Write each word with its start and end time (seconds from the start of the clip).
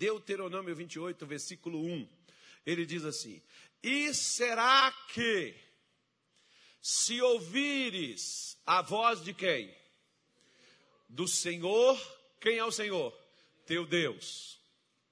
Deuteronômio 0.00 0.74
28, 0.74 1.26
versículo 1.26 1.78
1. 1.78 2.08
Ele 2.64 2.86
diz 2.86 3.04
assim: 3.04 3.42
E 3.82 4.14
será 4.14 4.90
que, 5.12 5.54
se 6.80 7.20
ouvires 7.20 8.58
a 8.64 8.80
voz 8.80 9.22
de 9.22 9.34
quem? 9.34 9.76
Do 11.06 11.28
Senhor, 11.28 12.00
quem 12.40 12.56
é 12.56 12.64
o 12.64 12.72
Senhor? 12.72 13.14
Teu 13.66 13.84
Deus. 13.84 14.58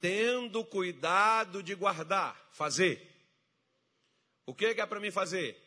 Tendo 0.01 0.64
cuidado 0.64 1.62
de 1.62 1.75
guardar, 1.75 2.48
fazer. 2.52 3.07
O 4.46 4.55
que 4.55 4.64
é 4.64 4.86
para 4.86 5.00
mim 5.00 5.11
fazer? 5.11 5.62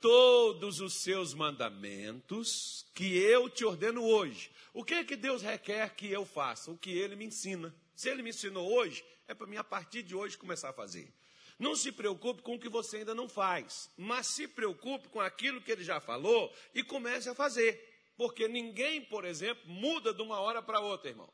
Todos 0.00 0.80
os 0.80 0.94
seus 0.94 1.32
mandamentos 1.32 2.84
que 2.92 3.16
eu 3.16 3.48
te 3.48 3.64
ordeno 3.64 4.02
hoje. 4.02 4.50
O 4.72 4.84
que 4.84 4.94
é 4.94 5.04
que 5.04 5.14
Deus 5.14 5.42
requer 5.42 5.94
que 5.94 6.10
eu 6.10 6.26
faça? 6.26 6.72
O 6.72 6.76
que 6.76 6.90
ele 6.90 7.14
me 7.14 7.26
ensina. 7.26 7.72
Se 7.94 8.08
ele 8.08 8.22
me 8.22 8.30
ensinou 8.30 8.72
hoje, 8.72 9.04
é 9.26 9.34
para 9.34 9.46
mim, 9.46 9.56
a 9.56 9.64
partir 9.64 10.02
de 10.02 10.14
hoje, 10.14 10.36
começar 10.36 10.70
a 10.70 10.72
fazer. 10.72 11.12
Não 11.58 11.76
se 11.76 11.92
preocupe 11.92 12.42
com 12.42 12.56
o 12.56 12.58
que 12.58 12.68
você 12.68 12.98
ainda 12.98 13.14
não 13.14 13.28
faz, 13.28 13.90
mas 13.96 14.26
se 14.26 14.48
preocupe 14.48 15.08
com 15.08 15.20
aquilo 15.20 15.60
que 15.60 15.70
ele 15.70 15.84
já 15.84 16.00
falou 16.00 16.52
e 16.74 16.82
comece 16.82 17.28
a 17.28 17.34
fazer. 17.34 18.12
Porque 18.16 18.48
ninguém, 18.48 19.02
por 19.02 19.24
exemplo, 19.24 19.62
muda 19.66 20.12
de 20.12 20.22
uma 20.22 20.40
hora 20.40 20.62
para 20.62 20.80
outra, 20.80 21.10
irmão. 21.10 21.32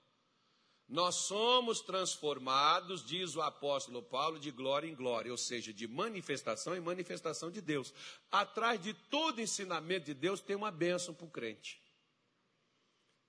Nós 0.91 1.15
somos 1.15 1.81
transformados, 1.81 3.07
diz 3.07 3.37
o 3.37 3.43
apóstolo 3.43 4.03
Paulo, 4.03 4.41
de 4.41 4.51
glória 4.51 4.89
em 4.89 4.95
glória, 4.95 5.31
ou 5.31 5.39
seja, 5.39 5.73
de 5.73 5.87
manifestação 5.87 6.77
em 6.77 6.81
manifestação 6.81 7.49
de 7.49 7.61
Deus. 7.61 7.95
Atrás 8.31 8.83
de 8.83 8.93
todo 8.93 9.41
ensinamento 9.41 10.07
de 10.07 10.15
Deus 10.15 10.41
tem 10.41 10.57
uma 10.57 10.73
bênção 10.73 11.15
para 11.15 11.27
o 11.27 11.31
crente. 11.31 11.80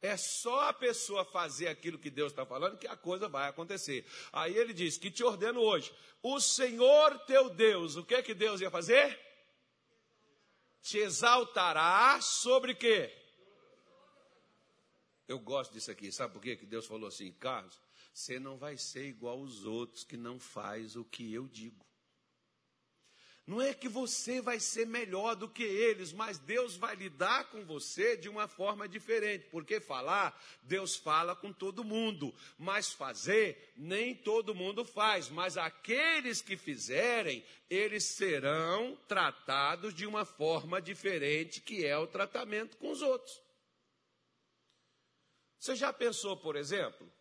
É 0.01 0.17
só 0.17 0.69
a 0.69 0.73
pessoa 0.73 1.23
fazer 1.23 1.67
aquilo 1.67 1.99
que 1.99 2.09
Deus 2.09 2.31
está 2.31 2.43
falando 2.43 2.77
que 2.77 2.87
a 2.87 2.97
coisa 2.97 3.27
vai 3.27 3.47
acontecer. 3.47 4.03
Aí 4.33 4.57
ele 4.57 4.73
diz: 4.73 4.97
Que 4.97 5.11
te 5.11 5.23
ordeno 5.23 5.61
hoje, 5.61 5.93
o 6.23 6.39
Senhor 6.39 7.19
teu 7.19 7.49
Deus, 7.49 7.95
o 7.95 8.03
que 8.03 8.21
que 8.23 8.34
Deus 8.34 8.61
ia 8.61 8.71
fazer? 8.71 9.20
Te 10.81 10.98
exaltará 10.98 12.20
sobre 12.20 12.73
quê? 12.73 13.15
Eu 15.27 15.39
gosto 15.39 15.71
disso 15.71 15.91
aqui, 15.91 16.11
sabe 16.11 16.33
por 16.33 16.41
quê? 16.41 16.57
que 16.57 16.65
Deus 16.65 16.87
falou 16.87 17.07
assim, 17.07 17.31
Carlos? 17.33 17.79
Você 18.13 18.39
não 18.39 18.57
vai 18.57 18.76
ser 18.77 19.05
igual 19.05 19.37
aos 19.37 19.65
outros 19.65 20.04
que 20.04 20.17
não 20.17 20.39
faz 20.39 20.95
o 20.95 21.05
que 21.05 21.31
eu 21.31 21.48
digo. 21.48 21.85
Não 23.45 23.59
é 23.59 23.73
que 23.73 23.89
você 23.89 24.39
vai 24.39 24.59
ser 24.59 24.85
melhor 24.85 25.35
do 25.35 25.49
que 25.49 25.63
eles, 25.63 26.13
mas 26.13 26.37
Deus 26.37 26.75
vai 26.75 26.95
lidar 26.95 27.49
com 27.49 27.65
você 27.65 28.15
de 28.15 28.29
uma 28.29 28.48
forma 28.48 28.87
diferente. 28.87 29.48
Porque 29.48 29.79
falar, 29.79 30.39
Deus 30.61 30.95
fala 30.95 31.35
com 31.35 31.51
todo 31.51 31.83
mundo, 31.83 32.33
mas 32.57 32.93
fazer, 32.93 33.73
nem 33.75 34.13
todo 34.13 34.55
mundo 34.55 34.85
faz. 34.85 35.27
Mas 35.29 35.57
aqueles 35.57 36.39
que 36.39 36.55
fizerem, 36.55 37.43
eles 37.70 38.03
serão 38.03 38.95
tratados 39.07 39.93
de 39.93 40.05
uma 40.05 40.23
forma 40.23 40.79
diferente, 40.79 41.61
que 41.61 41.85
é 41.85 41.98
o 41.98 42.07
tratamento 42.07 42.77
com 42.77 42.91
os 42.91 43.01
outros. 43.01 43.41
Você 45.57 45.76
já 45.76 45.91
pensou, 45.91 46.37
por 46.37 46.55
exemplo, 46.55 47.11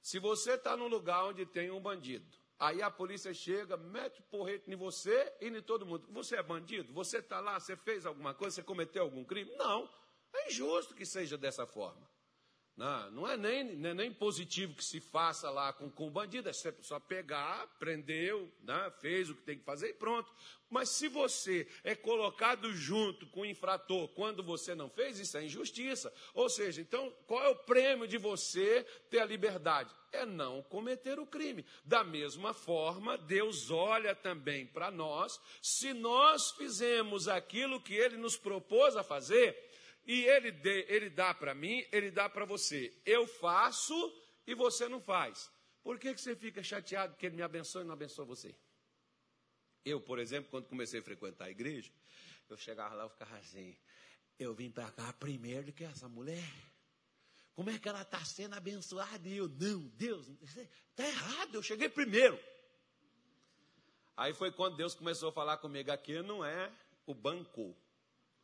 se 0.00 0.18
você 0.18 0.52
está 0.52 0.76
num 0.76 0.88
lugar 0.88 1.24
onde 1.26 1.44
tem 1.44 1.70
um 1.70 1.80
bandido, 1.80 2.38
Aí 2.58 2.82
a 2.82 2.90
polícia 2.90 3.32
chega, 3.32 3.76
mete 3.76 4.20
porrete 4.22 4.70
em 4.70 4.74
você 4.74 5.32
e 5.40 5.46
em 5.46 5.62
todo 5.62 5.86
mundo. 5.86 6.08
Você 6.10 6.36
é 6.36 6.42
bandido? 6.42 6.92
Você 6.92 7.18
está 7.18 7.38
lá, 7.38 7.60
você 7.60 7.76
fez 7.76 8.04
alguma 8.04 8.34
coisa, 8.34 8.56
você 8.56 8.62
cometeu 8.62 9.02
algum 9.04 9.24
crime? 9.24 9.54
Não. 9.56 9.88
É 10.32 10.48
injusto 10.48 10.94
que 10.94 11.06
seja 11.06 11.38
dessa 11.38 11.66
forma. 11.66 12.07
Não, 12.78 13.10
não 13.10 13.28
é 13.28 13.36
nem, 13.36 13.64
nem, 13.64 13.92
nem, 13.92 14.12
positivo 14.12 14.72
que 14.72 14.84
se 14.84 15.00
faça 15.00 15.50
lá 15.50 15.72
com, 15.72 15.90
com 15.90 16.06
o 16.06 16.10
bandido, 16.12 16.48
é 16.48 16.52
só 16.52 17.00
pegar, 17.00 17.66
prendeu, 17.76 18.48
né, 18.62 18.92
fez 19.00 19.28
o 19.28 19.34
que 19.34 19.42
tem 19.42 19.58
que 19.58 19.64
fazer 19.64 19.88
e 19.88 19.94
pronto. 19.94 20.32
Mas 20.70 20.90
se 20.90 21.08
você 21.08 21.66
é 21.82 21.96
colocado 21.96 22.72
junto 22.72 23.26
com 23.26 23.40
o 23.40 23.46
infrator 23.46 24.06
quando 24.10 24.44
você 24.44 24.76
não 24.76 24.88
fez, 24.88 25.18
isso 25.18 25.36
é 25.36 25.44
injustiça. 25.44 26.12
Ou 26.32 26.48
seja, 26.48 26.80
então, 26.80 27.12
qual 27.26 27.42
é 27.42 27.48
o 27.48 27.56
prêmio 27.56 28.06
de 28.06 28.16
você 28.16 28.84
ter 29.10 29.18
a 29.18 29.24
liberdade? 29.24 29.92
É 30.12 30.24
não 30.24 30.62
cometer 30.62 31.18
o 31.18 31.26
crime. 31.26 31.66
Da 31.84 32.04
mesma 32.04 32.54
forma, 32.54 33.18
Deus 33.18 33.72
olha 33.72 34.14
também 34.14 34.66
para 34.66 34.88
nós, 34.90 35.40
se 35.60 35.92
nós 35.92 36.52
fizemos 36.52 37.26
aquilo 37.26 37.80
que 37.80 37.94
Ele 37.94 38.16
nos 38.16 38.36
propôs 38.36 38.94
a 38.94 39.02
fazer, 39.02 39.67
e 40.08 40.24
ele, 40.24 40.50
dê, 40.50 40.86
ele 40.88 41.10
dá 41.10 41.34
para 41.34 41.54
mim, 41.54 41.86
ele 41.92 42.10
dá 42.10 42.30
para 42.30 42.46
você. 42.46 42.98
Eu 43.04 43.26
faço 43.26 43.94
e 44.46 44.54
você 44.54 44.88
não 44.88 45.02
faz. 45.02 45.50
Por 45.82 45.98
que, 45.98 46.14
que 46.14 46.20
você 46.22 46.34
fica 46.34 46.62
chateado 46.62 47.14
que 47.14 47.26
ele 47.26 47.36
me 47.36 47.42
abençoe 47.42 47.82
e 47.82 47.84
não 47.84 47.92
abençoa 47.92 48.24
você? 48.24 48.56
Eu, 49.84 50.00
por 50.00 50.18
exemplo, 50.18 50.50
quando 50.50 50.66
comecei 50.66 51.00
a 51.00 51.02
frequentar 51.02 51.44
a 51.44 51.50
igreja, 51.50 51.92
eu 52.48 52.56
chegava 52.56 52.94
lá 52.94 53.04
e 53.04 53.10
ficava 53.10 53.36
assim, 53.36 53.76
eu 54.38 54.54
vim 54.54 54.70
para 54.70 54.90
cá 54.90 55.12
primeiro 55.12 55.66
do 55.66 55.72
que 55.74 55.84
essa 55.84 56.08
mulher. 56.08 56.50
Como 57.54 57.68
é 57.68 57.78
que 57.78 57.86
ela 57.86 58.00
está 58.00 58.24
sendo 58.24 58.54
abençoada? 58.54 59.28
E 59.28 59.36
eu, 59.36 59.46
não, 59.46 59.88
Deus, 59.88 60.26
está 60.40 61.06
errado, 61.06 61.54
eu 61.54 61.62
cheguei 61.62 61.90
primeiro. 61.90 62.40
Aí 64.16 64.32
foi 64.32 64.50
quando 64.50 64.76
Deus 64.76 64.94
começou 64.94 65.28
a 65.28 65.32
falar 65.32 65.58
comigo, 65.58 65.92
aqui 65.92 66.22
não 66.22 66.42
é 66.42 66.72
o 67.04 67.12
banco, 67.12 67.76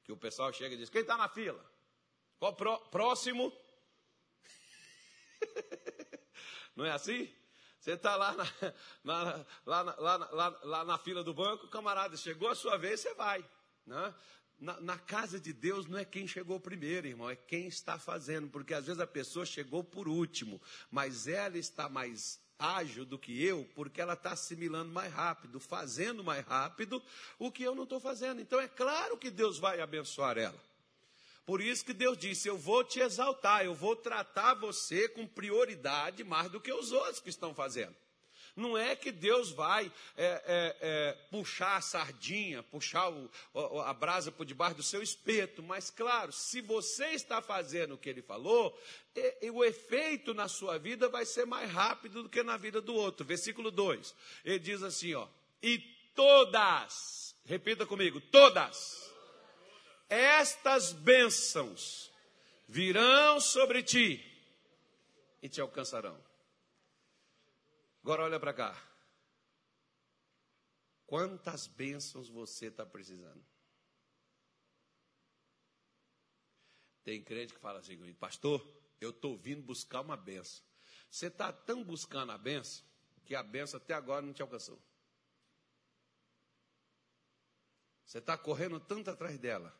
que 0.04 0.12
o 0.12 0.16
pessoal 0.16 0.52
chega 0.52 0.74
e 0.74 0.78
diz: 0.78 0.90
quem 0.90 1.00
está 1.00 1.16
na 1.16 1.28
fila? 1.28 1.64
Qual 2.38 2.54
pró 2.54 2.78
próximo? 2.78 3.52
Não 6.76 6.84
é 6.84 6.90
assim? 6.90 7.32
Você 7.78 7.92
está 7.92 8.16
lá 8.16 8.34
na, 8.34 8.46
na, 9.04 9.46
lá, 9.66 10.60
lá, 10.62 10.84
na 10.84 10.98
fila 10.98 11.22
do 11.22 11.34
banco, 11.34 11.68
camarada, 11.68 12.16
chegou 12.16 12.48
a 12.48 12.54
sua 12.54 12.78
vez, 12.78 13.00
você 13.00 13.12
vai. 13.14 13.44
Né? 13.86 14.14
Na, 14.58 14.80
na, 14.80 14.98
casa 14.98 15.38
de 15.38 15.52
Deus 15.52 15.86
não 15.86 15.98
é 15.98 16.04
quem 16.04 16.26
chegou 16.26 16.58
primeiro, 16.58 17.06
irmão, 17.06 17.28
é 17.28 17.36
quem 17.36 17.66
está 17.66 17.98
fazendo, 17.98 18.48
porque 18.48 18.72
às 18.72 18.86
vezes 18.86 19.00
a 19.00 19.06
pessoa 19.06 19.44
chegou 19.44 19.84
por 19.84 20.08
último, 20.08 20.62
mas 20.90 21.28
ela 21.28 21.58
está 21.58 21.88
mais 21.88 22.40
ágil 22.58 23.04
do 23.04 23.18
que 23.18 23.42
eu, 23.42 23.68
porque 23.74 24.00
ela 24.00 24.14
está 24.14 24.32
assimilando 24.32 24.90
mais 24.92 25.12
rápido, 25.12 25.58
fazendo 25.60 26.22
mais 26.22 26.44
rápido 26.44 27.02
o 27.38 27.50
que 27.50 27.62
eu 27.62 27.74
não 27.74 27.84
estou 27.84 28.00
fazendo. 28.00 28.40
Então 28.40 28.60
é 28.60 28.68
claro 28.68 29.16
que 29.16 29.30
Deus 29.30 29.58
vai 29.58 29.80
abençoar 29.80 30.38
ela. 30.38 30.60
Por 31.46 31.60
isso 31.60 31.84
que 31.84 31.92
Deus 31.92 32.16
disse: 32.16 32.48
Eu 32.48 32.56
vou 32.56 32.82
te 32.82 33.00
exaltar, 33.00 33.64
eu 33.64 33.74
vou 33.74 33.94
tratar 33.94 34.54
você 34.54 35.08
com 35.08 35.26
prioridade 35.26 36.24
mais 36.24 36.50
do 36.50 36.60
que 36.60 36.72
os 36.72 36.92
outros 36.92 37.20
que 37.20 37.28
estão 37.28 37.54
fazendo. 37.54 37.94
Não 38.56 38.78
é 38.78 38.94
que 38.94 39.10
Deus 39.10 39.50
vai 39.50 39.90
é, 40.16 40.24
é, 40.26 40.76
é, 40.80 41.12
puxar 41.28 41.76
a 41.76 41.80
sardinha, 41.80 42.62
puxar 42.62 43.10
o, 43.10 43.80
a 43.80 43.92
brasa 43.92 44.30
por 44.30 44.46
debaixo 44.46 44.76
do 44.76 44.82
seu 44.82 45.02
espeto, 45.02 45.62
mas 45.62 45.90
claro, 45.90 46.30
se 46.30 46.60
você 46.60 47.06
está 47.08 47.42
fazendo 47.42 47.94
o 47.94 47.98
que 47.98 48.08
ele 48.08 48.22
falou, 48.22 48.78
o 49.52 49.64
efeito 49.64 50.32
na 50.32 50.46
sua 50.46 50.78
vida 50.78 51.08
vai 51.08 51.24
ser 51.26 51.46
mais 51.46 51.70
rápido 51.70 52.22
do 52.22 52.28
que 52.28 52.42
na 52.42 52.56
vida 52.56 52.80
do 52.80 52.94
outro. 52.94 53.26
Versículo 53.26 53.70
2, 53.72 54.14
ele 54.44 54.58
diz 54.60 54.82
assim: 54.82 55.14
ó, 55.14 55.26
e 55.60 55.78
todas, 56.14 57.34
repita 57.44 57.84
comigo, 57.84 58.20
todas, 58.20 59.12
estas 60.08 60.92
bênçãos 60.92 62.12
virão 62.68 63.40
sobre 63.40 63.82
ti 63.82 64.24
e 65.42 65.48
te 65.48 65.60
alcançarão. 65.60 66.16
Agora 68.04 68.24
olha 68.24 68.38
para 68.38 68.52
cá. 68.52 68.94
Quantas 71.06 71.66
bênçãos 71.66 72.28
você 72.28 72.66
está 72.66 72.84
precisando? 72.84 73.42
Tem 77.02 77.24
crente 77.24 77.54
que 77.54 77.58
fala 77.58 77.78
assim, 77.78 78.12
pastor, 78.12 78.62
eu 79.00 79.08
estou 79.08 79.38
vindo 79.38 79.62
buscar 79.62 80.02
uma 80.02 80.18
benção. 80.18 80.62
Você 81.10 81.28
está 81.28 81.50
tão 81.50 81.82
buscando 81.82 82.32
a 82.32 82.36
benção 82.36 82.84
que 83.24 83.34
a 83.34 83.42
benção 83.42 83.78
até 83.78 83.94
agora 83.94 84.20
não 84.20 84.34
te 84.34 84.42
alcançou. 84.42 84.78
Você 88.04 88.18
está 88.18 88.36
correndo 88.36 88.78
tanto 88.80 89.10
atrás 89.10 89.38
dela. 89.38 89.74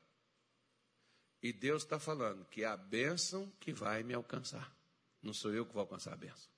E 1.42 1.52
Deus 1.52 1.82
está 1.82 2.00
falando 2.00 2.46
que 2.46 2.62
é 2.62 2.66
a 2.66 2.76
bênção 2.76 3.50
que 3.60 3.70
vai 3.70 4.02
me 4.02 4.14
alcançar. 4.14 4.74
Não 5.20 5.34
sou 5.34 5.52
eu 5.52 5.66
que 5.66 5.74
vou 5.74 5.82
alcançar 5.82 6.14
a 6.14 6.16
bênção. 6.16 6.53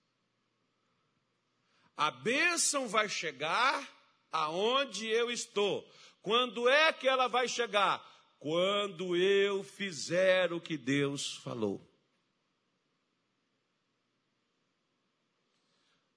A 1.97 2.11
bênção 2.11 2.87
vai 2.87 3.09
chegar 3.09 3.89
aonde 4.31 5.07
eu 5.07 5.31
estou. 5.31 5.89
Quando 6.21 6.69
é 6.69 6.93
que 6.93 7.09
ela 7.09 7.27
vai 7.27 7.49
chegar? 7.49 8.05
Quando 8.39 9.17
eu 9.17 9.65
fizer 9.65 10.53
o 10.53 10.61
que 10.61 10.77
Deus 10.77 11.37
falou. 11.37 11.81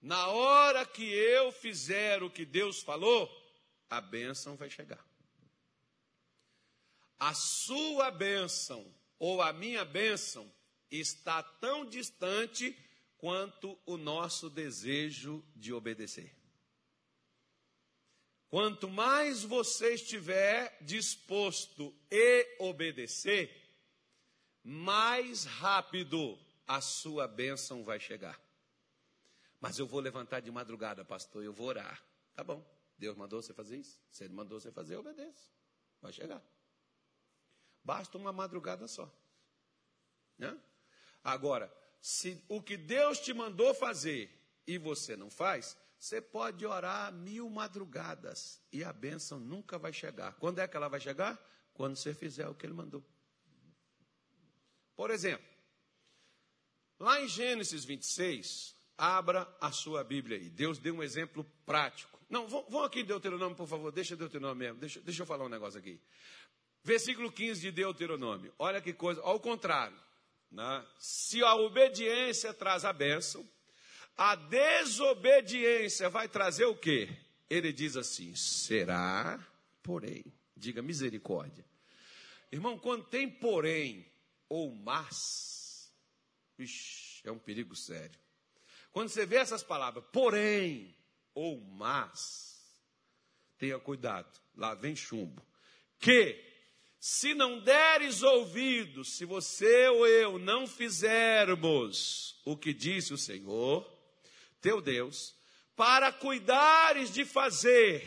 Na 0.01 0.27
hora 0.27 0.85
que 0.85 1.03
eu 1.03 1.51
fizer 1.51 2.23
o 2.23 2.29
que 2.29 2.45
Deus 2.45 2.81
falou, 2.81 3.29
a 3.89 3.99
bênção 3.99 4.55
vai 4.55 4.69
chegar. 4.69 5.05
A 7.17 7.33
sua 7.33 8.09
bênção 8.09 8.93
ou 9.17 9.41
a 9.41 9.51
minha 9.51 9.83
bênção 9.83 10.49
está 10.89 11.43
tão 11.43 11.85
distante 11.85 12.77
quanto 13.19 13.77
o 13.85 13.97
nosso 13.97 14.49
desejo 14.49 15.45
de 15.53 15.73
obedecer. 15.73 16.33
Quanto 18.47 18.89
mais 18.89 19.43
você 19.43 19.93
estiver 19.93 20.75
disposto 20.81 21.93
a 22.11 22.63
obedecer, 22.63 23.53
mais 24.63 25.43
rápido 25.43 26.39
a 26.65 26.81
sua 26.81 27.27
bênção 27.27 27.83
vai 27.83 27.99
chegar. 27.99 28.41
Mas 29.59 29.77
eu 29.77 29.85
vou 29.85 29.99
levantar 29.99 30.39
de 30.39 30.49
madrugada, 30.49 31.03
pastor, 31.03 31.43
eu 31.43 31.53
vou 31.53 31.67
orar. 31.67 32.01
Tá 32.33 32.43
bom, 32.43 32.65
Deus 32.97 33.17
mandou 33.17 33.41
você 33.41 33.53
fazer 33.53 33.77
isso? 33.77 34.01
Se 34.09 34.23
Ele 34.23 34.33
mandou 34.33 34.59
você 34.59 34.71
fazer, 34.71 34.95
obedeça. 34.95 35.51
Vai 36.01 36.13
chegar. 36.13 36.41
Basta 37.83 38.17
uma 38.17 38.31
madrugada 38.31 38.87
só. 38.87 39.13
Né? 40.37 40.57
Agora, 41.21 41.69
se 42.01 42.43
o 42.47 42.61
que 42.61 42.77
Deus 42.77 43.19
te 43.19 43.33
mandou 43.33 43.73
fazer 43.73 44.29
e 44.65 44.77
você 44.77 45.15
não 45.15 45.29
faz, 45.29 45.77
você 45.99 46.21
pode 46.21 46.65
orar 46.65 47.11
mil 47.11 47.49
madrugadas 47.49 48.61
e 48.71 48.83
a 48.83 48.93
bênção 48.93 49.39
nunca 49.39 49.77
vai 49.77 49.91
chegar. 49.91 50.33
Quando 50.35 50.59
é 50.59 50.67
que 50.67 50.77
ela 50.77 50.87
vai 50.87 50.99
chegar? 50.99 51.37
Quando 51.73 51.97
você 51.97 52.13
fizer 52.13 52.47
o 52.47 52.55
que 52.55 52.65
ele 52.65 52.73
mandou. 52.73 53.03
Por 54.95 55.11
exemplo, 55.11 55.45
lá 56.99 57.21
em 57.21 57.27
Gênesis 57.27 57.83
26, 57.83 58.75
abra 58.97 59.47
a 59.59 59.71
sua 59.71 60.03
Bíblia 60.03 60.37
aí. 60.37 60.49
Deus 60.49 60.77
deu 60.77 60.95
um 60.95 61.03
exemplo 61.03 61.45
prático. 61.65 62.19
Não, 62.29 62.47
vão, 62.47 62.83
aqui 62.83 62.99
em 62.99 63.05
Deuteronômio, 63.05 63.55
por 63.55 63.67
favor. 63.67 63.91
Deixa 63.91 64.15
Deuteronômio 64.15 64.55
mesmo. 64.55 64.79
Deixa, 64.79 65.01
deixa 65.01 65.23
eu 65.23 65.25
falar 65.25 65.45
um 65.45 65.49
negócio 65.49 65.79
aqui. 65.79 65.99
Versículo 66.83 67.31
15 67.31 67.61
de 67.61 67.71
Deuteronômio. 67.71 68.53
Olha 68.59 68.79
que 68.79 68.93
coisa. 68.93 69.21
Ao 69.21 69.39
contrário. 69.39 69.97
Né? 70.51 70.85
Se 70.97 71.43
a 71.43 71.55
obediência 71.55 72.53
traz 72.53 72.83
a 72.83 72.93
bênção, 72.93 73.47
a 74.17 74.35
desobediência 74.35 76.09
vai 76.09 76.27
trazer 76.27 76.65
o 76.65 76.75
quê? 76.75 77.09
Ele 77.49 77.71
diz 77.71 77.95
assim: 77.95 78.35
será, 78.35 79.39
porém, 79.81 80.25
diga 80.55 80.81
misericórdia. 80.81 81.65
Irmão, 82.51 82.77
quando 82.77 83.05
tem 83.05 83.29
porém 83.29 84.05
ou 84.47 84.73
mas, 84.73 85.93
ixi, 86.57 87.21
é 87.27 87.31
um 87.31 87.39
perigo 87.39 87.75
sério. 87.75 88.19
Quando 88.91 89.09
você 89.09 89.25
vê 89.25 89.37
essas 89.37 89.63
palavras, 89.63 90.03
porém 90.11 90.95
ou 91.33 91.61
mas, 91.61 92.59
tenha 93.57 93.79
cuidado, 93.79 94.39
lá 94.55 94.73
vem 94.73 94.95
chumbo. 94.95 95.45
Que 95.99 96.48
se 96.99 97.33
não 97.33 97.59
deres 97.59 98.21
ouvidos, 98.23 99.15
se 99.15 99.23
você 99.23 99.87
ou 99.87 100.05
eu 100.05 100.37
não 100.37 100.67
fizermos 100.67 102.37
o 102.43 102.57
que 102.57 102.73
disse 102.73 103.13
o 103.13 103.17
Senhor, 103.17 103.89
teu 104.59 104.81
Deus, 104.81 105.33
para 105.77 106.11
cuidares 106.11 107.13
de 107.13 107.23
fazer 107.23 108.05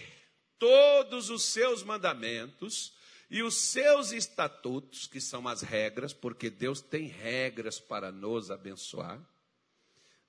todos 0.59 1.31
os 1.31 1.45
seus 1.45 1.83
mandamentos 1.83 2.93
e 3.31 3.43
os 3.43 3.57
seus 3.57 4.13
estatutos, 4.13 5.07
que 5.07 5.23
são 5.23 5.49
as 5.49 5.63
regras, 5.63 6.13
porque 6.13 6.51
Deus 6.51 6.83
tem 6.83 7.07
regras 7.07 7.81
para 7.81 8.13
nos 8.13 8.51
abençoar. 8.51 9.19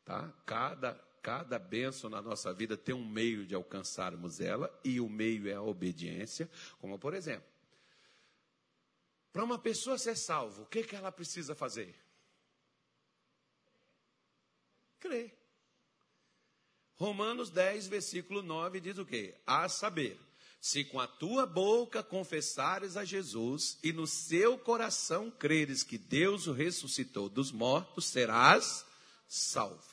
Tá? 0.06 0.33
Cada, 0.45 0.94
cada 1.21 1.59
bênção 1.59 2.09
na 2.09 2.21
nossa 2.21 2.54
vida 2.54 2.77
tem 2.77 2.95
um 2.95 3.06
meio 3.06 3.45
de 3.45 3.54
alcançarmos 3.54 4.39
ela, 4.39 4.74
e 4.86 5.01
o 5.01 5.09
meio 5.09 5.50
é 5.50 5.54
a 5.54 5.62
obediência, 5.62 6.50
como 6.80 6.98
por 6.98 7.13
exemplo, 7.13 7.53
para 9.33 9.44
uma 9.44 9.57
pessoa 9.57 9.97
ser 9.97 10.15
salva, 10.15 10.62
o 10.62 10.65
que, 10.68 10.83
que 10.83 10.95
ela 10.95 11.12
precisa 11.12 11.56
fazer? 11.56 11.95
Crer. 15.00 15.35
Romanos 16.95 17.50
10, 17.50 17.88
versículo 17.88 18.44
9 18.44 18.80
diz 18.80 19.00
o 19.00 19.06
quê? 19.06 19.35
A 19.45 19.68
saber, 19.68 20.19
se 20.62 20.85
com 20.85 21.00
a 21.00 21.07
tua 21.07 21.47
boca 21.47 22.03
confessares 22.03 22.95
a 22.95 23.03
Jesus 23.03 23.80
e 23.83 23.91
no 23.91 24.06
seu 24.06 24.57
coração 24.57 25.31
creres 25.31 25.81
que 25.81 25.97
Deus 25.97 26.45
o 26.45 26.53
ressuscitou 26.53 27.27
dos 27.27 27.51
mortos, 27.51 28.06
serás 28.06 28.85
salvo. 29.27 29.83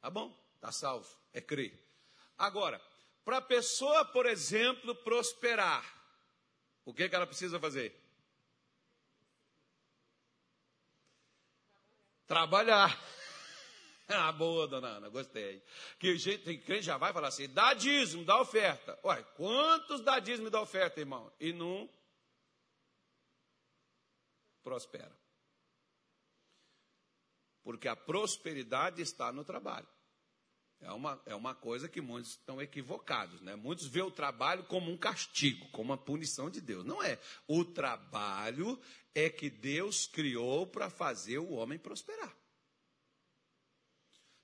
Tá 0.00 0.10
bom? 0.10 0.36
Tá 0.60 0.72
salvo. 0.72 1.08
É 1.32 1.40
crer. 1.40 1.80
Agora, 2.36 2.82
para 3.24 3.38
a 3.38 3.40
pessoa, 3.40 4.04
por 4.04 4.26
exemplo, 4.26 4.94
prosperar, 4.96 5.84
o 6.84 6.92
que, 6.92 7.08
que 7.08 7.14
ela 7.14 7.26
precisa 7.26 7.58
fazer? 7.60 8.03
Trabalhar. 12.26 12.98
Ah, 14.06 14.30
boa, 14.32 14.68
dona 14.68 14.88
Ana, 14.88 15.08
gostei. 15.08 15.62
Que 15.98 16.18
jeito, 16.18 16.44
tem 16.44 16.60
crente 16.60 16.82
já 16.82 16.98
vai 16.98 17.10
falar 17.10 17.28
assim, 17.28 17.48
dá 17.48 17.72
dízimo, 17.72 18.22
dá 18.22 18.38
oferta. 18.38 18.98
Ué, 19.02 19.22
quantos 19.34 20.02
dá 20.02 20.18
dízimo 20.18 20.48
e 20.48 20.50
dá 20.50 20.60
oferta, 20.60 21.00
irmão? 21.00 21.32
E 21.40 21.54
não 21.54 21.88
prospera. 24.62 25.10
Porque 27.62 27.88
a 27.88 27.96
prosperidade 27.96 29.00
está 29.00 29.32
no 29.32 29.42
trabalho. 29.42 29.88
É 30.84 30.92
uma, 30.92 31.22
é 31.24 31.34
uma 31.34 31.54
coisa 31.54 31.88
que 31.88 32.02
muitos 32.02 32.32
estão 32.32 32.60
equivocados, 32.60 33.40
né? 33.40 33.56
Muitos 33.56 33.86
veem 33.86 34.04
o 34.04 34.10
trabalho 34.10 34.64
como 34.64 34.90
um 34.90 34.98
castigo, 34.98 35.66
como 35.70 35.92
uma 35.92 35.96
punição 35.96 36.50
de 36.50 36.60
Deus. 36.60 36.84
Não 36.84 37.02
é. 37.02 37.18
O 37.48 37.64
trabalho 37.64 38.78
é 39.14 39.30
que 39.30 39.48
Deus 39.48 40.06
criou 40.06 40.66
para 40.66 40.90
fazer 40.90 41.38
o 41.38 41.52
homem 41.52 41.78
prosperar. 41.78 42.36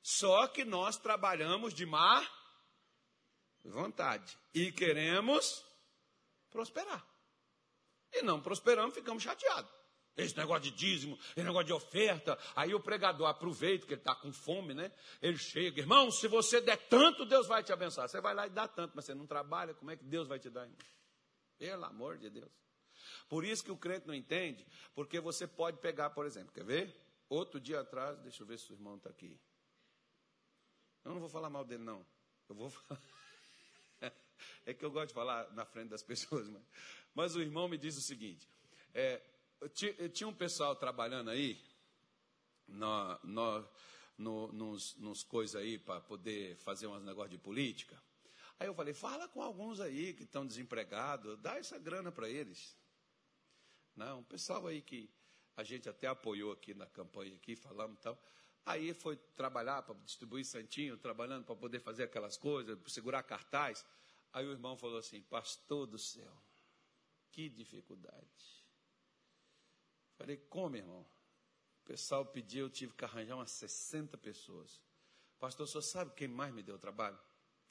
Só 0.02 0.46
que 0.48 0.64
nós 0.64 0.96
trabalhamos 0.96 1.74
de 1.74 1.84
má 1.84 2.26
vontade 3.62 4.38
e 4.54 4.72
queremos 4.72 5.62
prosperar. 6.50 7.06
E 8.12 8.22
não 8.22 8.40
prosperamos, 8.40 8.94
ficamos 8.94 9.22
chateados. 9.22 9.79
Esse 10.16 10.36
negócio 10.36 10.62
de 10.62 10.70
dízimo, 10.72 11.18
esse 11.36 11.42
negócio 11.42 11.66
de 11.66 11.72
oferta. 11.72 12.38
Aí 12.54 12.74
o 12.74 12.80
pregador 12.80 13.28
aproveita 13.28 13.86
que 13.86 13.94
ele 13.94 14.00
está 14.00 14.14
com 14.14 14.32
fome, 14.32 14.74
né? 14.74 14.92
Ele 15.22 15.38
chega, 15.38 15.80
irmão, 15.80 16.10
se 16.10 16.28
você 16.28 16.60
der 16.60 16.76
tanto, 16.88 17.24
Deus 17.24 17.46
vai 17.46 17.62
te 17.62 17.72
abençoar. 17.72 18.08
Você 18.08 18.20
vai 18.20 18.34
lá 18.34 18.46
e 18.46 18.50
dá 18.50 18.68
tanto, 18.68 18.92
mas 18.94 19.04
você 19.04 19.14
não 19.14 19.26
trabalha, 19.26 19.72
como 19.74 19.90
é 19.90 19.96
que 19.96 20.04
Deus 20.04 20.28
vai 20.28 20.38
te 20.38 20.50
dar, 20.50 20.62
irmão? 20.62 20.78
Pelo 21.58 21.84
amor 21.84 22.18
de 22.18 22.28
Deus. 22.28 22.50
Por 23.28 23.44
isso 23.44 23.64
que 23.64 23.70
o 23.70 23.76
crente 23.76 24.06
não 24.06 24.14
entende, 24.14 24.66
porque 24.94 25.20
você 25.20 25.46
pode 25.46 25.78
pegar, 25.78 26.10
por 26.10 26.26
exemplo, 26.26 26.52
quer 26.52 26.64
ver? 26.64 26.94
Outro 27.28 27.60
dia 27.60 27.80
atrás, 27.80 28.18
deixa 28.18 28.42
eu 28.42 28.46
ver 28.46 28.58
se 28.58 28.72
o 28.72 28.74
irmão 28.74 28.96
está 28.96 29.08
aqui. 29.08 29.38
Eu 31.04 31.12
não 31.12 31.20
vou 31.20 31.28
falar 31.28 31.48
mal 31.48 31.64
dele, 31.64 31.84
não. 31.84 32.04
Eu 32.48 32.54
vou 32.54 32.70
falar. 32.70 33.00
É 34.64 34.72
que 34.72 34.82
eu 34.82 34.90
gosto 34.90 35.08
de 35.08 35.14
falar 35.14 35.52
na 35.52 35.66
frente 35.66 35.90
das 35.90 36.02
pessoas, 36.02 36.48
mas, 36.48 36.62
mas 37.14 37.36
o 37.36 37.42
irmão 37.42 37.68
me 37.68 37.76
diz 37.76 37.96
o 37.98 38.00
seguinte: 38.00 38.48
é, 38.94 39.22
tinha 39.68 40.28
um 40.28 40.34
pessoal 40.34 40.74
trabalhando 40.74 41.30
aí, 41.30 41.62
no, 42.66 43.18
no, 43.24 43.68
no, 44.16 44.52
nos, 44.52 44.96
nos 44.96 45.22
coisas 45.22 45.60
aí, 45.60 45.78
para 45.78 46.00
poder 46.00 46.56
fazer 46.56 46.86
uns 46.86 47.02
negócios 47.02 47.30
de 47.30 47.38
política. 47.38 48.00
Aí 48.58 48.66
eu 48.66 48.74
falei: 48.74 48.94
fala 48.94 49.28
com 49.28 49.42
alguns 49.42 49.80
aí 49.80 50.12
que 50.14 50.24
estão 50.24 50.46
desempregados, 50.46 51.38
dá 51.38 51.56
essa 51.56 51.78
grana 51.78 52.12
para 52.12 52.28
eles. 52.28 52.76
Não, 53.96 54.20
um 54.20 54.24
pessoal 54.24 54.66
aí 54.66 54.80
que 54.80 55.10
a 55.56 55.62
gente 55.62 55.88
até 55.88 56.06
apoiou 56.06 56.52
aqui 56.52 56.74
na 56.74 56.86
campanha, 56.86 57.34
aqui, 57.34 57.56
falamos 57.56 57.98
e 57.98 58.02
tal. 58.02 58.18
Aí 58.64 58.94
foi 58.94 59.16
trabalhar 59.16 59.82
para 59.82 59.94
distribuir 59.96 60.44
santinho, 60.44 60.96
trabalhando 60.96 61.44
para 61.44 61.56
poder 61.56 61.80
fazer 61.80 62.04
aquelas 62.04 62.36
coisas, 62.36 62.78
segurar 62.92 63.22
cartaz. 63.22 63.84
Aí 64.32 64.46
o 64.46 64.52
irmão 64.52 64.76
falou 64.76 64.98
assim: 64.98 65.22
Pastor 65.22 65.86
do 65.86 65.98
céu, 65.98 66.32
que 67.30 67.48
dificuldade. 67.48 68.60
Falei: 70.20 70.36
Como, 70.50 70.76
irmão? 70.76 71.00
O 71.80 71.84
pessoal 71.86 72.26
pediu, 72.26 72.66
eu 72.66 72.70
tive 72.70 72.92
que 72.92 73.06
arranjar 73.06 73.36
umas 73.36 73.52
60 73.52 74.18
pessoas. 74.18 74.78
Pastor, 75.38 75.66
senhor 75.66 75.80
sabe 75.80 76.14
quem 76.14 76.28
mais 76.28 76.52
me 76.52 76.62
deu 76.62 76.78
trabalho? 76.78 77.18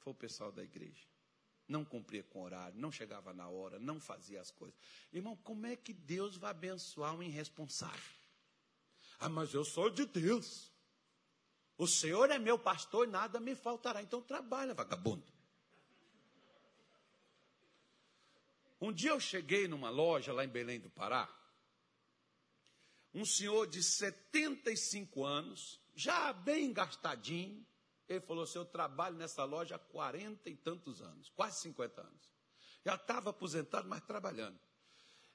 Foi 0.00 0.12
o 0.12 0.16
pessoal 0.16 0.50
da 0.50 0.60
igreja. 0.60 1.06
Não 1.68 1.84
cumpria 1.84 2.24
com 2.24 2.42
horário, 2.42 2.76
não 2.76 2.90
chegava 2.90 3.32
na 3.32 3.48
hora, 3.48 3.78
não 3.78 4.00
fazia 4.00 4.40
as 4.40 4.50
coisas. 4.50 4.76
Irmão, 5.12 5.36
como 5.36 5.64
é 5.64 5.76
que 5.76 5.92
Deus 5.92 6.36
vai 6.36 6.50
abençoar 6.50 7.14
um 7.14 7.22
irresponsável? 7.22 8.16
Ah, 9.20 9.28
mas 9.28 9.54
eu 9.54 9.64
sou 9.64 9.88
de 9.88 10.04
Deus. 10.04 10.72
O 11.78 11.86
Senhor 11.86 12.30
é 12.30 12.38
meu 12.38 12.58
pastor, 12.58 13.06
nada 13.06 13.38
me 13.38 13.54
faltará. 13.54 14.02
Então 14.02 14.20
trabalha, 14.20 14.74
vagabundo. 14.74 15.32
Um 18.80 18.92
dia 18.92 19.10
eu 19.10 19.20
cheguei 19.20 19.68
numa 19.68 19.88
loja 19.88 20.32
lá 20.32 20.44
em 20.44 20.48
Belém 20.48 20.80
do 20.80 20.90
Pará. 20.90 21.39
Um 23.12 23.24
senhor 23.24 23.66
de 23.66 23.82
75 23.82 25.24
anos, 25.24 25.80
já 25.94 26.32
bem 26.32 26.72
gastadinho, 26.72 27.66
ele 28.08 28.20
falou 28.20 28.44
assim: 28.44 28.58
Eu 28.58 28.64
trabalho 28.64 29.16
nessa 29.16 29.44
loja 29.44 29.76
há 29.76 29.78
40 29.78 30.48
e 30.48 30.56
tantos 30.56 31.00
anos, 31.02 31.28
quase 31.30 31.60
50 31.60 32.00
anos. 32.00 32.30
Já 32.84 32.94
estava 32.94 33.30
aposentado, 33.30 33.88
mas 33.88 34.02
trabalhando. 34.04 34.58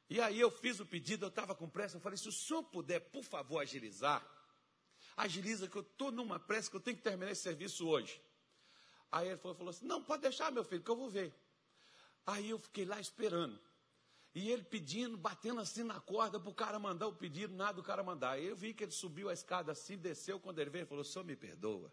E 0.09 0.21
aí 0.21 0.39
eu 0.39 0.51
fiz 0.51 0.79
o 0.79 0.85
pedido, 0.85 1.25
eu 1.25 1.29
estava 1.29 1.55
com 1.55 1.69
pressa, 1.69 1.97
eu 1.97 2.01
falei: 2.01 2.17
Se 2.17 2.29
o 2.29 2.31
senhor 2.31 2.63
puder, 2.63 2.99
por 2.99 3.23
favor, 3.23 3.59
agilizar, 3.59 4.25
agiliza 5.17 5.67
que 5.67 5.75
eu 5.75 5.81
estou 5.81 6.11
numa 6.11 6.39
pressa 6.39 6.69
que 6.69 6.75
eu 6.75 6.81
tenho 6.81 6.97
que 6.97 7.03
terminar 7.03 7.31
esse 7.31 7.41
serviço 7.41 7.87
hoje. 7.87 8.21
Aí 9.11 9.27
ele 9.29 9.37
falou, 9.37 9.55
falou 9.55 9.69
assim: 9.71 9.85
Não, 9.85 10.03
pode 10.03 10.21
deixar, 10.21 10.51
meu 10.51 10.63
filho, 10.63 10.83
que 10.83 10.91
eu 10.91 10.95
vou 10.95 11.09
ver. 11.09 11.33
Aí 12.25 12.49
eu 12.49 12.59
fiquei 12.59 12.85
lá 12.85 12.99
esperando. 12.99 13.59
E 14.35 14.51
ele 14.51 14.63
pedindo, 14.63 15.17
batendo 15.17 15.61
assim 15.61 15.81
na 15.81 15.97
corda 15.97 16.37
para 16.37 16.49
o 16.49 16.53
cara 16.53 16.77
mandar 16.77 17.07
o 17.07 17.15
pedido, 17.15 17.55
nada 17.55 17.79
o 17.79 17.83
cara 17.83 18.03
mandar. 18.03 18.37
Eu 18.37 18.53
vi 18.53 18.73
que 18.73 18.83
ele 18.83 18.91
subiu 18.91 19.29
a 19.29 19.33
escada 19.33 19.71
assim, 19.71 19.97
desceu. 19.97 20.37
Quando 20.41 20.59
ele 20.59 20.69
veio, 20.69 20.81
ele 20.81 20.89
falou: 20.89 21.05
Senhor, 21.05 21.23
me 21.23 21.37
perdoa. 21.37 21.91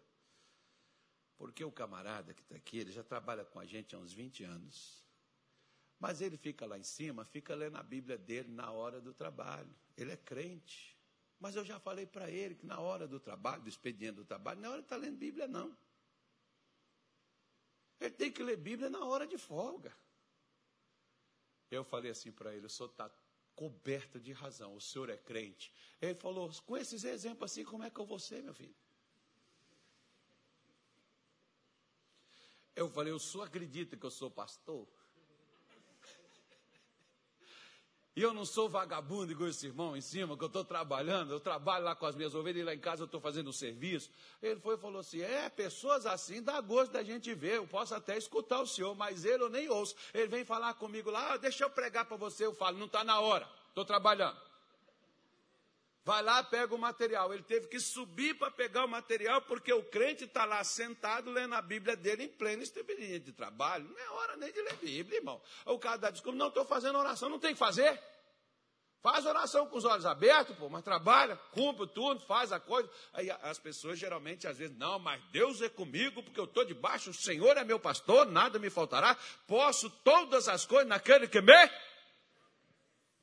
Porque 1.37 1.63
o 1.63 1.71
camarada 1.71 2.33
que 2.33 2.41
está 2.41 2.55
aqui, 2.55 2.79
ele 2.79 2.91
já 2.91 3.01
trabalha 3.01 3.45
com 3.45 3.61
a 3.61 3.65
gente 3.65 3.95
há 3.95 3.97
uns 3.97 4.11
20 4.11 4.43
anos. 4.43 5.01
Mas 5.97 6.19
ele 6.19 6.35
fica 6.35 6.65
lá 6.65 6.77
em 6.77 6.83
cima, 6.83 7.23
fica 7.23 7.55
lendo 7.55 7.77
a 7.77 7.83
Bíblia 7.83 8.17
dele 8.17 8.51
na 8.51 8.69
hora 8.71 8.99
do 8.99 9.13
trabalho. 9.13 9.73
Ele 9.95 10.11
é 10.11 10.17
crente. 10.17 10.97
Mas 11.39 11.55
eu 11.55 11.63
já 11.63 11.79
falei 11.79 12.05
para 12.05 12.29
ele 12.29 12.55
que 12.55 12.65
na 12.65 12.77
hora 12.77 13.07
do 13.07 13.21
trabalho, 13.21 13.61
do 13.61 13.69
expediente 13.69 14.15
do 14.15 14.25
trabalho, 14.25 14.63
é 14.65 14.67
hora 14.67 14.81
de 14.81 14.85
estar 14.85 14.97
tá 14.97 15.01
lendo 15.01 15.17
Bíblia, 15.17 15.47
não. 15.47 15.73
Ele 18.01 18.11
tem 18.11 18.29
que 18.29 18.43
ler 18.43 18.57
Bíblia 18.57 18.89
na 18.89 19.05
hora 19.05 19.25
de 19.25 19.37
folga. 19.37 19.95
Eu 21.73 21.83
falei 21.83 22.11
assim 22.11 22.31
para 22.31 22.53
ele: 22.55 22.65
o 22.65 22.69
senhor 22.69 22.89
está 22.89 23.09
coberto 23.55 24.19
de 24.19 24.31
razão, 24.31 24.75
o 24.75 24.81
senhor 24.81 25.09
é 25.09 25.17
crente. 25.17 25.73
Ele 26.01 26.15
falou: 26.15 26.49
com 26.65 26.77
esses 26.77 27.03
exemplos 27.03 27.51
assim, 27.51 27.63
como 27.63 27.83
é 27.83 27.89
que 27.89 27.99
eu 27.99 28.05
vou 28.05 28.19
ser, 28.19 28.41
meu 28.43 28.53
filho? 28.53 28.75
Eu 32.75 32.89
falei: 32.89 33.13
o 33.13 33.19
senhor 33.19 33.43
acredita 33.43 33.97
que 33.97 34.05
eu 34.05 34.11
sou 34.11 34.29
pastor? 34.29 34.87
E 38.15 38.21
eu 38.21 38.31
não 38.31 38.45
sou 38.45 38.69
vagabundo 38.69 39.31
igual 39.31 39.49
esse 39.49 39.65
irmão 39.65 39.97
em 39.97 40.01
cima, 40.01 40.37
que 40.37 40.43
eu 40.43 40.47
estou 40.47 40.63
trabalhando, 40.63 41.31
eu 41.31 41.39
trabalho 41.39 41.85
lá 41.85 41.95
com 41.95 42.05
as 42.05 42.15
minhas 42.15 42.35
ovelhas 42.35 42.61
e 42.61 42.63
lá 42.63 42.73
em 42.73 42.79
casa 42.79 43.01
eu 43.01 43.05
estou 43.05 43.19
fazendo 43.19 43.49
o 43.49 43.53
serviço. 43.53 44.11
Ele 44.41 44.59
foi 44.59 44.75
e 44.75 44.77
falou 44.77 44.99
assim: 44.99 45.21
é, 45.21 45.49
pessoas 45.49 46.05
assim 46.05 46.41
dá 46.41 46.61
gosto 46.61 46.91
da 46.91 47.01
gente 47.01 47.33
ver, 47.33 47.55
eu 47.55 47.67
posso 47.67 47.95
até 47.95 48.15
escutar 48.15 48.61
o 48.61 48.67
senhor, 48.67 48.95
mas 48.95 49.25
ele 49.25 49.41
eu 49.41 49.49
nem 49.49 49.67
ouço. 49.67 49.95
Ele 50.13 50.27
vem 50.27 50.45
falar 50.45 50.75
comigo 50.75 51.09
lá, 51.09 51.33
ah, 51.33 51.37
deixa 51.37 51.63
eu 51.63 51.71
pregar 51.71 52.05
para 52.05 52.15
você, 52.15 52.45
eu 52.45 52.53
falo, 52.53 52.77
não 52.77 52.85
está 52.85 53.03
na 53.03 53.19
hora, 53.19 53.49
estou 53.69 53.83
trabalhando. 53.83 54.37
Vai 56.05 56.21
lá, 56.21 56.43
pega 56.43 56.75
o 56.75 56.77
material. 56.77 57.33
Ele 57.33 57.43
teve 57.43 57.67
que 57.67 57.79
subir 57.79 58.37
para 58.37 58.51
pegar 58.51 58.83
o 58.83 58.87
material, 58.89 59.41
porque 59.43 59.71
o 59.71 59.83
crente 59.83 60.25
está 60.25 60.43
lá 60.43 60.61
sentado 60.63 61.31
lendo 61.31 61.55
a 61.55 61.61
Bíblia 61.61 61.95
dele 61.95 62.23
em 62.23 62.27
pleno 62.27 62.61
expediente 62.61 63.25
de 63.25 63.31
trabalho. 63.31 63.87
Não 63.87 63.99
é 63.99 64.09
hora 64.09 64.35
nem 64.35 64.51
de 64.51 64.61
ler 64.61 64.75
Bíblia, 64.75 65.19
irmão. 65.19 65.41
O 65.65 65.79
cara 65.79 65.97
dá 65.97 66.09
desculpa, 66.09 66.37
não 66.37 66.49
estou 66.49 66.65
fazendo 66.65 66.97
oração, 66.97 67.29
não 67.29 67.39
tem 67.39 67.53
que 67.53 67.59
fazer. 67.59 68.01
Faz 69.01 69.25
oração 69.25 69.67
com 69.67 69.77
os 69.77 69.83
olhos 69.83 70.05
abertos, 70.05 70.55
pô, 70.55 70.69
mas 70.69 70.81
trabalha, 70.81 71.35
cumpre 71.51 71.85
tudo, 71.87 72.21
faz 72.25 72.53
a 72.53 72.59
coisa. 72.59 72.89
Aí 73.11 73.29
as 73.29 73.59
pessoas 73.59 73.99
geralmente, 73.99 74.47
às 74.47 74.57
vezes, 74.57 74.77
não, 74.77 74.97
mas 74.97 75.21
Deus 75.29 75.61
é 75.61 75.67
comigo, 75.67 76.23
porque 76.23 76.39
eu 76.39 76.45
estou 76.45 76.63
debaixo, 76.63 77.09
o 77.09 77.13
Senhor 77.13 77.57
é 77.57 77.65
meu 77.65 77.77
pastor, 77.77 78.25
nada 78.25 78.59
me 78.59 78.69
faltará, 78.69 79.17
posso 79.45 79.89
todas 80.05 80.47
as 80.47 80.65
coisas 80.65 80.87
naquele 80.87 81.27
que 81.27 81.41
me. 81.41 81.69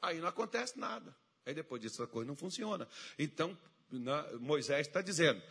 Aí 0.02 0.18
não 0.18 0.28
acontece 0.28 0.78
nada. 0.78 1.16
Aí 1.46 1.54
depois 1.54 1.80
disso 1.80 2.02
a 2.02 2.06
coisa 2.06 2.28
não 2.28 2.36
funciona. 2.36 2.88
Então, 3.18 3.56
Moisés 4.40 4.86
está 4.86 5.00
dizendo: 5.00 5.42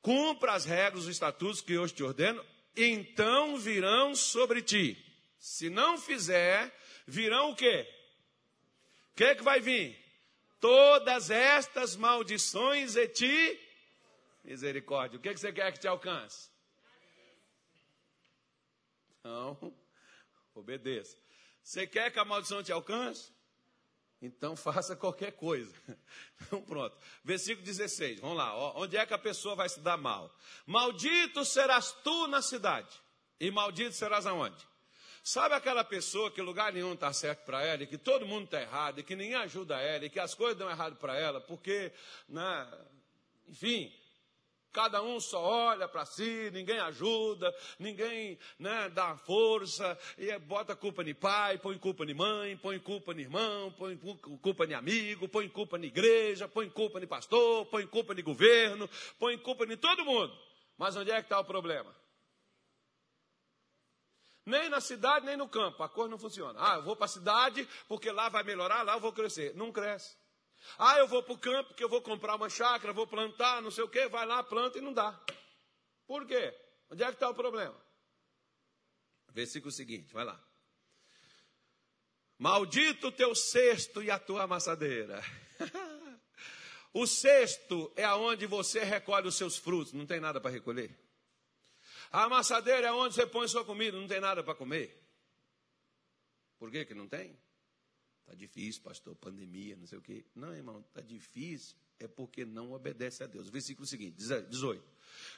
cumpra 0.00 0.52
as 0.52 0.64
regras, 0.64 1.04
os 1.04 1.08
estatutos 1.08 1.60
que 1.60 1.72
eu 1.72 1.88
te 1.88 2.02
ordeno, 2.02 2.44
então 2.76 3.56
virão 3.58 4.14
sobre 4.14 4.62
ti. 4.62 4.96
Se 5.38 5.68
não 5.68 5.98
fizer, 5.98 6.72
virão 7.06 7.50
o 7.50 7.56
quê? 7.56 7.88
O 9.12 9.14
que, 9.16 9.24
é 9.24 9.34
que 9.34 9.42
vai 9.42 9.60
vir? 9.60 9.98
Todas 10.60 11.30
estas 11.30 11.96
maldições 11.96 12.96
e 12.96 13.08
ti 13.08 13.60
misericórdia. 14.44 15.18
O 15.18 15.20
que, 15.20 15.28
é 15.28 15.34
que 15.34 15.40
você 15.40 15.52
quer 15.52 15.72
que 15.72 15.80
te 15.80 15.88
alcance? 15.88 16.50
Não, 19.22 19.72
obedeça. 20.54 21.16
Você 21.62 21.86
quer 21.86 22.10
que 22.12 22.18
a 22.18 22.24
maldição 22.24 22.62
te 22.62 22.72
alcance? 22.72 23.32
Então 24.22 24.54
faça 24.56 24.96
qualquer 24.96 25.32
coisa. 25.32 25.74
Então 26.40 26.62
pronto. 26.62 26.96
Versículo 27.24 27.64
16, 27.64 28.20
vamos 28.20 28.36
lá. 28.36 28.74
Onde 28.76 28.96
é 28.96 29.04
que 29.04 29.14
a 29.14 29.18
pessoa 29.18 29.54
vai 29.54 29.68
se 29.68 29.80
dar 29.80 29.96
mal? 29.96 30.34
Maldito 30.66 31.44
serás 31.44 31.92
tu 32.04 32.26
na 32.28 32.40
cidade. 32.40 33.00
E 33.38 33.50
maldito 33.50 33.94
serás 33.94 34.26
aonde? 34.26 34.66
Sabe 35.24 35.54
aquela 35.54 35.84
pessoa 35.84 36.32
que 36.32 36.42
lugar 36.42 36.72
nenhum 36.72 36.94
está 36.94 37.12
certo 37.12 37.44
para 37.44 37.62
ela, 37.62 37.84
e 37.84 37.86
que 37.86 37.96
todo 37.96 38.26
mundo 38.26 38.46
está 38.46 38.60
errado, 38.60 38.98
e 38.98 39.02
que 39.04 39.14
ninguém 39.14 39.36
ajuda 39.36 39.80
ela, 39.80 40.04
e 40.04 40.10
que 40.10 40.18
as 40.18 40.34
coisas 40.34 40.58
dão 40.58 40.68
errado 40.68 40.96
para 40.96 41.16
ela, 41.16 41.40
porque, 41.40 41.92
né, 42.28 42.68
enfim, 43.48 43.92
Cada 44.72 45.02
um 45.02 45.20
só 45.20 45.42
olha 45.42 45.86
para 45.86 46.06
si, 46.06 46.50
ninguém 46.50 46.78
ajuda, 46.80 47.54
ninguém 47.78 48.38
né, 48.58 48.88
dá 48.88 49.16
força, 49.18 49.98
e 50.16 50.36
bota 50.38 50.74
culpa 50.74 51.04
de 51.04 51.12
pai, 51.12 51.58
põe 51.58 51.76
culpa 51.76 52.06
de 52.06 52.14
mãe, 52.14 52.56
põe 52.56 52.78
culpa 52.78 53.14
de 53.14 53.20
irmão, 53.20 53.70
põe 53.72 53.98
culpa 54.40 54.66
de 54.66 54.72
amigo, 54.72 55.28
põe 55.28 55.46
culpa 55.48 55.78
de 55.78 55.88
igreja, 55.88 56.48
põe 56.48 56.70
culpa 56.70 56.98
de 56.98 57.06
pastor, 57.06 57.66
põe 57.66 57.86
culpa 57.86 58.14
de 58.14 58.22
governo, 58.22 58.88
põe 59.18 59.36
culpa 59.36 59.66
de 59.66 59.76
todo 59.76 60.06
mundo. 60.06 60.32
Mas 60.78 60.96
onde 60.96 61.10
é 61.10 61.16
que 61.16 61.26
está 61.26 61.38
o 61.38 61.44
problema? 61.44 61.94
Nem 64.46 64.70
na 64.70 64.80
cidade, 64.80 65.26
nem 65.26 65.36
no 65.36 65.48
campo, 65.48 65.82
a 65.82 65.88
coisa 65.88 66.10
não 66.10 66.18
funciona. 66.18 66.58
Ah, 66.58 66.76
eu 66.76 66.82
vou 66.82 66.96
para 66.96 67.04
a 67.04 67.08
cidade 67.08 67.68
porque 67.86 68.10
lá 68.10 68.30
vai 68.30 68.42
melhorar, 68.42 68.82
lá 68.82 68.94
eu 68.94 69.00
vou 69.00 69.12
crescer. 69.12 69.54
Não 69.54 69.70
cresce. 69.70 70.16
Ah, 70.78 70.98
eu 70.98 71.06
vou 71.06 71.22
para 71.22 71.34
o 71.34 71.38
campo 71.38 71.74
que 71.74 71.82
eu 71.82 71.88
vou 71.88 72.00
comprar 72.00 72.36
uma 72.36 72.48
chácara, 72.48 72.92
vou 72.92 73.06
plantar, 73.06 73.60
não 73.62 73.70
sei 73.70 73.84
o 73.84 73.88
quê, 73.88 74.08
vai 74.08 74.26
lá, 74.26 74.42
planta 74.42 74.78
e 74.78 74.80
não 74.80 74.92
dá. 74.92 75.20
Por 76.06 76.26
quê? 76.26 76.54
Onde 76.90 77.02
é 77.02 77.06
que 77.06 77.14
está 77.14 77.28
o 77.28 77.34
problema? 77.34 77.74
Versículo 79.30 79.72
seguinte, 79.72 80.12
vai 80.12 80.24
lá. 80.24 80.42
Maldito 82.38 83.08
o 83.08 83.12
teu 83.12 83.34
cesto 83.34 84.02
e 84.02 84.10
a 84.10 84.18
tua 84.18 84.42
amassadeira. 84.42 85.22
o 86.92 87.06
cesto 87.06 87.92
é 87.96 88.04
aonde 88.04 88.46
você 88.46 88.80
recolhe 88.80 89.28
os 89.28 89.36
seus 89.36 89.56
frutos, 89.56 89.92
não 89.92 90.06
tem 90.06 90.20
nada 90.20 90.40
para 90.40 90.50
recolher. 90.50 90.98
A 92.10 92.24
amassadeira 92.24 92.88
é 92.88 92.92
onde 92.92 93.14
você 93.14 93.26
põe 93.26 93.48
sua 93.48 93.64
comida, 93.64 93.96
não 93.96 94.06
tem 94.06 94.20
nada 94.20 94.42
para 94.42 94.54
comer. 94.54 95.00
Por 96.58 96.70
que, 96.70 96.84
que 96.84 96.94
não 96.94 97.08
tem? 97.08 97.38
Está 98.32 98.36
difícil, 98.38 98.80
pastor, 98.80 99.14
pandemia, 99.16 99.76
não 99.76 99.86
sei 99.86 99.98
o 99.98 100.00
quê. 100.00 100.24
Não, 100.34 100.54
irmão, 100.54 100.82
está 100.88 101.02
difícil, 101.02 101.76
é 102.00 102.08
porque 102.08 102.46
não 102.46 102.72
obedece 102.72 103.22
a 103.22 103.26
Deus. 103.26 103.50
Versículo 103.50 103.86
seguinte, 103.86 104.16
18. 104.16 104.82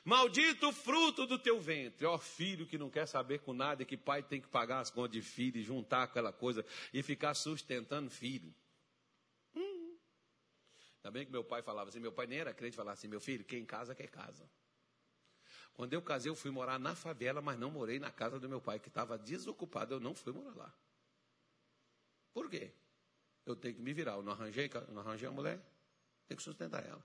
Maldito 0.04 0.70
fruto 0.70 1.26
do 1.26 1.36
teu 1.36 1.60
ventre, 1.60 2.06
ó 2.06 2.16
filho 2.16 2.68
que 2.68 2.78
não 2.78 2.88
quer 2.88 3.06
saber 3.06 3.40
com 3.40 3.52
nada 3.52 3.82
e 3.82 3.86
que 3.86 3.96
pai 3.96 4.22
tem 4.22 4.40
que 4.40 4.46
pagar 4.46 4.78
as 4.78 4.92
contas 4.92 5.10
de 5.10 5.22
filho 5.22 5.58
e 5.58 5.62
juntar 5.64 6.04
aquela 6.04 6.32
coisa 6.32 6.64
e 6.92 7.02
ficar 7.02 7.34
sustentando 7.34 8.08
filho. 8.08 8.54
Hum. 9.56 9.96
Ainda 10.98 11.10
bem 11.10 11.26
que 11.26 11.32
meu 11.32 11.42
pai 11.42 11.62
falava 11.62 11.88
assim, 11.88 11.98
meu 11.98 12.12
pai 12.12 12.28
nem 12.28 12.38
era 12.38 12.54
crente, 12.54 12.76
falava 12.76 12.94
assim, 12.96 13.08
meu 13.08 13.20
filho, 13.20 13.44
quem 13.44 13.64
casa 13.64 13.92
quer 13.92 14.06
casa. 14.06 14.48
Quando 15.72 15.94
eu 15.94 16.00
casei, 16.00 16.30
eu 16.30 16.36
fui 16.36 16.52
morar 16.52 16.78
na 16.78 16.94
favela, 16.94 17.42
mas 17.42 17.58
não 17.58 17.72
morei 17.72 17.98
na 17.98 18.12
casa 18.12 18.38
do 18.38 18.48
meu 18.48 18.60
pai, 18.60 18.78
que 18.78 18.86
estava 18.86 19.18
desocupado, 19.18 19.94
eu 19.94 19.98
não 19.98 20.14
fui 20.14 20.32
morar 20.32 20.54
lá. 20.54 20.74
Por 22.32 22.48
quê? 22.48 22.72
Eu 23.46 23.54
tenho 23.54 23.74
que 23.74 23.82
me 23.82 23.92
virar. 23.92 24.12
Eu 24.12 24.22
não 24.22 24.32
arranjei, 24.32 24.70
não 24.88 25.02
arranjei 25.02 25.28
a 25.28 25.32
mulher, 25.32 25.60
tenho 26.26 26.36
que 26.36 26.42
sustentar 26.42 26.84
ela. 26.84 27.04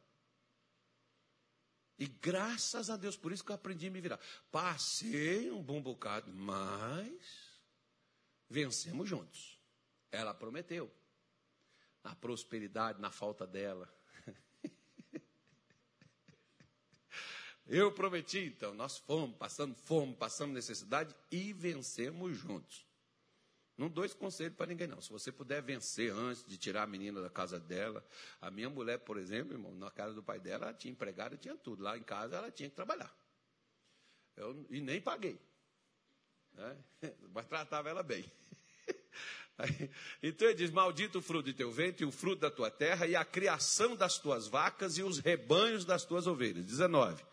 E 1.98 2.08
graças 2.08 2.90
a 2.90 2.96
Deus, 2.96 3.18
por 3.18 3.34
isso 3.34 3.44
que 3.44 3.52
eu 3.52 3.56
aprendi 3.56 3.88
a 3.88 3.92
me 3.92 4.00
virar. 4.00 4.20
Passei 4.50 5.52
um 5.52 5.62
bom 5.62 5.82
bocado, 5.82 6.32
mas 6.32 7.60
vencemos 8.50 9.10
juntos. 9.10 9.60
Ela 10.10 10.34
prometeu. 10.34 10.90
Na 12.02 12.16
prosperidade, 12.16 13.02
na 13.02 13.12
falta 13.12 13.46
dela. 13.46 13.94
Eu 17.68 17.94
prometi, 17.94 18.40
então, 18.40 18.74
nós 18.74 18.98
fomos, 18.98 19.36
passando 19.38 19.76
fome, 19.76 20.16
passamos 20.16 20.56
necessidade 20.56 21.14
e 21.30 21.52
vencemos 21.52 22.38
juntos. 22.38 22.89
Não 23.80 23.88
dou 23.88 24.04
esse 24.04 24.14
conselho 24.16 24.52
para 24.52 24.66
ninguém, 24.66 24.88
não. 24.88 25.00
Se 25.00 25.10
você 25.10 25.32
puder 25.32 25.62
vencer 25.62 26.12
antes 26.12 26.44
de 26.46 26.58
tirar 26.58 26.84
a 26.84 26.86
menina 26.86 27.22
da 27.22 27.30
casa 27.30 27.58
dela. 27.58 28.06
A 28.42 28.52
minha 28.52 28.70
mulher, 28.70 29.00
por 29.00 29.18
exemplo, 29.18 29.54
irmão, 29.54 29.74
na 29.74 29.90
casa 29.90 30.14
do 30.14 30.22
pai 30.22 30.38
dela, 30.38 30.66
ela 30.66 30.74
tinha 30.74 30.92
empregada, 30.92 31.38
tinha 31.38 31.56
tudo. 31.56 31.82
Lá 31.82 31.98
em 31.98 32.04
casa 32.04 32.36
ela 32.36 32.52
tinha 32.52 32.70
que 32.70 32.76
trabalhar. 32.76 33.10
Eu, 34.36 34.66
e 34.70 34.82
nem 34.82 35.00
paguei. 35.00 35.40
Né? 36.52 36.78
Mas 37.34 37.48
tratava 37.48 37.90
ela 37.90 38.04
bem. 38.04 38.30
então 40.22 40.50
ele 40.50 40.58
diz: 40.58 40.72
Maldito 40.72 41.20
o 41.20 41.22
fruto 41.22 41.46
de 41.46 41.54
teu 41.54 41.72
ventre, 41.72 42.04
o 42.04 42.12
fruto 42.12 42.42
da 42.42 42.52
tua 42.52 42.70
terra, 42.70 43.08
e 43.08 43.16
a 43.16 43.24
criação 43.24 43.96
das 43.96 44.18
tuas 44.18 44.46
vacas 44.46 44.98
e 44.98 45.04
os 45.04 45.20
rebanhos 45.20 45.86
das 45.86 46.04
tuas 46.04 46.28
ovelhas. 46.28 46.66
19. 46.66 47.26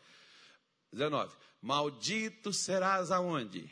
19. 0.93 1.37
Maldito 1.61 2.53
serás 2.53 3.11
aonde? 3.11 3.69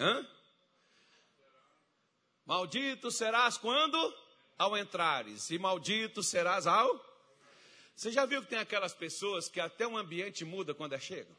Hã? 0.00 0.26
Maldito 2.46 3.10
serás 3.10 3.58
quando? 3.58 4.14
Ao 4.56 4.78
entrares, 4.78 5.50
e 5.50 5.58
maldito 5.58 6.22
serás 6.22 6.66
ao? 6.66 7.04
Você 7.94 8.10
já 8.10 8.24
viu 8.24 8.40
que 8.42 8.48
tem 8.48 8.58
aquelas 8.58 8.94
pessoas 8.94 9.48
que 9.48 9.60
até 9.60 9.86
o 9.86 9.98
ambiente 9.98 10.44
muda 10.44 10.72
quando 10.72 10.94
é 10.94 11.00
chegam? 11.00 11.36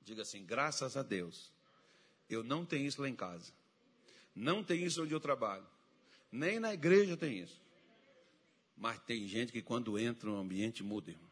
Diga 0.00 0.22
assim, 0.22 0.44
graças 0.44 0.96
a 0.96 1.02
Deus, 1.02 1.52
eu 2.28 2.42
não 2.42 2.64
tenho 2.64 2.86
isso 2.86 3.02
lá 3.02 3.08
em 3.08 3.16
casa. 3.16 3.52
Não 4.34 4.64
tem 4.64 4.84
isso 4.84 5.02
onde 5.02 5.12
eu 5.12 5.20
trabalho. 5.20 5.66
Nem 6.30 6.58
na 6.58 6.72
igreja 6.72 7.16
tem 7.16 7.40
isso. 7.40 7.60
Mas 8.76 8.98
tem 9.00 9.28
gente 9.28 9.52
que 9.52 9.60
quando 9.60 9.98
entra 9.98 10.30
no 10.30 10.38
ambiente 10.38 10.82
muda, 10.82 11.10
irmão. 11.10 11.30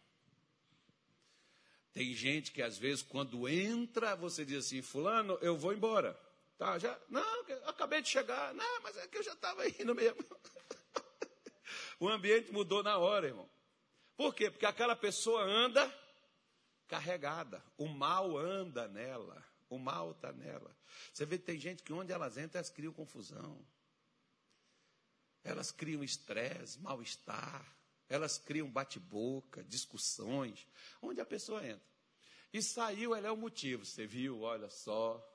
Tem 1.93 2.15
gente 2.15 2.53
que 2.53 2.63
às 2.63 2.77
vezes 2.77 3.03
quando 3.03 3.49
entra, 3.49 4.15
você 4.15 4.45
diz 4.45 4.67
assim, 4.67 4.83
fulano, 4.83 5.39
eu 5.41 5.57
vou 5.57 5.73
embora. 5.73 6.19
Tá, 6.61 6.79
já, 6.79 7.01
não, 7.09 7.23
acabei 7.65 8.03
de 8.03 8.11
chegar. 8.11 8.53
Não, 8.53 8.83
mas 8.83 8.95
é 8.99 9.09
que 9.09 9.17
eu 9.17 9.23
já 9.23 9.33
estava 9.33 9.67
indo 9.67 9.95
mesmo. 9.95 10.23
o 11.99 12.07
ambiente 12.07 12.53
mudou 12.53 12.83
na 12.83 12.99
hora, 12.99 13.29
irmão. 13.29 13.49
Por 14.15 14.35
quê? 14.35 14.51
Porque 14.51 14.67
aquela 14.67 14.95
pessoa 14.95 15.43
anda 15.43 15.91
carregada. 16.87 17.65
O 17.79 17.89
mal 17.89 18.37
anda 18.37 18.87
nela. 18.89 19.43
O 19.71 19.79
mal 19.79 20.11
está 20.11 20.35
nela. 20.35 20.77
Você 21.11 21.25
vê 21.25 21.39
que 21.39 21.47
tem 21.47 21.59
gente 21.59 21.83
que 21.83 21.95
onde 21.95 22.13
elas 22.13 22.37
entram, 22.37 22.59
elas 22.59 22.69
criam 22.69 22.93
confusão. 22.93 23.67
Elas 25.43 25.73
criam 25.73 26.05
estresse, 26.05 26.79
mal-estar. 26.79 27.75
Elas 28.07 28.37
criam 28.37 28.71
bate-boca, 28.71 29.65
discussões. 29.65 30.67
Onde 31.01 31.23
a 31.23 31.25
pessoa 31.25 31.67
entra. 31.67 31.89
E 32.53 32.61
saiu, 32.61 33.15
ela 33.15 33.29
é 33.29 33.33
o 33.33 33.37
motivo. 33.39 33.87
Você 33.87 34.07
viu, 34.07 34.43
olha 34.43 34.69
só. 34.69 35.27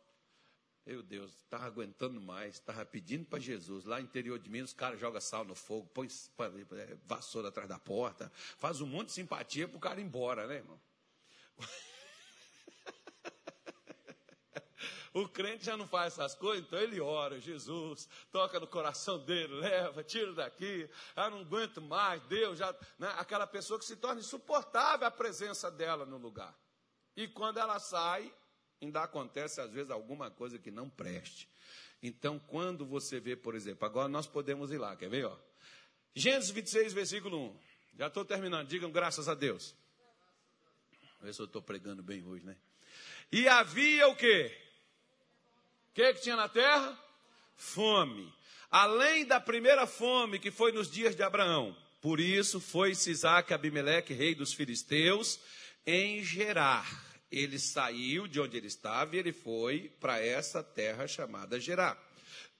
Meu 0.85 1.01
Deus, 1.01 1.31
estava 1.37 1.65
aguentando 1.65 2.21
mais, 2.21 2.55
estava 2.55 2.85
pedindo 2.85 3.25
para 3.25 3.39
Jesus. 3.39 3.85
Lá 3.85 3.97
no 3.97 4.03
interior 4.03 4.37
de 4.37 4.47
Minas, 4.49 4.69
os 4.69 4.75
caras 4.75 4.99
jogam 4.99 5.19
sal 5.19 5.43
no 5.43 5.55
fogo, 5.55 5.87
põe 5.87 6.07
é, 6.07 6.97
vassoura 7.05 7.47
atrás 7.47 7.67
da 7.67 7.79
porta, 7.79 8.31
faz 8.35 8.81
um 8.81 8.85
monte 8.85 9.07
de 9.07 9.13
simpatia 9.13 9.67
para 9.67 9.77
o 9.77 9.79
cara 9.79 9.99
ir 9.99 10.03
embora, 10.03 10.45
né, 10.45 10.55
irmão? 10.57 10.79
O 15.15 15.29
crente 15.29 15.63
já 15.63 15.77
não 15.77 15.87
faz 15.87 16.11
essas 16.11 16.35
coisas, 16.35 16.65
então 16.65 16.77
ele 16.77 16.99
ora, 16.99 17.39
Jesus, 17.39 18.09
toca 18.33 18.59
no 18.59 18.67
coração 18.67 19.17
dele, 19.17 19.53
leva, 19.53 20.03
tira 20.03 20.33
daqui, 20.33 20.89
ah, 21.15 21.29
não 21.29 21.39
aguento 21.39 21.81
mais, 21.81 22.21
Deus 22.23 22.59
já. 22.59 22.75
Né? 22.99 23.07
Aquela 23.17 23.47
pessoa 23.47 23.79
que 23.79 23.85
se 23.85 23.95
torna 23.95 24.19
insuportável 24.19 25.07
a 25.07 25.11
presença 25.11 25.71
dela 25.71 26.05
no 26.05 26.17
lugar. 26.17 26.53
E 27.15 27.29
quando 27.29 27.59
ela 27.59 27.79
sai, 27.79 28.29
ainda 28.81 29.03
acontece 29.03 29.61
às 29.61 29.71
vezes 29.71 29.91
alguma 29.91 30.29
coisa 30.29 30.59
que 30.59 30.71
não 30.71 30.89
preste. 30.89 31.49
Então, 32.01 32.37
quando 32.37 32.85
você 32.85 33.19
vê, 33.19 33.35
por 33.35 33.55
exemplo, 33.55 33.85
agora 33.85 34.07
nós 34.07 34.27
podemos 34.27 34.71
ir 34.71 34.77
lá, 34.77 34.95
quer 34.95 35.09
ver? 35.09 35.25
Ó? 35.25 35.37
Gênesis 36.13 36.51
26, 36.51 36.93
versículo 36.93 37.49
1. 37.49 37.59
Já 37.97 38.07
estou 38.07 38.23
terminando, 38.23 38.67
digam 38.67 38.91
graças 38.91 39.27
a 39.27 39.33
Deus. 39.33 39.75
Vê 41.21 41.33
se 41.33 41.39
eu 41.39 41.45
estou 41.45 41.61
pregando 41.61 42.03
bem 42.03 42.23
hoje, 42.25 42.45
né? 42.45 42.55
E 43.31 43.47
havia 43.47 44.07
o 44.07 44.15
quê? 44.15 44.55
O 45.89 45.93
que, 45.95 46.13
que 46.13 46.21
tinha 46.21 46.35
na 46.35 46.47
terra? 46.47 46.97
Fome. 47.55 48.31
Além 48.69 49.25
da 49.25 49.39
primeira 49.39 49.87
fome 49.87 50.37
que 50.37 50.51
foi 50.51 50.71
nos 50.71 50.91
dias 50.91 51.15
de 51.15 51.23
Abraão. 51.23 51.75
Por 52.01 52.19
isso 52.19 52.59
foi 52.59 52.91
Isaac 52.91 53.53
Abimeleque, 53.53 54.13
rei 54.13 54.35
dos 54.35 54.53
filisteus, 54.53 55.39
em 55.85 56.23
Gerar. 56.23 57.14
Ele 57.37 57.59
saiu 57.59 58.27
de 58.27 58.39
onde 58.39 58.57
ele 58.57 58.67
estava 58.67 59.15
e 59.15 59.19
ele 59.19 59.33
foi 59.33 59.91
para 59.99 60.19
essa 60.19 60.63
terra 60.63 61.07
chamada 61.07 61.59
Gerar. 61.59 62.01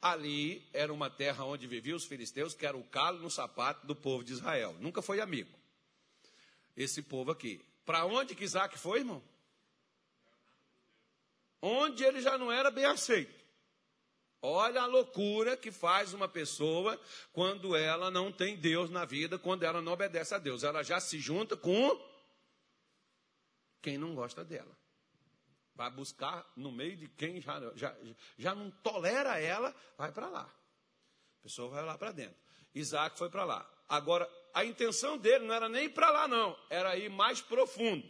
Ali 0.02 0.68
era 0.74 0.94
uma 0.94 1.10
terra 1.10 1.46
onde 1.46 1.66
viviam 1.66 1.96
os 1.96 2.06
filisteus, 2.06 2.54
que 2.54 2.66
era 2.66 2.78
o 2.78 2.84
calo 2.84 3.20
no 3.20 3.30
sapato 3.32 3.88
do 3.88 3.96
povo 3.96 4.24
de 4.24 4.34
Israel. 4.34 4.76
Nunca 4.80 5.02
foi 5.02 5.20
amigo. 5.20 5.58
Esse 6.76 7.02
povo 7.02 7.32
aqui. 7.32 7.60
Para 7.86 8.06
onde 8.06 8.36
que 8.36 8.44
Isaac 8.44 8.78
foi, 8.78 9.00
irmão? 9.00 9.24
onde 11.66 12.04
ele 12.04 12.22
já 12.22 12.38
não 12.38 12.52
era 12.52 12.70
bem 12.70 12.86
aceito. 12.86 13.34
Olha 14.40 14.82
a 14.82 14.86
loucura 14.86 15.58
que 15.58 15.72
faz 15.72 16.14
uma 16.14 16.28
pessoa 16.28 17.00
quando 17.34 17.76
ela 17.76 18.12
não 18.12 18.32
tem 18.32 18.56
Deus 18.56 18.92
na 18.92 19.04
vida, 19.04 19.40
quando 19.40 19.64
ela 19.64 19.82
não 19.82 19.94
obedece 19.94 20.36
a 20.36 20.38
Deus. 20.38 20.64
Ela 20.64 20.84
já 20.84 21.00
se 21.00 21.20
junta 21.20 21.58
com 21.58 22.00
quem 23.86 24.00
não 24.00 24.16
gosta 24.16 24.44
dela. 24.44 24.76
Vai 25.76 25.92
buscar 25.92 26.44
no 26.56 26.72
meio 26.72 26.98
de 26.98 27.08
quem 27.08 27.40
já, 27.40 27.60
já, 27.76 27.96
já 28.36 28.56
não 28.56 28.72
tolera 28.72 29.40
ela, 29.40 29.76
vai 29.96 30.12
para 30.12 30.28
lá. 30.28 30.52
A 31.40 31.44
pessoa 31.44 31.70
vai 31.70 31.86
lá 31.86 31.96
para 31.96 32.12
dentro. 32.12 32.36
Isaac 32.74 33.16
foi 33.16 33.30
para 33.30 33.46
lá. 33.46 33.72
Agora, 33.88 34.28
a 34.56 34.66
intenção 34.66 35.20
dele 35.20 35.46
não 35.46 35.54
era 35.54 35.70
nem 35.70 35.88
para 35.88 36.10
lá, 36.10 36.28
não, 36.28 36.58
era 36.68 36.98
ir 36.98 37.12
mais 37.12 37.42
profundo. 37.42 38.10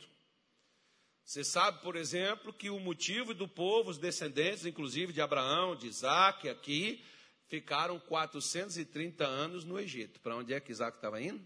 Você 1.25 1.43
sabe, 1.43 1.81
por 1.81 1.97
exemplo, 1.97 2.53
que 2.53 2.69
o 2.69 2.79
motivo 2.79 3.33
do 3.33 3.47
povo, 3.47 3.89
os 3.89 3.97
descendentes, 3.97 4.65
inclusive 4.65 5.11
de 5.11 5.19
Abraão, 5.19 5.75
de 5.75 5.87
Isaac, 5.87 6.47
aqui, 6.47 7.03
ficaram 7.47 7.99
430 7.99 9.25
anos 9.25 9.65
no 9.65 9.77
Egito. 9.77 10.21
Para 10.21 10.37
onde 10.37 10.53
é 10.53 10.59
que 10.61 10.71
Isaac 10.71 10.97
estava 10.97 11.21
indo? 11.21 11.45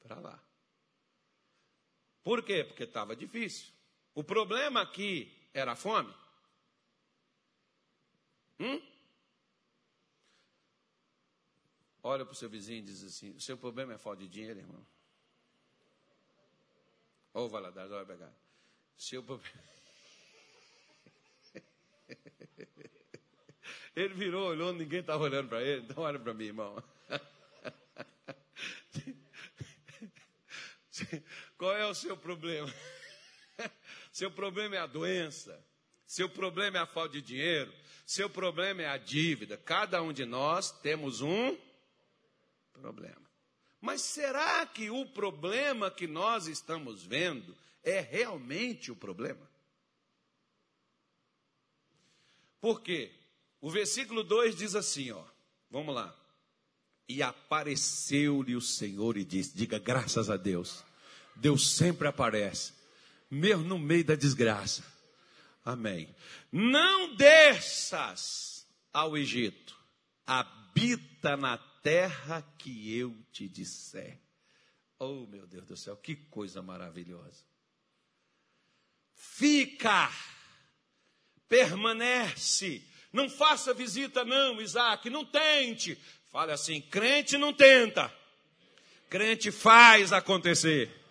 Para 0.00 0.20
lá. 0.20 0.43
Por 2.24 2.42
quê? 2.42 2.64
Porque 2.64 2.82
estava 2.84 3.14
difícil. 3.14 3.72
O 4.14 4.24
problema 4.24 4.80
aqui 4.80 5.30
era 5.52 5.72
a 5.72 5.76
fome. 5.76 6.12
Hum? 8.58 8.80
Olha 12.02 12.24
para 12.24 12.32
o 12.32 12.36
seu 12.36 12.48
vizinho 12.48 12.78
e 12.78 12.82
diz 12.82 13.04
assim: 13.04 13.36
o 13.36 13.40
seu 13.40 13.58
problema 13.58 13.92
é 13.92 13.98
falta 13.98 14.22
de 14.22 14.28
dinheiro, 14.28 14.58
irmão. 14.60 14.84
Ou 17.34 17.48
vai 17.48 17.60
lá, 17.60 17.70
vai 17.70 18.06
pegar. 18.06 18.32
Seu 18.96 19.22
Ele 23.96 24.14
virou, 24.14 24.48
olhou, 24.48 24.72
ninguém 24.72 25.00
estava 25.00 25.22
olhando 25.24 25.48
para 25.48 25.62
ele, 25.62 25.82
então 25.82 26.02
olha 26.02 26.18
para 26.18 26.34
mim, 26.34 26.44
irmão. 26.46 26.82
Qual 31.56 31.76
é 31.76 31.86
o 31.86 31.94
seu 31.94 32.16
problema? 32.16 32.72
Seu 34.12 34.30
problema 34.30 34.76
é 34.76 34.78
a 34.78 34.86
doença, 34.86 35.64
seu 36.06 36.28
problema 36.28 36.78
é 36.78 36.80
a 36.80 36.86
falta 36.86 37.14
de 37.14 37.22
dinheiro, 37.22 37.72
seu 38.06 38.28
problema 38.28 38.82
é 38.82 38.86
a 38.86 38.96
dívida. 38.96 39.56
Cada 39.56 40.02
um 40.02 40.12
de 40.12 40.24
nós 40.24 40.70
temos 40.70 41.20
um 41.20 41.56
problema. 42.72 43.24
Mas 43.80 44.02
será 44.02 44.66
que 44.66 44.90
o 44.90 45.06
problema 45.06 45.90
que 45.90 46.06
nós 46.06 46.46
estamos 46.46 47.04
vendo 47.04 47.56
é 47.82 48.00
realmente 48.00 48.90
o 48.90 48.96
problema? 48.96 49.48
Por 52.60 52.80
quê? 52.80 53.12
O 53.60 53.70
versículo 53.70 54.22
2 54.22 54.56
diz 54.56 54.74
assim, 54.74 55.10
ó. 55.10 55.24
Vamos 55.70 55.94
lá. 55.94 56.16
E 57.08 57.22
apareceu-lhe 57.22 58.54
o 58.54 58.60
Senhor 58.60 59.16
e 59.16 59.24
disse: 59.24 59.56
Diga 59.56 59.78
graças 59.78 60.30
a 60.30 60.36
Deus. 60.36 60.84
Deus 61.36 61.76
sempre 61.76 62.08
aparece, 62.08 62.72
mesmo 63.30 63.64
no 63.64 63.78
meio 63.78 64.04
da 64.04 64.14
desgraça. 64.14 64.84
Amém. 65.64 66.14
Não 66.52 67.14
desças 67.16 68.66
ao 68.92 69.16
Egito, 69.16 69.76
habita 70.26 71.36
na 71.36 71.58
terra 71.82 72.42
que 72.58 72.96
eu 72.96 73.16
te 73.32 73.48
disser. 73.48 74.20
Oh, 74.98 75.26
meu 75.26 75.46
Deus 75.46 75.66
do 75.66 75.76
céu, 75.76 75.96
que 75.96 76.14
coisa 76.14 76.62
maravilhosa 76.62 77.44
fica, 79.24 80.10
permanece. 81.48 82.82
Não 83.12 83.28
faça 83.28 83.72
visita, 83.72 84.24
não, 84.24 84.60
Isaac, 84.60 85.08
não 85.08 85.24
tente. 85.24 85.96
Fale 86.30 86.52
assim: 86.52 86.80
crente 86.80 87.38
não 87.38 87.52
tenta, 87.52 88.12
crente 89.08 89.50
faz 89.50 90.12
acontecer. 90.12 91.03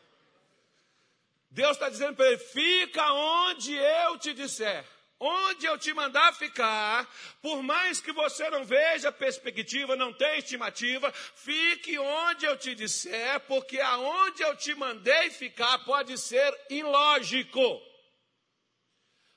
Deus 1.53 1.71
está 1.73 1.87
dizendo 1.87 2.15
para 2.15 2.27
ele: 2.27 2.39
fica 2.39 3.13
onde 3.13 3.75
eu 3.75 4.17
te 4.17 4.33
disser, 4.33 4.83
onde 5.19 5.67
eu 5.67 5.77
te 5.77 5.93
mandar 5.93 6.33
ficar, 6.33 7.07
por 7.43 7.61
mais 7.61 8.01
que 8.01 8.11
você 8.11 8.49
não 8.49 8.65
veja 8.65 9.11
perspectiva, 9.11 9.95
não 9.95 10.11
tenha 10.11 10.39
estimativa, 10.39 11.11
fique 11.11 11.97
onde 11.99 12.45
eu 12.45 12.57
te 12.57 12.73
disser, 12.73 13.39
porque 13.41 13.79
aonde 13.79 14.41
eu 14.41 14.55
te 14.57 14.73
mandei 14.73 15.29
ficar 15.29 15.77
pode 15.85 16.17
ser 16.17 16.51
ilógico. 16.71 17.79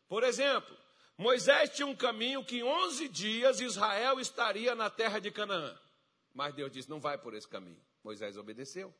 Por 0.09 0.25
exemplo, 0.25 0.75
Moisés 1.19 1.69
tinha 1.71 1.87
um 1.87 1.95
caminho 1.95 2.43
que 2.43 2.61
em 2.61 2.63
11 2.63 3.09
dias 3.09 3.61
Israel 3.61 4.19
estaria 4.21 4.75
na 4.75 4.89
terra 4.89 5.19
de 5.19 5.31
Canaã. 5.31 5.79
Mas 6.33 6.55
Deus 6.55 6.73
disse: 6.73 6.89
não 6.89 7.01
vai 7.01 7.19
por 7.19 7.35
esse 7.35 7.47
caminho. 7.47 7.85
Moisés 8.03 8.39
obedeceu. 8.39 8.95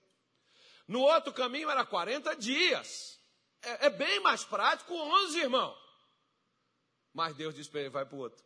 No 0.87 1.01
outro 1.01 1.33
caminho 1.33 1.71
era 1.71 1.85
40 1.85 2.37
dias. 2.37 3.21
É, 3.63 3.87
é 3.87 3.91
bem 3.91 4.21
mais 4.21 4.45
prático 4.45 4.95
11, 4.95 5.41
irmão. 5.41 5.77
Mas 7.13 7.35
Deus 7.35 7.55
disse 7.55 7.71
para 7.71 7.81
ele: 7.81 7.91
vai 7.91 8.05
para 8.05 8.17
o 8.17 8.21
outro. 8.21 8.45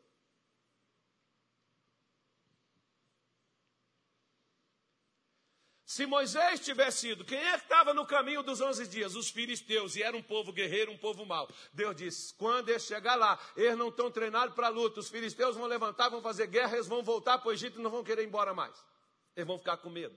Se 5.91 6.07
Moisés 6.07 6.61
tivesse 6.61 7.09
ido, 7.09 7.25
quem 7.25 7.37
é 7.37 7.59
que 7.59 7.65
estava 7.65 7.93
no 7.93 8.07
caminho 8.07 8.45
dos 8.45 8.61
onze 8.61 8.87
dias? 8.87 9.17
Os 9.17 9.29
filisteus, 9.29 9.97
e 9.97 10.03
era 10.05 10.17
um 10.17 10.23
povo 10.23 10.53
guerreiro, 10.53 10.93
um 10.93 10.97
povo 10.97 11.27
mau. 11.27 11.49
Deus 11.73 11.97
disse: 11.97 12.33
quando 12.35 12.69
eles 12.69 12.85
chegar 12.85 13.17
lá, 13.17 13.37
eles 13.57 13.77
não 13.77 13.89
estão 13.89 14.09
treinados 14.09 14.55
para 14.55 14.69
luta, 14.69 15.01
os 15.01 15.09
filisteus 15.09 15.57
vão 15.57 15.67
levantar, 15.67 16.09
vão 16.09 16.23
fazer 16.23 16.47
guerra, 16.47 16.75
eles 16.75 16.87
vão 16.87 17.03
voltar 17.03 17.39
para 17.39 17.49
o 17.49 17.53
Egito 17.53 17.81
e 17.81 17.83
não 17.83 17.91
vão 17.91 18.05
querer 18.05 18.23
ir 18.23 18.29
embora 18.29 18.55
mais. 18.55 18.75
Eles 19.35 19.49
vão 19.49 19.59
ficar 19.59 19.79
com 19.79 19.91
medo. 19.91 20.17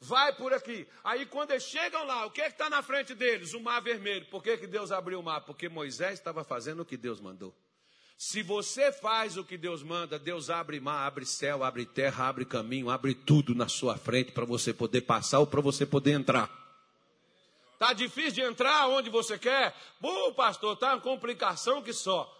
Vai 0.00 0.34
por 0.34 0.52
aqui. 0.52 0.88
Aí 1.04 1.26
quando 1.26 1.50
eles 1.50 1.64
chegam 1.64 2.04
lá, 2.06 2.24
o 2.24 2.30
que 2.30 2.40
é 2.40 2.48
está 2.48 2.70
na 2.70 2.82
frente 2.82 3.14
deles? 3.14 3.52
O 3.52 3.60
mar 3.60 3.80
vermelho. 3.80 4.24
Por 4.26 4.42
que, 4.42 4.56
que 4.56 4.66
Deus 4.66 4.90
abriu 4.90 5.20
o 5.20 5.22
mar? 5.22 5.42
Porque 5.42 5.68
Moisés 5.68 6.14
estava 6.14 6.42
fazendo 6.42 6.80
o 6.80 6.86
que 6.86 6.96
Deus 6.96 7.20
mandou. 7.20 7.54
Se 8.16 8.42
você 8.42 8.92
faz 8.92 9.36
o 9.36 9.44
que 9.44 9.56
Deus 9.56 9.82
manda, 9.82 10.18
Deus 10.18 10.50
abre 10.50 10.80
mar, 10.80 11.06
abre 11.06 11.24
céu, 11.26 11.64
abre 11.64 11.86
terra, 11.86 12.28
abre 12.28 12.44
caminho, 12.44 12.90
abre 12.90 13.14
tudo 13.14 13.54
na 13.54 13.68
sua 13.68 13.96
frente 13.96 14.32
para 14.32 14.44
você 14.44 14.72
poder 14.72 15.02
passar 15.02 15.38
ou 15.38 15.46
para 15.46 15.60
você 15.60 15.84
poder 15.86 16.12
entrar. 16.12 16.50
Tá 17.78 17.94
difícil 17.94 18.32
de 18.32 18.42
entrar 18.42 18.88
onde 18.88 19.08
você 19.08 19.38
quer? 19.38 19.74
Bom, 19.98 20.34
pastor, 20.34 20.76
tá 20.76 20.94
uma 20.94 21.00
complicação 21.00 21.82
que 21.82 21.94
só. 21.94 22.30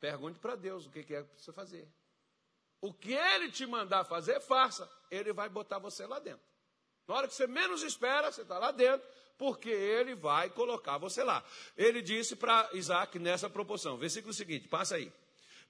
Pergunte 0.00 0.38
para 0.38 0.56
Deus 0.56 0.86
o 0.86 0.90
que 0.90 1.14
é 1.14 1.22
para 1.22 1.38
você 1.38 1.52
fazer. 1.52 1.88
O 2.80 2.92
que 2.92 3.12
ele 3.12 3.50
te 3.50 3.66
mandar 3.66 4.04
fazer, 4.04 4.40
faça. 4.40 4.90
Ele 5.10 5.32
vai 5.32 5.48
botar 5.48 5.78
você 5.78 6.04
lá 6.06 6.18
dentro. 6.18 6.53
Na 7.06 7.14
hora 7.14 7.28
que 7.28 7.34
você 7.34 7.46
menos 7.46 7.82
espera, 7.82 8.32
você 8.32 8.42
está 8.42 8.58
lá 8.58 8.72
dentro 8.72 9.06
porque 9.36 9.68
ele 9.68 10.14
vai 10.14 10.48
colocar 10.50 10.98
você 10.98 11.22
lá. 11.22 11.44
Ele 11.76 12.00
disse 12.00 12.36
para 12.36 12.68
Isaac 12.72 13.18
nessa 13.18 13.50
proporção. 13.50 13.96
Versículo 13.96 14.32
seguinte, 14.32 14.68
passa 14.68 14.96
aí. 14.96 15.12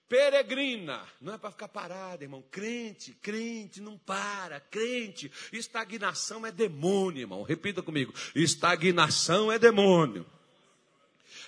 Peregrina, 0.08 1.02
não 1.18 1.32
é 1.32 1.38
para 1.38 1.50
ficar 1.50 1.68
parado, 1.68 2.22
irmão. 2.22 2.44
Crente, 2.50 3.14
crente, 3.22 3.80
não 3.80 3.96
para. 3.96 4.60
Crente, 4.60 5.32
estagnação 5.50 6.44
é 6.44 6.52
demônio, 6.52 7.22
irmão. 7.22 7.42
Repita 7.42 7.82
comigo: 7.82 8.12
estagnação 8.34 9.50
é 9.50 9.58
demônio. 9.58 10.26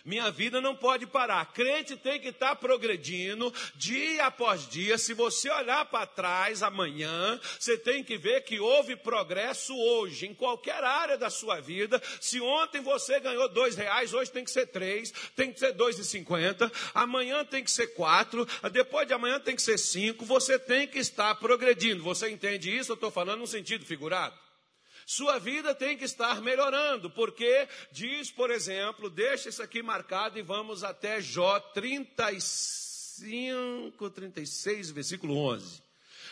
Minha 0.07 0.31
vida 0.31 0.61
não 0.61 0.77
pode 0.77 1.05
parar. 1.05 1.53
Crente 1.53 1.97
tem 1.97 2.21
que 2.21 2.29
estar 2.29 2.55
progredindo 2.55 3.53
dia 3.75 4.27
após 4.27 4.69
dia. 4.69 4.97
Se 4.97 5.12
você 5.12 5.51
olhar 5.51 5.85
para 5.87 6.07
trás 6.07 6.62
amanhã, 6.62 7.40
você 7.59 7.77
tem 7.77 8.05
que 8.05 8.16
ver 8.16 8.42
que 8.45 8.61
houve 8.61 8.95
progresso 8.95 9.77
hoje, 9.77 10.29
em 10.29 10.33
qualquer 10.33 10.85
área 10.85 11.19
da 11.19 11.29
sua 11.29 11.61
vida. 11.61 12.01
Se 12.21 12.40
ontem 12.40 12.81
você 12.81 13.19
ganhou 13.19 13.49
dois 13.49 13.75
reais, 13.75 14.14
hoje 14.14 14.31
tem 14.31 14.45
que 14.45 14.51
ser 14.53 14.66
três, 14.66 15.12
tem 15.35 15.53
que 15.53 15.59
ser 15.59 15.73
dois 15.73 15.99
e 15.99 16.05
cinquenta, 16.05 16.71
amanhã 16.95 17.45
tem 17.45 17.64
que 17.64 17.71
ser 17.71 17.88
quatro, 17.88 18.47
depois 18.71 19.09
de 19.09 19.12
amanhã 19.12 19.40
tem 19.40 19.57
que 19.57 19.62
ser 19.62 19.77
cinco. 19.77 20.25
Você 20.25 20.57
tem 20.57 20.87
que 20.87 21.01
estar 21.01 21.35
progredindo. 21.35 22.05
Você 22.05 22.31
entende 22.31 22.75
isso? 22.75 22.92
Eu 22.92 22.95
estou 22.95 23.11
falando 23.11 23.40
no 23.40 23.47
sentido 23.49 23.85
figurado. 23.85 24.46
Sua 25.07 25.38
vida 25.38 25.73
tem 25.73 25.97
que 25.97 26.05
estar 26.05 26.42
melhorando, 26.42 27.09
porque 27.09 27.69
diz, 27.92 28.33
por 28.33 28.51
exemplo, 28.51 29.09
deixa 29.09 29.49
isso 29.49 29.62
aqui 29.62 29.81
marcado 29.81 30.37
e 30.37 30.42
vamos 30.42 30.83
até 30.83 31.21
Jó 31.21 31.61
35, 31.61 34.11
36, 34.11 34.90
versículo 34.90 35.37
11. 35.37 35.81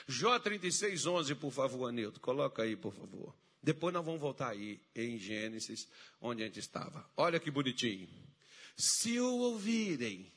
Jó 0.09 0.37
36, 0.41 1.07
11, 1.07 1.37
por 1.37 1.53
favor, 1.53 1.89
Anildo, 1.89 2.19
coloca 2.19 2.65
aí, 2.65 2.75
por 2.75 2.93
favor. 2.93 3.33
Depois 3.63 3.95
nós 3.95 4.05
vamos 4.05 4.21
voltar 4.21 4.49
aí 4.49 4.81
em 4.93 5.19
Gênesis, 5.19 5.87
onde 6.21 6.43
a 6.43 6.47
gente 6.47 6.59
estava. 6.59 7.09
Olha 7.17 7.39
que 7.39 7.53
bonitinho. 7.53 8.09
Se 8.77 9.21
o 9.21 9.39
ouvirem 9.39 10.33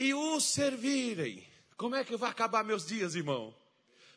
e 0.00 0.14
o 0.14 0.40
servirem, 0.40 1.46
como 1.76 1.96
é 1.96 2.02
que 2.02 2.16
vai 2.16 2.30
acabar 2.30 2.64
meus 2.64 2.86
dias, 2.86 3.14
irmão? 3.14 3.54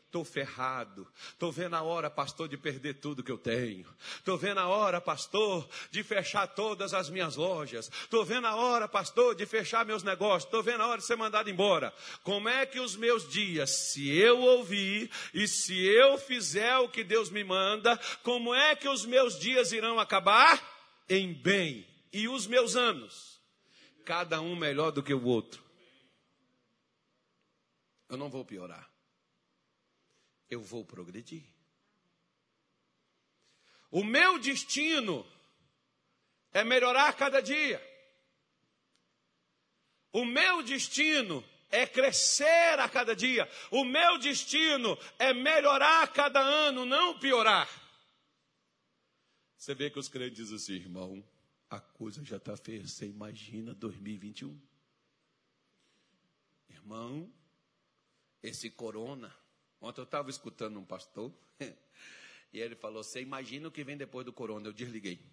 Estou 0.06 0.24
ferrado. 0.24 1.06
Estou 1.32 1.52
vendo 1.52 1.76
a 1.76 1.82
hora, 1.82 2.10
pastor, 2.10 2.48
de 2.48 2.56
perder 2.56 2.96
tudo 2.96 3.24
que 3.24 3.32
eu 3.32 3.38
tenho. 3.38 3.86
Estou 4.16 4.38
vendo 4.38 4.60
a 4.60 4.68
hora, 4.68 5.02
pastor, 5.02 5.68
de 5.92 6.04
fechar 6.04 6.48
todas 6.48 6.94
as 6.94 7.10
minhas 7.10 7.36
lojas. 7.36 7.92
Estou 8.04 8.24
vendo 8.24 8.48
a 8.48 8.56
hora, 8.56 8.88
pastor, 8.88 9.36
de 9.36 9.46
fechar 9.46 9.86
meus 9.86 10.04
negócios. 10.04 10.46
Estou 10.46 10.64
vendo 10.64 10.82
a 10.82 10.88
hora 10.88 11.00
de 11.00 11.06
ser 11.06 11.18
mandado 11.18 11.50
embora. 11.50 11.94
Como 12.24 12.48
é 12.48 12.66
que 12.66 12.80
os 12.80 12.96
meus 12.96 13.28
dias, 13.28 13.92
se 13.92 14.10
eu 14.10 14.40
ouvir 14.40 15.12
e 15.34 15.48
se 15.48 15.86
eu 15.86 16.18
fizer 16.18 16.78
o 16.78 16.88
que 16.88 17.04
Deus 17.04 17.30
me 17.30 17.44
manda, 17.44 18.00
como 18.24 18.56
é 18.56 18.74
que 18.76 18.88
os 18.88 19.06
meus 19.06 19.38
dias 19.38 19.74
irão 19.74 20.00
acabar? 20.00 20.64
Em 21.10 21.34
bem. 21.34 21.86
E 22.14 22.30
os 22.30 22.48
meus 22.48 22.78
anos? 22.78 23.42
Cada 24.06 24.40
um 24.40 24.56
melhor 24.56 24.92
do 24.92 25.04
que 25.04 25.14
o 25.14 25.26
outro. 25.26 25.62
Eu 28.08 28.16
não 28.16 28.30
vou 28.30 28.46
piorar 28.46 28.95
eu 30.56 30.64
vou 30.64 30.84
progredir. 30.84 31.44
O 33.92 34.04
meu 34.04 34.40
destino 34.40 35.26
é 36.52 36.64
melhorar 36.64 37.14
cada 37.14 37.42
dia. 37.42 37.82
O 40.12 40.26
meu 40.26 40.64
destino 40.64 41.44
é 41.70 41.86
crescer 41.86 42.80
a 42.80 42.88
cada 42.88 43.16
dia. 43.16 43.50
O 43.70 43.84
meu 43.84 44.18
destino 44.18 44.98
é 45.20 45.34
melhorar 45.34 46.04
a 46.04 46.08
cada 46.08 46.40
ano, 46.40 46.86
não 46.86 47.20
piorar. 47.20 47.70
Você 49.58 49.74
vê 49.76 49.90
que 49.90 50.00
os 50.00 50.08
crentes 50.08 50.38
dizem 50.38 50.56
assim, 50.56 50.74
irmão, 50.74 51.24
a 51.70 51.80
coisa 51.80 52.24
já 52.24 52.38
está 52.38 52.56
feia. 52.56 52.88
Você 52.88 53.06
imagina 53.06 53.74
2021? 53.74 54.58
Irmão, 56.70 57.32
esse 58.42 58.70
corona 58.70 59.36
Ontem 59.86 60.02
eu 60.02 60.06
estava 60.06 60.32
escutando 60.32 60.80
um 60.80 60.84
pastor 60.84 61.32
e 62.52 62.60
ele 62.60 62.76
falou: 62.76 63.04
Você 63.04 63.22
imagina 63.22 63.68
o 63.68 63.72
que 63.72 63.84
vem 63.84 63.96
depois 63.96 64.26
do 64.26 64.34
corona? 64.34 64.68
Eu 64.68 64.74
desliguei. 64.74 65.24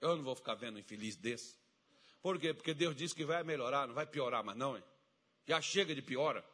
Eu 0.00 0.14
não 0.14 0.22
vou 0.22 0.36
ficar 0.36 0.54
vendo 0.54 0.76
um 0.76 0.78
infeliz 0.78 1.16
desse. 1.16 1.56
Por 2.22 2.38
quê? 2.38 2.54
Porque 2.54 2.72
Deus 2.72 2.94
disse 2.94 3.16
que 3.16 3.24
vai 3.24 3.42
melhorar, 3.42 3.88
não 3.88 3.96
vai 3.96 4.06
piorar 4.06 4.44
mais, 4.44 4.56
não, 4.56 4.76
hein? 4.76 4.84
Já 5.44 5.60
chega 5.60 5.92
de 5.92 6.00
piora. 6.00 6.44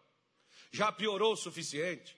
Já 0.72 0.90
piorou 0.90 1.34
o 1.34 1.36
suficiente. 1.36 2.16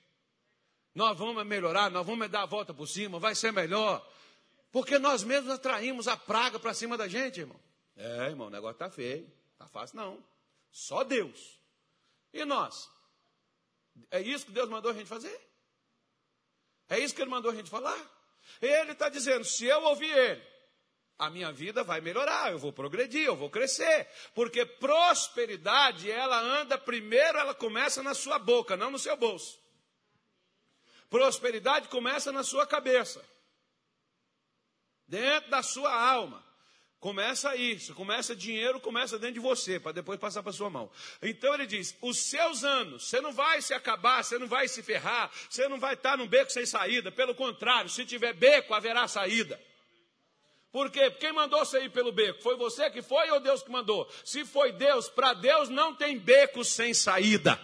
Nós 0.94 1.18
vamos 1.18 1.44
melhorar, 1.44 1.90
nós 1.90 2.06
vamos 2.06 2.30
dar 2.30 2.42
a 2.42 2.46
volta 2.46 2.72
por 2.72 2.86
cima, 2.86 3.18
vai 3.18 3.34
ser 3.34 3.52
melhor. 3.52 4.08
Porque 4.70 5.00
nós 5.00 5.24
mesmos 5.24 5.50
atraímos 5.50 6.06
a 6.06 6.16
praga 6.16 6.60
para 6.60 6.72
cima 6.72 6.96
da 6.96 7.08
gente, 7.08 7.40
irmão. 7.40 7.58
É, 7.96 8.28
irmão, 8.28 8.46
o 8.46 8.50
negócio 8.50 8.74
está 8.74 8.88
feio. 8.88 9.28
Está 9.52 9.66
fácil, 9.66 9.96
não. 9.96 10.24
Só 10.70 11.02
Deus. 11.02 11.56
E 12.32 12.44
nós? 12.44 12.90
É 14.10 14.20
isso 14.20 14.46
que 14.46 14.52
Deus 14.52 14.68
mandou 14.68 14.90
a 14.90 14.94
gente 14.94 15.08
fazer? 15.08 15.40
É 16.88 16.98
isso 16.98 17.14
que 17.14 17.22
Ele 17.22 17.30
mandou 17.30 17.50
a 17.50 17.54
gente 17.54 17.70
falar? 17.70 17.98
Ele 18.60 18.92
está 18.92 19.08
dizendo: 19.08 19.44
se 19.44 19.64
eu 19.64 19.82
ouvir 19.82 20.10
Ele, 20.10 20.42
a 21.18 21.30
minha 21.30 21.50
vida 21.50 21.82
vai 21.82 22.00
melhorar, 22.00 22.52
eu 22.52 22.58
vou 22.58 22.72
progredir, 22.72 23.24
eu 23.24 23.34
vou 23.34 23.50
crescer. 23.50 24.08
Porque 24.34 24.64
prosperidade, 24.66 26.10
ela 26.10 26.38
anda 26.38 26.76
primeiro, 26.76 27.38
ela 27.38 27.54
começa 27.54 28.02
na 28.02 28.14
sua 28.14 28.38
boca, 28.38 28.76
não 28.76 28.90
no 28.90 28.98
seu 28.98 29.16
bolso. 29.16 29.58
Prosperidade 31.08 31.88
começa 31.88 32.30
na 32.32 32.42
sua 32.42 32.66
cabeça, 32.66 33.24
dentro 35.06 35.50
da 35.50 35.62
sua 35.62 35.92
alma. 35.92 36.45
Começa 37.06 37.54
isso, 37.54 37.94
começa 37.94 38.34
dinheiro, 38.34 38.80
começa 38.80 39.16
dentro 39.16 39.34
de 39.34 39.38
você, 39.38 39.78
para 39.78 39.92
depois 39.92 40.18
passar 40.18 40.42
para 40.42 40.50
sua 40.50 40.68
mão. 40.68 40.90
Então 41.22 41.54
ele 41.54 41.64
diz: 41.64 41.96
os 42.02 42.18
seus 42.18 42.64
anos, 42.64 43.08
você 43.08 43.20
não 43.20 43.32
vai 43.32 43.62
se 43.62 43.72
acabar, 43.72 44.24
você 44.24 44.36
não 44.40 44.48
vai 44.48 44.66
se 44.66 44.82
ferrar, 44.82 45.30
você 45.48 45.68
não 45.68 45.78
vai 45.78 45.94
estar 45.94 46.18
num 46.18 46.26
beco 46.26 46.50
sem 46.50 46.66
saída. 46.66 47.12
Pelo 47.12 47.32
contrário, 47.32 47.88
se 47.88 48.04
tiver 48.04 48.32
beco, 48.32 48.74
haverá 48.74 49.06
saída. 49.06 49.56
Por 50.72 50.90
quê? 50.90 51.08
Quem 51.12 51.32
mandou 51.32 51.60
você 51.60 51.84
ir 51.84 51.90
pelo 51.90 52.10
beco? 52.10 52.42
Foi 52.42 52.56
você 52.56 52.90
que 52.90 53.00
foi 53.00 53.30
ou 53.30 53.38
Deus 53.38 53.62
que 53.62 53.70
mandou? 53.70 54.10
Se 54.24 54.44
foi 54.44 54.72
Deus, 54.72 55.08
para 55.08 55.32
Deus 55.32 55.68
não 55.68 55.94
tem 55.94 56.18
beco 56.18 56.64
sem 56.64 56.92
saída. 56.92 57.56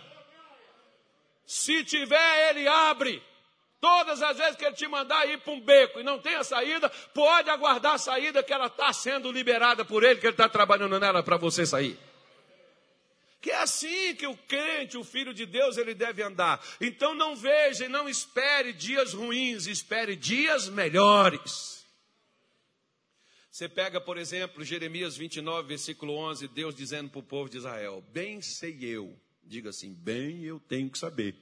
Se 1.44 1.82
tiver, 1.82 2.50
ele 2.50 2.68
abre. 2.68 3.20
Todas 3.82 4.22
as 4.22 4.38
vezes 4.38 4.54
que 4.54 4.64
ele 4.64 4.76
te 4.76 4.86
mandar 4.86 5.28
ir 5.28 5.38
para 5.38 5.52
um 5.52 5.60
beco 5.60 5.98
e 5.98 6.04
não 6.04 6.16
tem 6.16 6.36
a 6.36 6.44
saída, 6.44 6.88
pode 7.12 7.50
aguardar 7.50 7.94
a 7.94 7.98
saída 7.98 8.40
que 8.40 8.52
ela 8.52 8.68
está 8.68 8.92
sendo 8.92 9.32
liberada 9.32 9.84
por 9.84 10.04
ele, 10.04 10.20
que 10.20 10.26
ele 10.26 10.34
está 10.34 10.48
trabalhando 10.48 11.00
nela 11.00 11.20
para 11.20 11.36
você 11.36 11.66
sair. 11.66 11.98
Que 13.40 13.50
é 13.50 13.56
assim 13.56 14.14
que 14.14 14.24
o 14.24 14.36
crente, 14.36 14.96
o 14.96 15.02
filho 15.02 15.34
de 15.34 15.44
Deus, 15.44 15.76
ele 15.76 15.94
deve 15.94 16.22
andar. 16.22 16.64
Então 16.80 17.12
não 17.12 17.34
veja 17.34 17.86
e 17.86 17.88
não 17.88 18.08
espere 18.08 18.72
dias 18.72 19.14
ruins, 19.14 19.66
espere 19.66 20.14
dias 20.14 20.68
melhores. 20.68 21.84
Você 23.50 23.68
pega, 23.68 24.00
por 24.00 24.16
exemplo, 24.16 24.62
Jeremias 24.62 25.16
29, 25.16 25.66
versículo 25.66 26.14
11, 26.14 26.46
Deus 26.46 26.72
dizendo 26.72 27.10
para 27.10 27.18
o 27.18 27.24
povo 27.24 27.50
de 27.50 27.56
Israel: 27.56 28.00
Bem 28.12 28.40
sei 28.40 28.78
eu, 28.80 29.18
diga 29.42 29.70
assim, 29.70 29.92
bem 29.92 30.44
eu 30.44 30.60
tenho 30.60 30.88
que 30.88 30.96
saber 30.96 31.34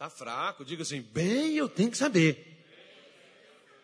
Está 0.00 0.08
fraco, 0.08 0.64
diga 0.64 0.82
assim: 0.82 1.02
bem, 1.02 1.56
eu 1.56 1.68
tenho 1.68 1.90
que 1.90 1.96
saber. 1.98 2.64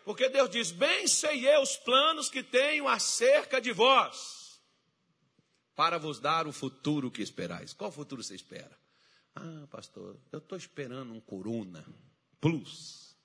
Porque 0.03 0.27
Deus 0.29 0.49
diz: 0.49 0.71
bem 0.71 1.07
sei 1.07 1.47
eu 1.47 1.61
os 1.61 1.77
planos 1.77 2.27
que 2.27 2.41
tenho 2.41 2.87
acerca 2.87 3.61
de 3.61 3.71
vós, 3.71 4.59
para 5.75 5.99
vos 5.99 6.19
dar 6.19 6.47
o 6.47 6.51
futuro 6.51 7.11
que 7.11 7.21
esperais. 7.21 7.71
Qual 7.71 7.91
futuro 7.91 8.23
você 8.23 8.33
espera? 8.33 8.75
Ah, 9.35 9.67
pastor, 9.69 10.19
eu 10.31 10.39
estou 10.39 10.57
esperando 10.57 11.13
um 11.13 11.21
Corona 11.21 11.85
Plus. 12.41 13.15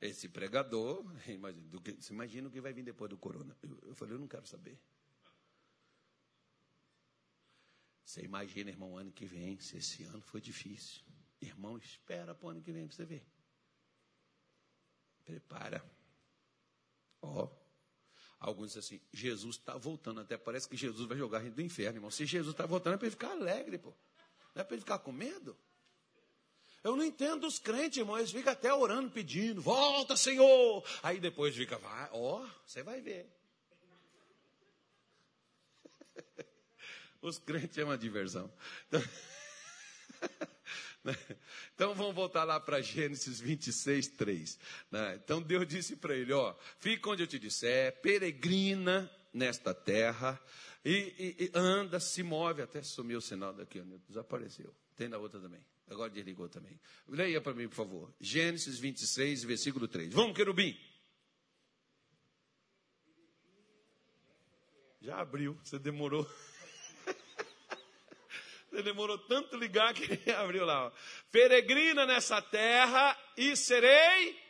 Esse 0.00 0.28
pregador, 0.28 1.06
imagina, 1.28 1.68
do 1.68 1.80
que, 1.80 1.92
você 1.92 2.12
imagina 2.12 2.48
o 2.48 2.50
que 2.50 2.60
vai 2.60 2.72
vir 2.72 2.82
depois 2.82 3.08
do 3.08 3.16
Corona. 3.16 3.56
Eu, 3.62 3.78
eu 3.86 3.94
falei, 3.94 4.16
eu 4.16 4.18
não 4.18 4.26
quero 4.26 4.48
saber. 4.48 4.76
Você 8.04 8.22
imagina, 8.22 8.68
irmão, 8.68 8.98
ano 8.98 9.12
que 9.12 9.26
vem, 9.26 9.60
se 9.60 9.76
esse 9.76 10.02
ano 10.02 10.20
foi 10.22 10.40
difícil. 10.40 11.08
Irmão, 11.40 11.78
espera 11.78 12.34
para 12.34 12.46
o 12.46 12.50
ano 12.50 12.60
que 12.60 12.72
vem 12.72 12.86
para 12.86 12.96
você 12.96 13.04
ver. 13.04 13.24
Prepara. 15.24 15.82
Ó. 17.22 17.44
Oh. 17.44 17.60
Alguns 18.38 18.72
dizem 18.72 18.80
assim, 18.80 19.00
Jesus 19.12 19.56
está 19.56 19.76
voltando. 19.76 20.20
Até 20.20 20.36
parece 20.36 20.68
que 20.68 20.76
Jesus 20.76 21.06
vai 21.06 21.16
jogar 21.16 21.38
a 21.38 21.42
gente 21.42 21.54
do 21.54 21.62
inferno, 21.62 21.98
irmão. 21.98 22.10
Se 22.10 22.24
Jesus 22.24 22.52
está 22.52 22.64
voltando, 22.66 22.94
é 22.94 22.96
para 22.96 23.06
ele 23.06 23.14
ficar 23.14 23.30
alegre, 23.32 23.78
pô. 23.78 23.94
Não 24.54 24.62
é 24.62 24.64
para 24.64 24.74
ele 24.74 24.82
ficar 24.82 24.98
com 24.98 25.12
medo. 25.12 25.56
Eu 26.82 26.96
não 26.96 27.04
entendo 27.04 27.46
os 27.46 27.58
crentes, 27.58 27.98
irmão. 27.98 28.18
Eles 28.18 28.32
ficam 28.32 28.52
até 28.52 28.72
orando, 28.72 29.10
pedindo, 29.10 29.60
volta, 29.60 30.16
Senhor. 30.16 30.82
Aí 31.02 31.20
depois 31.20 31.54
fica, 31.54 31.76
vai, 31.76 32.08
ó, 32.12 32.46
você 32.66 32.82
vai 32.82 33.02
ver. 33.02 33.30
Os 37.20 37.38
crentes 37.38 37.76
é 37.76 37.84
uma 37.84 37.98
diversão. 37.98 38.50
Então, 38.88 39.02
então 41.74 41.94
vamos 41.94 42.14
voltar 42.14 42.44
lá 42.44 42.60
para 42.60 42.80
Gênesis 42.80 43.40
26, 43.40 44.08
3. 44.08 44.58
Né? 44.90 45.20
Então 45.22 45.40
Deus 45.40 45.66
disse 45.66 45.96
para 45.96 46.14
ele: 46.14 46.32
Ó, 46.32 46.54
fica 46.78 47.10
onde 47.10 47.22
eu 47.22 47.26
te 47.26 47.38
disser, 47.38 48.00
peregrina 48.00 49.10
nesta 49.32 49.72
terra, 49.72 50.40
e, 50.84 50.90
e, 51.40 51.44
e 51.44 51.50
anda, 51.54 52.00
se 52.00 52.22
move, 52.22 52.62
até 52.62 52.82
sumiu 52.82 53.18
o 53.18 53.22
sinal 53.22 53.52
daqui, 53.52 53.80
desapareceu. 54.08 54.74
Tem 54.96 55.08
na 55.08 55.18
outra 55.18 55.40
também. 55.40 55.64
Agora 55.88 56.10
desligou 56.10 56.48
também. 56.48 56.78
Leia 57.08 57.40
para 57.40 57.52
mim, 57.52 57.68
por 57.68 57.74
favor. 57.74 58.14
Gênesis 58.20 58.78
26, 58.78 59.44
versículo 59.44 59.88
3. 59.88 60.12
Vamos, 60.12 60.36
querubim. 60.36 60.78
Já 65.00 65.20
abriu, 65.20 65.58
você 65.64 65.78
demorou. 65.78 66.28
Você 68.70 68.82
demorou 68.82 69.18
tanto 69.18 69.56
ligar 69.56 69.92
que 69.92 70.04
abriu 70.30 70.64
lá. 70.64 70.86
Ó. 70.86 70.92
Peregrina 71.32 72.06
nessa 72.06 72.40
terra 72.40 73.18
e 73.36 73.56
serei 73.56 74.40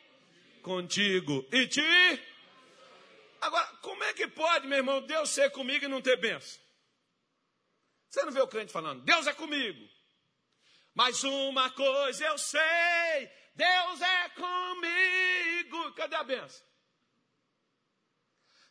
contigo. 0.62 1.46
E 1.50 1.66
te. 1.66 1.82
Agora, 3.40 3.66
como 3.80 4.04
é 4.04 4.12
que 4.12 4.28
pode, 4.28 4.66
meu 4.66 4.78
irmão, 4.78 5.00
Deus 5.00 5.30
ser 5.30 5.50
comigo 5.50 5.86
e 5.86 5.88
não 5.88 6.02
ter 6.02 6.16
bênção? 6.18 6.60
Você 8.10 8.22
não 8.24 8.32
vê 8.32 8.40
o 8.40 8.48
crente 8.48 8.72
falando, 8.72 9.02
Deus 9.02 9.26
é 9.26 9.32
comigo. 9.32 9.88
Mas 10.94 11.24
uma 11.24 11.70
coisa 11.70 12.26
eu 12.26 12.36
sei, 12.36 13.30
Deus 13.54 14.02
é 14.02 14.28
comigo. 14.30 15.92
Cadê 15.94 16.16
a 16.16 16.24
benção? 16.24 16.66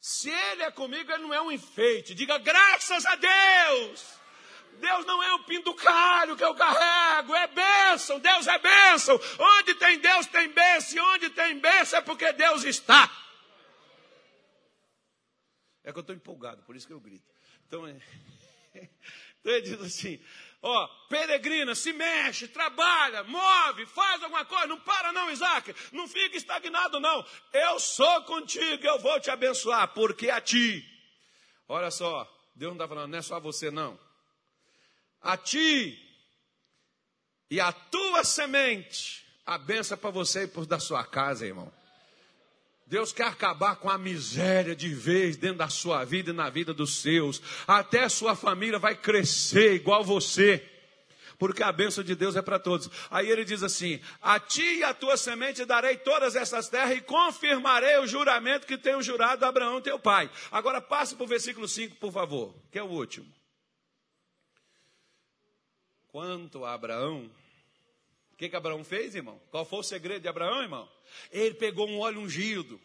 Se 0.01 0.29
Ele 0.29 0.63
é 0.63 0.71
comigo, 0.71 1.11
Ele 1.11 1.23
não 1.23 1.33
é 1.33 1.41
um 1.41 1.51
enfeite. 1.51 2.13
Diga 2.13 2.37
graças 2.37 3.05
a 3.05 3.15
Deus. 3.15 4.18
Deus 4.79 5.05
não 5.05 5.21
é 5.21 5.35
um 5.35 5.43
pinducário 5.43 6.35
que 6.35 6.43
eu 6.43 6.55
carrego, 6.55 7.35
é 7.35 7.47
bênção, 7.47 8.19
Deus 8.19 8.47
é 8.47 8.57
bênção. 8.57 9.19
Onde 9.37 9.75
tem 9.75 9.99
Deus 9.99 10.25
tem 10.27 10.49
bênção, 10.49 10.97
e 10.97 10.99
onde 10.99 11.29
tem 11.29 11.59
bênção 11.59 11.99
é 11.99 12.01
porque 12.01 12.31
Deus 12.33 12.63
está. 12.63 13.09
É 15.83 15.91
que 15.91 15.97
eu 15.97 16.01
estou 16.01 16.15
empolgado, 16.15 16.63
por 16.63 16.75
isso 16.75 16.87
que 16.87 16.93
eu 16.93 16.99
grito. 16.99 17.25
Então, 17.67 17.87
é... 17.87 17.99
então 19.39 19.53
ele 19.53 19.61
diz 19.61 19.81
assim: 19.81 20.23
ó, 20.61 20.87
peregrina, 21.09 21.75
se 21.75 21.93
mexe, 21.93 22.47
trabalha, 22.47 23.23
move, 23.23 23.85
faz 23.85 24.23
alguma 24.23 24.45
coisa, 24.45 24.67
não 24.67 24.79
para 24.79 25.11
não, 25.11 25.29
Isaac, 25.29 25.75
não 25.91 26.07
fica 26.07 26.37
estagnado 26.37 26.99
não. 26.99 27.25
Eu 27.53 27.79
sou 27.79 28.23
contigo, 28.23 28.85
eu 28.85 28.99
vou 28.99 29.19
te 29.19 29.29
abençoar, 29.29 29.93
porque 29.93 30.29
a 30.29 30.41
ti. 30.41 30.85
Olha 31.67 31.91
só, 31.91 32.27
Deus 32.55 32.71
não 32.71 32.77
está 32.77 32.87
falando, 32.87 33.11
não 33.11 33.19
é 33.19 33.21
só 33.21 33.39
você 33.39 33.69
não 33.69 34.08
a 35.21 35.37
ti 35.37 35.97
e 37.49 37.59
a 37.59 37.71
tua 37.71 38.23
semente, 38.23 39.25
a 39.45 39.57
benção 39.57 39.97
para 39.97 40.09
você 40.11 40.43
e 40.43 40.47
por 40.47 40.65
da 40.65 40.79
sua 40.79 41.03
casa, 41.03 41.45
irmão. 41.45 41.71
Deus 42.85 43.13
quer 43.13 43.27
acabar 43.27 43.75
com 43.75 43.87
a 43.87 43.99
miséria 43.99 44.75
de 44.75 44.89
vez 44.89 45.37
dentro 45.37 45.57
da 45.59 45.69
sua 45.69 46.03
vida 46.03 46.31
e 46.31 46.33
na 46.33 46.49
vida 46.49 46.73
dos 46.73 46.95
seus. 47.01 47.39
Até 47.67 48.03
a 48.03 48.09
sua 48.09 48.35
família 48.35 48.79
vai 48.79 48.95
crescer 48.95 49.75
igual 49.75 50.03
você. 50.03 50.67
Porque 51.37 51.61
a 51.61 51.71
bênção 51.71 52.03
de 52.03 52.15
Deus 52.15 52.35
é 52.35 52.41
para 52.41 52.57
todos. 52.57 52.89
Aí 53.11 53.29
ele 53.29 53.45
diz 53.45 53.61
assim: 53.61 54.01
A 54.19 54.39
ti 54.39 54.79
e 54.79 54.83
a 54.83 54.93
tua 54.93 55.17
semente 55.17 55.63
darei 55.65 55.97
todas 55.97 56.35
essas 56.35 56.67
terras 56.67 56.97
e 56.97 57.01
confirmarei 57.01 57.99
o 57.99 58.07
juramento 58.07 58.65
que 58.65 58.77
tenho 58.77 59.01
jurado 59.03 59.45
a 59.45 59.49
Abraão, 59.49 59.79
teu 59.79 59.99
pai. 59.99 60.29
Agora 60.51 60.81
passe 60.81 61.15
para 61.15 61.23
o 61.23 61.27
versículo 61.27 61.67
5, 61.67 61.95
por 61.95 62.11
favor, 62.11 62.55
que 62.71 62.79
é 62.79 62.83
o 62.83 62.87
último. 62.87 63.38
Quanto 66.11 66.65
a 66.65 66.73
Abraão, 66.73 67.29
o 68.33 68.35
que, 68.35 68.49
que 68.49 68.55
Abraão 68.55 68.83
fez, 68.83 69.13
irmão? 69.13 69.39
Qual 69.51 69.63
foi 69.63 69.79
o 69.79 69.83
segredo 69.83 70.21
de 70.23 70.27
Abraão, 70.27 70.61
irmão? 70.61 70.89
Ele 71.31 71.53
pegou 71.53 71.87
um 71.87 71.99
óleo 71.99 72.21
ungido, 72.21 72.81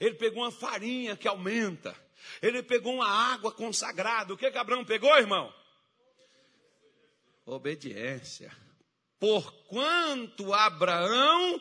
ele 0.00 0.14
pegou 0.14 0.42
uma 0.42 0.50
farinha 0.50 1.16
que 1.16 1.28
aumenta, 1.28 1.94
ele 2.40 2.62
pegou 2.62 2.94
uma 2.94 3.08
água 3.08 3.52
consagrada. 3.52 4.32
O 4.32 4.36
que, 4.36 4.50
que 4.50 4.58
Abraão 4.58 4.84
pegou, 4.84 5.14
irmão? 5.18 5.52
Obediência. 7.44 8.50
Porquanto 9.20 10.52
Abraão 10.54 11.60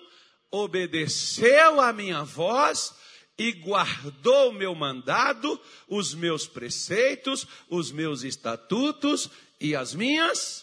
obedeceu 0.49 1.81
a 1.81 1.91
minha 1.91 2.23
voz 2.23 2.95
e 3.37 3.51
guardou 3.51 4.49
o 4.49 4.53
meu 4.53 4.73
mandado, 4.75 5.59
os 5.87 6.13
meus 6.13 6.47
preceitos, 6.47 7.45
os 7.67 7.91
meus 7.91 8.23
estatutos 8.23 9.29
e 9.59 9.75
as 9.75 9.93
minhas 9.93 10.62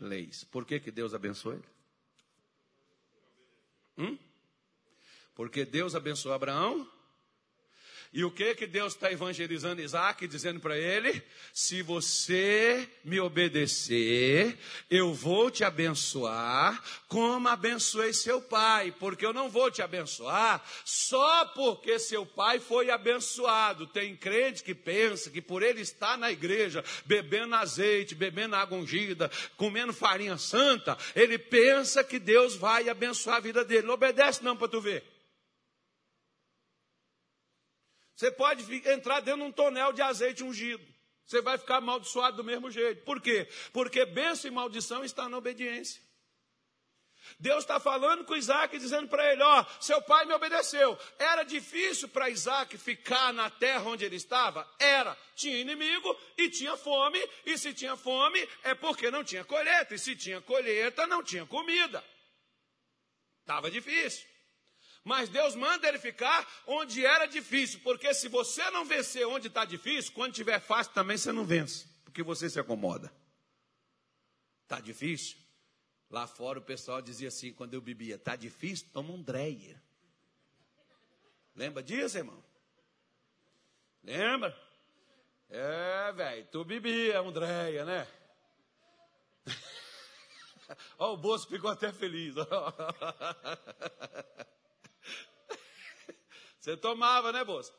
leis. 0.00 0.44
Por 0.44 0.64
que, 0.64 0.80
que 0.80 0.90
Deus 0.90 1.14
abençoou 1.14 1.54
ele? 1.54 1.64
Hum? 3.96 4.18
Porque 5.34 5.64
Deus 5.64 5.94
abençoou 5.94 6.34
Abraão 6.34 6.88
e 8.14 8.24
o 8.24 8.30
que 8.30 8.54
que 8.54 8.64
Deus 8.64 8.94
está 8.94 9.10
evangelizando 9.10 9.82
Isaac, 9.82 10.28
dizendo 10.28 10.60
para 10.60 10.78
ele? 10.78 11.20
Se 11.52 11.82
você 11.82 12.88
me 13.04 13.18
obedecer, 13.18 14.56
eu 14.88 15.12
vou 15.12 15.50
te 15.50 15.64
abençoar, 15.64 16.80
como 17.08 17.48
abençoei 17.48 18.12
seu 18.12 18.40
pai, 18.40 18.94
porque 19.00 19.26
eu 19.26 19.32
não 19.32 19.50
vou 19.50 19.68
te 19.68 19.82
abençoar 19.82 20.64
só 20.84 21.44
porque 21.46 21.98
seu 21.98 22.24
pai 22.24 22.60
foi 22.60 22.88
abençoado. 22.88 23.84
Tem 23.88 24.14
crente 24.14 24.62
que 24.62 24.76
pensa 24.76 25.28
que 25.28 25.42
por 25.42 25.64
ele 25.64 25.80
estar 25.80 26.16
na 26.16 26.30
igreja, 26.30 26.84
bebendo 27.04 27.56
azeite, 27.56 28.14
bebendo 28.14 28.54
água 28.54 28.78
ungida, 28.78 29.28
comendo 29.56 29.92
farinha 29.92 30.38
santa, 30.38 30.96
ele 31.16 31.36
pensa 31.36 32.04
que 32.04 32.20
Deus 32.20 32.54
vai 32.54 32.88
abençoar 32.88 33.38
a 33.38 33.40
vida 33.40 33.64
dele. 33.64 33.88
Não 33.88 33.94
obedece 33.94 34.44
não 34.44 34.56
para 34.56 34.68
tu 34.68 34.80
ver. 34.80 35.13
Você 38.14 38.30
pode 38.30 38.64
entrar 38.88 39.20
dentro 39.20 39.40
de 39.40 39.46
um 39.46 39.52
tonel 39.52 39.92
de 39.92 40.02
azeite 40.02 40.44
ungido. 40.44 40.84
Você 41.26 41.40
vai 41.40 41.58
ficar 41.58 41.76
amaldiçoado 41.76 42.36
do 42.36 42.44
mesmo 42.44 42.70
jeito. 42.70 43.02
Por 43.04 43.20
quê? 43.20 43.48
Porque 43.72 44.04
bênção 44.04 44.50
e 44.50 44.54
maldição 44.54 45.04
está 45.04 45.28
na 45.28 45.38
obediência. 45.38 46.02
Deus 47.40 47.64
está 47.64 47.80
falando 47.80 48.24
com 48.24 48.36
Isaac, 48.36 48.78
dizendo 48.78 49.08
para 49.08 49.32
ele: 49.32 49.42
Ó, 49.42 49.64
seu 49.80 50.00
pai 50.02 50.26
me 50.26 50.34
obedeceu. 50.34 50.98
Era 51.18 51.42
difícil 51.42 52.08
para 52.08 52.28
Isaac 52.28 52.76
ficar 52.76 53.32
na 53.32 53.48
terra 53.48 53.88
onde 53.88 54.04
ele 54.04 54.16
estava? 54.16 54.68
Era. 54.78 55.16
Tinha 55.34 55.58
inimigo 55.58 56.16
e 56.36 56.50
tinha 56.50 56.76
fome. 56.76 57.18
E 57.46 57.56
se 57.56 57.72
tinha 57.72 57.96
fome, 57.96 58.46
é 58.62 58.74
porque 58.74 59.10
não 59.10 59.24
tinha 59.24 59.44
colheita. 59.44 59.94
E 59.94 59.98
se 59.98 60.14
tinha 60.14 60.40
colheita, 60.42 61.06
não 61.06 61.22
tinha 61.22 61.46
comida. 61.46 62.04
Estava 63.40 63.70
difícil. 63.70 64.33
Mas 65.04 65.28
Deus 65.28 65.54
manda 65.54 65.86
ele 65.86 65.98
ficar 65.98 66.48
onde 66.66 67.04
era 67.04 67.26
difícil, 67.26 67.78
porque 67.80 68.14
se 68.14 68.26
você 68.26 68.70
não 68.70 68.86
vencer 68.86 69.26
onde 69.26 69.48
está 69.48 69.66
difícil, 69.66 70.12
quando 70.14 70.32
tiver 70.32 70.58
fácil 70.58 70.94
também 70.94 71.18
você 71.18 71.30
não 71.30 71.44
vence, 71.44 71.86
porque 72.04 72.22
você 72.22 72.48
se 72.48 72.58
acomoda. 72.58 73.12
Está 74.62 74.80
difícil? 74.80 75.36
Lá 76.08 76.26
fora 76.26 76.58
o 76.58 76.62
pessoal 76.62 77.02
dizia 77.02 77.28
assim, 77.28 77.52
quando 77.52 77.74
eu 77.74 77.82
bebia, 77.82 78.14
está 78.14 78.34
difícil? 78.34 78.88
Toma 78.94 79.12
um 79.12 79.20
dreia. 79.20 79.80
Lembra 81.54 81.82
disso, 81.82 82.16
irmão? 82.16 82.42
Lembra? 84.02 84.58
É, 85.50 86.12
velho, 86.12 86.48
tu 86.50 86.64
bebia 86.64 87.22
dreia, 87.30 87.84
né? 87.84 88.08
Ó, 90.98 91.12
o 91.12 91.16
bolso 91.18 91.46
ficou 91.46 91.70
até 91.70 91.92
feliz. 91.92 92.34
Você 96.64 96.78
tomava, 96.78 97.30
né, 97.30 97.44
moça? 97.44 97.70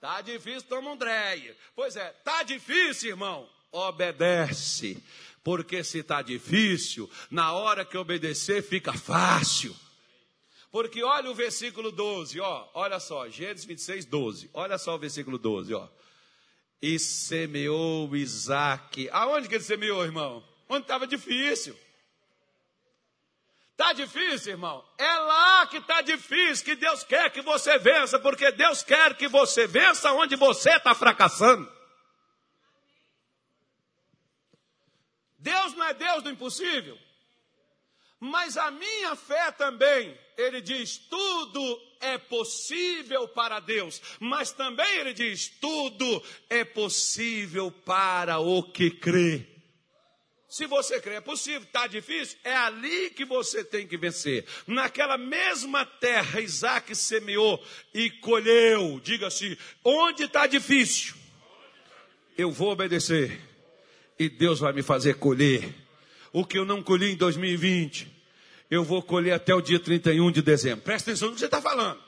Tá 0.00 0.20
difícil, 0.20 0.68
toma 0.68 0.92
um 0.92 0.96
dreia. 0.96 1.56
Pois 1.74 1.96
é, 1.96 2.08
tá 2.22 2.44
difícil, 2.44 3.08
irmão. 3.08 3.50
obedece. 3.72 5.02
Porque 5.42 5.82
se 5.82 5.98
está 5.98 6.22
difícil, 6.22 7.10
na 7.32 7.52
hora 7.52 7.84
que 7.84 7.98
obedecer 7.98 8.62
fica 8.62 8.92
fácil. 8.92 9.74
Porque 10.70 11.02
olha 11.02 11.28
o 11.28 11.34
versículo 11.34 11.90
12, 11.90 12.38
ó, 12.38 12.68
olha 12.74 13.00
só, 13.00 13.28
Gênesis 13.28 13.64
26, 13.64 14.04
12. 14.04 14.50
Olha 14.54 14.78
só 14.78 14.94
o 14.94 14.98
versículo 14.98 15.36
12, 15.36 15.74
ó. 15.74 15.88
E 16.80 16.96
semeou 16.96 18.14
Isaac. 18.14 19.08
Aonde 19.10 19.48
que 19.48 19.56
ele 19.56 19.64
semeou, 19.64 20.04
irmão? 20.04 20.44
Onde 20.68 20.82
estava 20.82 21.08
difícil. 21.08 21.76
Está 23.78 23.92
difícil, 23.92 24.54
irmão? 24.54 24.84
É 24.98 25.14
lá 25.20 25.64
que 25.68 25.76
está 25.76 26.00
difícil, 26.00 26.64
que 26.64 26.74
Deus 26.74 27.04
quer 27.04 27.30
que 27.30 27.40
você 27.40 27.78
vença, 27.78 28.18
porque 28.18 28.50
Deus 28.50 28.82
quer 28.82 29.16
que 29.16 29.28
você 29.28 29.68
vença 29.68 30.10
onde 30.14 30.34
você 30.34 30.70
está 30.70 30.96
fracassando. 30.96 31.72
Deus 35.38 35.74
não 35.74 35.84
é 35.84 35.94
Deus 35.94 36.24
do 36.24 36.30
impossível. 36.30 36.98
Mas 38.18 38.56
a 38.56 38.68
minha 38.72 39.14
fé 39.14 39.52
também, 39.52 40.18
ele 40.36 40.60
diz, 40.60 40.98
tudo 40.98 41.80
é 42.00 42.18
possível 42.18 43.28
para 43.28 43.60
Deus. 43.60 44.02
Mas 44.18 44.50
também 44.50 44.92
ele 44.96 45.14
diz, 45.14 45.48
tudo 45.60 46.20
é 46.50 46.64
possível 46.64 47.70
para 47.70 48.40
o 48.40 48.60
que 48.60 48.90
crê. 48.90 49.57
Se 50.48 50.66
você 50.66 50.98
crê 50.98 51.16
é 51.16 51.20
possível, 51.20 51.62
está 51.62 51.86
difícil, 51.86 52.38
é 52.42 52.54
ali 52.54 53.10
que 53.10 53.24
você 53.26 53.62
tem 53.62 53.86
que 53.86 53.98
vencer. 53.98 54.46
Naquela 54.66 55.18
mesma 55.18 55.84
terra, 55.84 56.40
Isaac 56.40 56.94
semeou 56.94 57.62
e 57.92 58.08
colheu. 58.08 58.98
Diga 59.04 59.26
assim: 59.26 59.54
onde 59.84 60.24
está 60.24 60.46
difícil, 60.46 61.14
eu 62.36 62.50
vou 62.50 62.70
obedecer. 62.70 63.38
E 64.18 64.28
Deus 64.28 64.58
vai 64.58 64.72
me 64.72 64.82
fazer 64.82 65.14
colher. 65.14 65.72
O 66.32 66.44
que 66.44 66.58
eu 66.58 66.64
não 66.64 66.82
colhi 66.82 67.12
em 67.12 67.16
2020, 67.16 68.10
eu 68.70 68.82
vou 68.82 69.02
colher 69.02 69.32
até 69.32 69.54
o 69.54 69.60
dia 69.60 69.78
31 69.78 70.30
de 70.30 70.42
dezembro. 70.42 70.82
Presta 70.82 71.10
atenção 71.10 71.28
no 71.28 71.34
que 71.34 71.40
você 71.40 71.46
está 71.46 71.60
falando. 71.60 72.07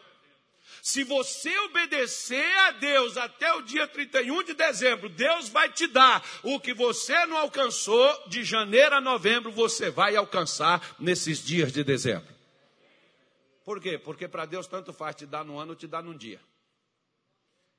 Se 0.82 1.04
você 1.04 1.56
obedecer 1.60 2.56
a 2.58 2.70
Deus 2.72 3.16
até 3.16 3.52
o 3.54 3.62
dia 3.62 3.86
31 3.86 4.42
de 4.44 4.54
dezembro, 4.54 5.08
Deus 5.08 5.48
vai 5.48 5.70
te 5.72 5.86
dar 5.86 6.24
o 6.42 6.58
que 6.58 6.72
você 6.72 7.26
não 7.26 7.36
alcançou 7.36 8.28
de 8.28 8.44
janeiro 8.44 8.94
a 8.94 9.00
novembro, 9.00 9.50
você 9.50 9.90
vai 9.90 10.16
alcançar 10.16 10.96
nesses 10.98 11.44
dias 11.44 11.72
de 11.72 11.84
dezembro. 11.84 12.34
Por 13.64 13.80
quê? 13.80 13.98
Porque 13.98 14.26
para 14.26 14.46
Deus 14.46 14.66
tanto 14.66 14.92
faz 14.92 15.14
te 15.16 15.26
dar 15.26 15.44
no 15.44 15.58
ano 15.58 15.72
ou 15.72 15.76
te 15.76 15.86
dar 15.86 16.02
num 16.02 16.16
dia. 16.16 16.40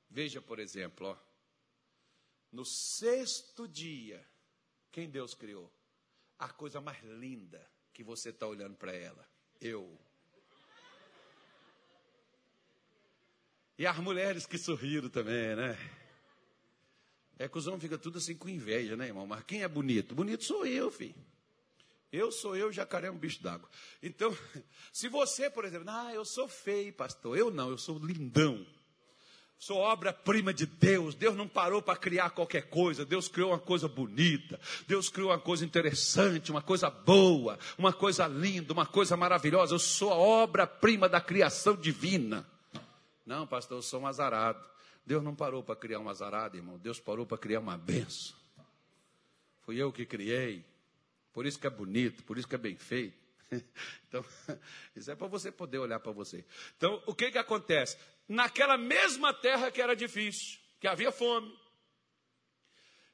Veja, 0.08 0.40
por 0.40 0.58
exemplo, 0.58 1.08
ó, 1.08 1.16
no 2.52 2.64
sexto 2.64 3.66
dia, 3.66 4.24
quem 4.90 5.08
Deus 5.08 5.34
criou? 5.34 5.72
A 6.38 6.48
coisa 6.50 6.80
mais 6.80 7.02
linda 7.02 7.66
que 7.92 8.04
você 8.04 8.28
está 8.28 8.46
olhando 8.46 8.76
para 8.76 8.92
ela. 8.94 9.26
Eu. 9.60 9.98
E 13.82 13.86
as 13.86 13.98
mulheres 13.98 14.46
que 14.46 14.56
sorriram 14.56 15.08
também, 15.08 15.56
né? 15.56 15.76
É 17.36 17.48
que 17.48 17.58
os 17.58 17.66
homens 17.66 17.82
ficam 17.82 17.98
tudo 17.98 18.18
assim 18.18 18.36
com 18.36 18.48
inveja, 18.48 18.96
né, 18.96 19.08
irmão? 19.08 19.26
Mas 19.26 19.42
quem 19.42 19.64
é 19.64 19.66
bonito? 19.66 20.14
Bonito 20.14 20.44
sou 20.44 20.64
eu, 20.64 20.88
filho. 20.88 21.16
Eu 22.12 22.30
sou 22.30 22.54
eu, 22.54 22.70
jacaré 22.70 23.08
é 23.08 23.10
um 23.10 23.18
bicho 23.18 23.42
d'água. 23.42 23.68
Então, 24.00 24.32
se 24.92 25.08
você, 25.08 25.50
por 25.50 25.64
exemplo, 25.64 25.90
ah, 25.90 26.14
eu 26.14 26.24
sou 26.24 26.46
feio, 26.46 26.92
pastor. 26.92 27.36
Eu 27.36 27.50
não, 27.50 27.70
eu 27.70 27.76
sou 27.76 27.98
lindão. 27.98 28.64
Sou 29.58 29.78
obra-prima 29.78 30.54
de 30.54 30.64
Deus. 30.64 31.16
Deus 31.16 31.36
não 31.36 31.48
parou 31.48 31.82
para 31.82 31.98
criar 31.98 32.30
qualquer 32.30 32.70
coisa. 32.70 33.04
Deus 33.04 33.26
criou 33.26 33.50
uma 33.50 33.58
coisa 33.58 33.88
bonita. 33.88 34.60
Deus 34.86 35.08
criou 35.08 35.30
uma 35.30 35.40
coisa 35.40 35.64
interessante, 35.64 36.52
uma 36.52 36.62
coisa 36.62 36.88
boa, 36.88 37.58
uma 37.76 37.92
coisa 37.92 38.28
linda, 38.28 38.72
uma 38.72 38.86
coisa 38.86 39.16
maravilhosa. 39.16 39.74
Eu 39.74 39.80
sou 39.80 40.12
a 40.12 40.16
obra-prima 40.16 41.08
da 41.08 41.20
criação 41.20 41.74
divina. 41.74 42.46
Não, 43.24 43.46
pastor, 43.46 43.78
eu 43.78 43.82
sou 43.82 44.00
um 44.00 44.06
azarado. 44.06 44.64
Deus 45.04 45.22
não 45.22 45.34
parou 45.34 45.62
para 45.62 45.76
criar 45.76 45.98
um 45.98 46.08
azarado, 46.08 46.56
irmão. 46.56 46.78
Deus 46.78 47.00
parou 47.00 47.26
para 47.26 47.38
criar 47.38 47.60
uma 47.60 47.76
benção. 47.76 48.36
Fui 49.62 49.76
eu 49.76 49.92
que 49.92 50.06
criei. 50.06 50.64
Por 51.32 51.46
isso 51.46 51.58
que 51.58 51.66
é 51.66 51.70
bonito, 51.70 52.22
por 52.24 52.36
isso 52.36 52.46
que 52.46 52.54
é 52.54 52.58
bem 52.58 52.76
feito. 52.76 53.20
Então, 54.08 54.22
isso 54.94 55.10
é 55.10 55.14
para 55.14 55.26
você 55.26 55.50
poder 55.50 55.78
olhar 55.78 55.98
para 55.98 56.12
você. 56.12 56.44
Então, 56.76 57.02
o 57.06 57.14
que 57.14 57.30
que 57.30 57.38
acontece? 57.38 57.96
Naquela 58.28 58.76
mesma 58.76 59.32
terra 59.32 59.70
que 59.70 59.80
era 59.80 59.96
difícil, 59.96 60.60
que 60.78 60.86
havia 60.86 61.10
fome, 61.10 61.50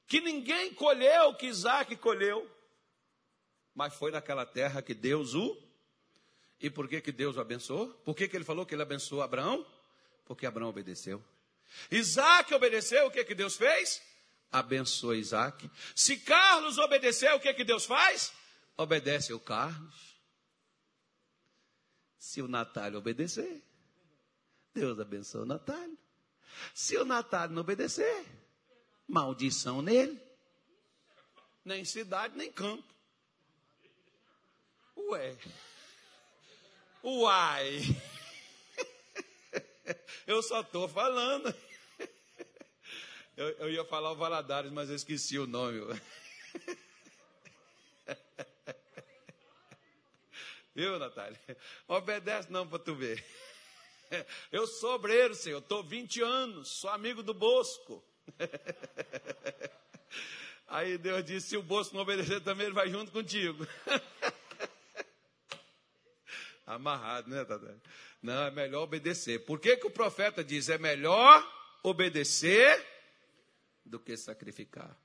que 0.08 0.20
ninguém 0.20 0.74
colheu 0.74 1.28
o 1.28 1.36
que 1.36 1.46
Isaac 1.46 1.94
colheu, 1.96 2.50
mas 3.72 3.94
foi 3.94 4.10
naquela 4.10 4.44
terra 4.44 4.82
que 4.82 4.92
Deus 4.92 5.34
o. 5.34 5.56
E 6.60 6.68
por 6.68 6.88
que, 6.88 7.00
que 7.00 7.12
Deus 7.12 7.36
o 7.36 7.40
abençoou? 7.40 7.94
Por 8.04 8.16
que, 8.16 8.26
que 8.26 8.36
ele 8.36 8.44
falou 8.44 8.66
que 8.66 8.74
ele 8.74 8.82
abençoou 8.82 9.22
Abraão? 9.22 9.64
Porque 10.28 10.46
Abraão 10.46 10.68
obedeceu. 10.68 11.24
Isaac 11.90 12.52
obedeceu, 12.52 13.06
o 13.06 13.10
que, 13.10 13.24
que 13.24 13.34
Deus 13.34 13.56
fez? 13.56 14.02
Abençoa 14.52 15.16
Isaac. 15.16 15.68
Se 15.94 16.18
Carlos 16.18 16.76
obedeceu, 16.78 17.36
o 17.36 17.40
que, 17.40 17.52
que 17.54 17.64
Deus 17.64 17.86
faz? 17.86 18.32
Obedece 18.76 19.32
o 19.32 19.40
Carlos. 19.40 20.16
Se 22.18 22.42
o 22.42 22.48
Natália 22.48 22.98
obedecer, 22.98 23.62
Deus 24.74 25.00
abençoa 25.00 25.42
o 25.42 25.46
Natália. 25.46 25.96
Se 26.74 26.96
o 26.96 27.04
Natália 27.04 27.54
não 27.54 27.62
obedecer, 27.62 28.24
maldição 29.06 29.80
nele. 29.80 30.20
Nem 31.64 31.84
cidade, 31.84 32.36
nem 32.36 32.52
campo. 32.52 32.84
Ué. 34.96 35.36
Uai. 37.02 37.80
Eu 40.26 40.42
só 40.42 40.60
estou 40.60 40.88
falando. 40.88 41.54
Eu, 43.36 43.48
eu, 43.50 43.70
ia 43.70 43.84
falar 43.84 44.10
o 44.10 44.16
Valadares, 44.16 44.72
mas 44.72 44.90
eu 44.90 44.96
esqueci 44.96 45.38
o 45.38 45.46
nome. 45.46 45.78
Viu, 50.74 50.98
Natália? 50.98 51.38
Obedece 51.86 52.50
não 52.50 52.66
para 52.66 52.80
tu 52.80 52.96
ver. 52.96 53.24
Eu 54.50 54.66
sou 54.66 54.96
obreiro, 54.96 55.36
Senhor. 55.36 55.58
Estou 55.58 55.84
20 55.84 56.20
anos, 56.20 56.80
sou 56.80 56.90
amigo 56.90 57.22
do 57.22 57.32
Bosco. 57.32 58.02
Aí 60.66 60.98
Deus 60.98 61.24
disse: 61.24 61.50
se 61.50 61.56
o 61.56 61.62
Bosco 61.62 61.94
não 61.94 62.02
obedecer 62.02 62.40
também, 62.40 62.66
ele 62.66 62.74
vai 62.74 62.90
junto 62.90 63.12
contigo. 63.12 63.64
Amarrado, 66.78 67.28
né, 67.28 67.44
Tadé? 67.44 67.74
Não, 68.22 68.44
é 68.44 68.50
melhor 68.50 68.84
obedecer. 68.84 69.44
Por 69.44 69.60
que, 69.60 69.76
que 69.76 69.86
o 69.86 69.90
profeta 69.90 70.42
diz? 70.44 70.68
É 70.68 70.78
melhor 70.78 71.44
obedecer 71.82 72.86
do 73.84 73.98
que 73.98 74.16
sacrificar. 74.16 74.96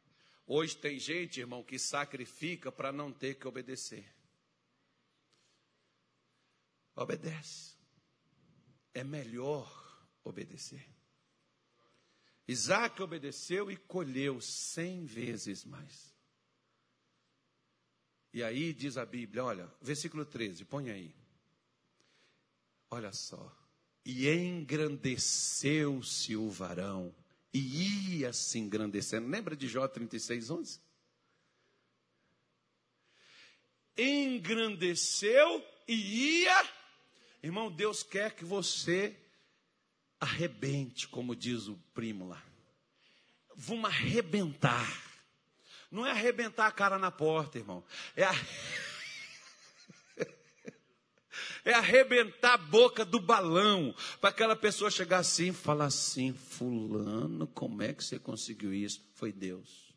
Hoje 0.45 0.77
tem 0.77 0.99
gente, 0.99 1.39
irmão, 1.39 1.63
que 1.63 1.79
sacrifica 1.79 2.71
para 2.71 2.91
não 2.91 3.11
ter 3.11 3.35
que 3.35 3.47
obedecer. 3.47 4.05
Obedece. 6.95 7.73
É 8.93 9.03
melhor 9.03 9.67
obedecer. 10.23 10.87
Isaac 12.47 13.01
obedeceu 13.01 13.71
e 13.71 13.77
colheu 13.77 14.39
cem 14.39 15.05
vezes 15.05 15.65
mais. 15.65 16.13
E 18.33 18.43
aí 18.43 18.73
diz 18.73 18.97
a 18.97 19.05
Bíblia, 19.05 19.43
olha, 19.43 19.71
versículo 19.81 20.25
13, 20.25 20.65
põe 20.65 20.89
aí. 20.89 21.22
Olha 22.93 23.11
só. 23.11 23.51
E 24.05 24.29
engrandeceu-se 24.29 26.35
o 26.35 26.47
varão, 26.47 27.11
e 27.51 28.19
ia 28.19 28.31
se 28.31 28.59
engrandecendo. 28.59 29.27
Lembra 29.27 29.55
de 29.55 29.67
Jó 29.67 29.87
36, 29.87 30.51
11? 30.51 30.79
Engrandeceu 33.97 35.65
e 35.87 36.43
ia. 36.43 36.69
Irmão, 37.41 37.71
Deus 37.71 38.03
quer 38.03 38.35
que 38.35 38.45
você 38.45 39.17
arrebente, 40.19 41.07
como 41.07 41.35
diz 41.35 41.67
o 41.67 41.75
primo 41.95 42.27
lá. 42.27 42.43
Vamos 43.55 43.89
arrebentar. 43.89 45.01
Não 45.89 46.05
é 46.05 46.11
arrebentar 46.11 46.67
a 46.67 46.71
cara 46.71 46.99
na 46.99 47.09
porta, 47.09 47.57
irmão. 47.57 47.83
É 48.15 48.23
arrebentar 48.23 48.92
é 51.65 51.73
arrebentar 51.73 52.53
a 52.53 52.57
boca 52.57 53.05
do 53.05 53.19
balão, 53.19 53.95
para 54.19 54.29
aquela 54.29 54.55
pessoa 54.55 54.91
chegar 54.91 55.19
assim 55.19 55.49
e 55.49 55.53
falar 55.53 55.85
assim: 55.85 56.33
Fulano, 56.33 57.47
como 57.47 57.81
é 57.81 57.93
que 57.93 58.03
você 58.03 58.19
conseguiu 58.19 58.73
isso? 58.73 59.01
Foi 59.13 59.31
Deus. 59.31 59.93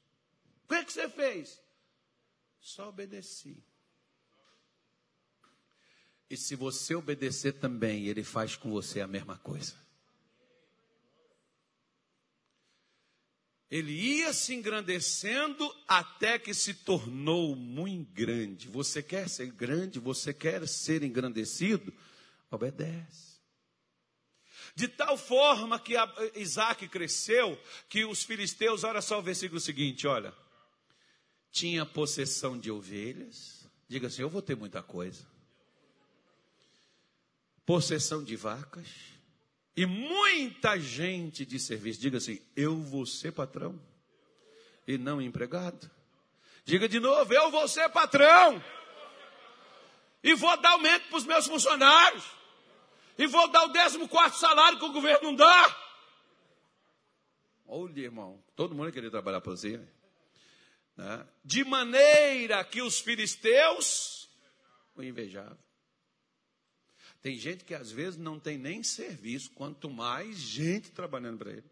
O 0.64 0.68
que, 0.68 0.74
é 0.74 0.84
que 0.84 0.92
você 0.92 1.08
fez? 1.08 1.60
Só 2.60 2.88
obedeci. 2.88 3.62
E 6.28 6.36
se 6.36 6.56
você 6.56 6.94
obedecer 6.94 7.52
também, 7.52 8.06
ele 8.06 8.24
faz 8.24 8.56
com 8.56 8.70
você 8.70 9.00
a 9.00 9.06
mesma 9.06 9.38
coisa. 9.38 9.85
Ele 13.70 13.92
ia 13.92 14.32
se 14.32 14.54
engrandecendo 14.54 15.74
até 15.88 16.38
que 16.38 16.54
se 16.54 16.72
tornou 16.72 17.56
muito 17.56 18.12
grande. 18.12 18.68
Você 18.68 19.02
quer 19.02 19.28
ser 19.28 19.50
grande? 19.50 19.98
Você 19.98 20.32
quer 20.32 20.66
ser 20.68 21.02
engrandecido? 21.02 21.92
Obedece. 22.50 23.36
De 24.76 24.86
tal 24.86 25.16
forma 25.18 25.80
que 25.80 25.94
Isaac 26.36 26.86
cresceu, 26.88 27.58
que 27.88 28.04
os 28.04 28.22
filisteus, 28.22 28.84
olha 28.84 29.00
só 29.00 29.18
o 29.18 29.22
versículo 29.22 29.60
seguinte, 29.60 30.06
olha. 30.06 30.32
Tinha 31.50 31.86
possessão 31.86 32.58
de 32.58 32.70
ovelhas. 32.70 33.66
Diga 33.88 34.08
assim: 34.08 34.22
Eu 34.22 34.28
vou 34.28 34.42
ter 34.42 34.54
muita 34.54 34.82
coisa. 34.82 35.26
Possessão 37.64 38.22
de 38.22 38.36
vacas 38.36 39.15
e 39.76 39.84
muita 39.84 40.78
gente 40.78 41.44
de 41.44 41.58
serviço. 41.60 42.00
Diga 42.00 42.18
assim: 42.18 42.40
eu 42.56 42.76
vou 42.80 43.04
ser 43.04 43.32
patrão 43.32 43.78
e 44.86 44.96
não 44.96 45.20
empregado. 45.20 45.90
Diga 46.64 46.88
de 46.88 46.98
novo: 46.98 47.32
eu 47.32 47.50
vou 47.50 47.68
ser 47.68 47.88
patrão 47.90 48.62
e 50.22 50.34
vou 50.34 50.56
dar 50.60 50.70
aumento 50.70 51.08
para 51.08 51.18
os 51.18 51.24
meus 51.24 51.46
funcionários 51.46 52.24
e 53.18 53.26
vou 53.26 53.48
dar 53.48 53.64
o 53.64 53.68
décimo 53.68 54.08
quarto 54.08 54.36
salário 54.38 54.78
que 54.78 54.84
o 54.84 54.92
governo 54.92 55.28
não 55.28 55.34
dá. 55.34 55.82
Olha, 57.66 58.00
irmão, 58.00 58.42
todo 58.54 58.74
mundo 58.74 58.92
queria 58.92 59.10
trabalhar 59.10 59.40
para 59.40 59.52
você. 59.52 59.80
Né? 60.96 61.26
De 61.44 61.64
maneira 61.64 62.64
que 62.64 62.80
os 62.80 63.00
filisteus 63.00 64.28
o 64.94 65.02
invejavam. 65.02 65.65
Tem 67.26 67.36
gente 67.36 67.64
que 67.64 67.74
às 67.74 67.90
vezes 67.90 68.16
não 68.16 68.38
tem 68.38 68.56
nem 68.56 68.84
serviço, 68.84 69.50
quanto 69.50 69.90
mais 69.90 70.36
gente 70.36 70.92
trabalhando 70.92 71.38
para 71.38 71.50
ele. 71.50 71.68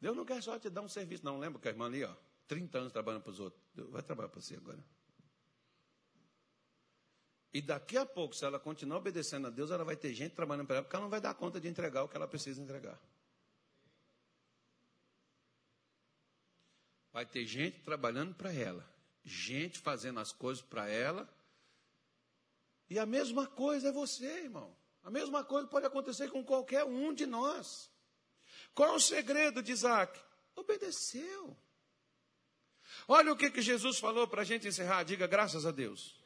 Deus 0.00 0.16
não 0.16 0.24
quer 0.24 0.42
só 0.42 0.58
te 0.58 0.70
dar 0.70 0.80
um 0.80 0.88
serviço, 0.88 1.22
não. 1.22 1.38
Lembra 1.38 1.60
que 1.60 1.68
a 1.68 1.70
irmã 1.70 1.84
ali, 1.84 2.02
ó, 2.02 2.16
30 2.48 2.78
anos 2.78 2.90
trabalhando 2.90 3.24
para 3.24 3.32
os 3.32 3.38
outros. 3.38 3.62
Deus 3.74 3.90
vai 3.90 4.02
trabalhar 4.02 4.30
para 4.30 4.40
você 4.40 4.54
agora. 4.54 4.82
E 7.52 7.60
daqui 7.60 7.98
a 7.98 8.06
pouco, 8.06 8.34
se 8.34 8.46
ela 8.46 8.58
continuar 8.58 8.96
obedecendo 8.96 9.48
a 9.48 9.50
Deus, 9.50 9.70
ela 9.70 9.84
vai 9.84 9.94
ter 9.94 10.14
gente 10.14 10.34
trabalhando 10.34 10.66
para 10.66 10.76
ela, 10.76 10.84
porque 10.84 10.96
ela 10.96 11.02
não 11.02 11.10
vai 11.10 11.20
dar 11.20 11.34
conta 11.34 11.60
de 11.60 11.68
entregar 11.68 12.02
o 12.02 12.08
que 12.08 12.16
ela 12.16 12.26
precisa 12.26 12.62
entregar. 12.62 12.98
Vai 17.12 17.26
ter 17.26 17.44
gente 17.44 17.82
trabalhando 17.82 18.34
para 18.34 18.50
ela, 18.54 18.90
gente 19.22 19.78
fazendo 19.80 20.18
as 20.18 20.32
coisas 20.32 20.64
para 20.64 20.88
ela, 20.88 21.28
e 22.88 22.98
a 22.98 23.06
mesma 23.06 23.46
coisa 23.46 23.88
é 23.88 23.92
você, 23.92 24.26
irmão. 24.44 24.76
A 25.02 25.10
mesma 25.10 25.44
coisa 25.44 25.68
pode 25.68 25.86
acontecer 25.86 26.30
com 26.30 26.44
qualquer 26.44 26.84
um 26.84 27.12
de 27.12 27.26
nós. 27.26 27.90
Qual 28.74 28.88
é 28.88 28.92
o 28.92 29.00
segredo 29.00 29.62
de 29.62 29.72
Isaac? 29.72 30.18
Obedeceu. 30.56 31.56
Olha 33.08 33.32
o 33.32 33.36
que, 33.36 33.50
que 33.50 33.60
Jesus 33.60 33.98
falou 33.98 34.26
para 34.26 34.42
a 34.42 34.44
gente 34.44 34.68
encerrar. 34.68 35.02
Diga 35.02 35.26
graças 35.26 35.66
a 35.66 35.70
Deus. 35.70 36.18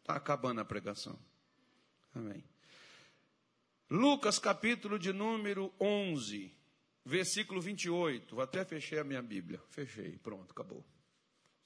Está 0.00 0.16
acabando 0.16 0.60
a 0.60 0.64
pregação. 0.64 1.18
Amém. 2.14 2.44
Lucas 3.88 4.38
capítulo 4.38 4.98
de 4.98 5.12
número 5.12 5.72
11, 5.80 6.56
versículo 7.04 7.60
28. 7.60 8.34
Vou 8.34 8.42
até 8.42 8.64
fechar 8.64 9.00
a 9.00 9.04
minha 9.04 9.22
Bíblia. 9.22 9.62
Fechei, 9.68 10.18
pronto, 10.18 10.52
acabou. 10.52 10.84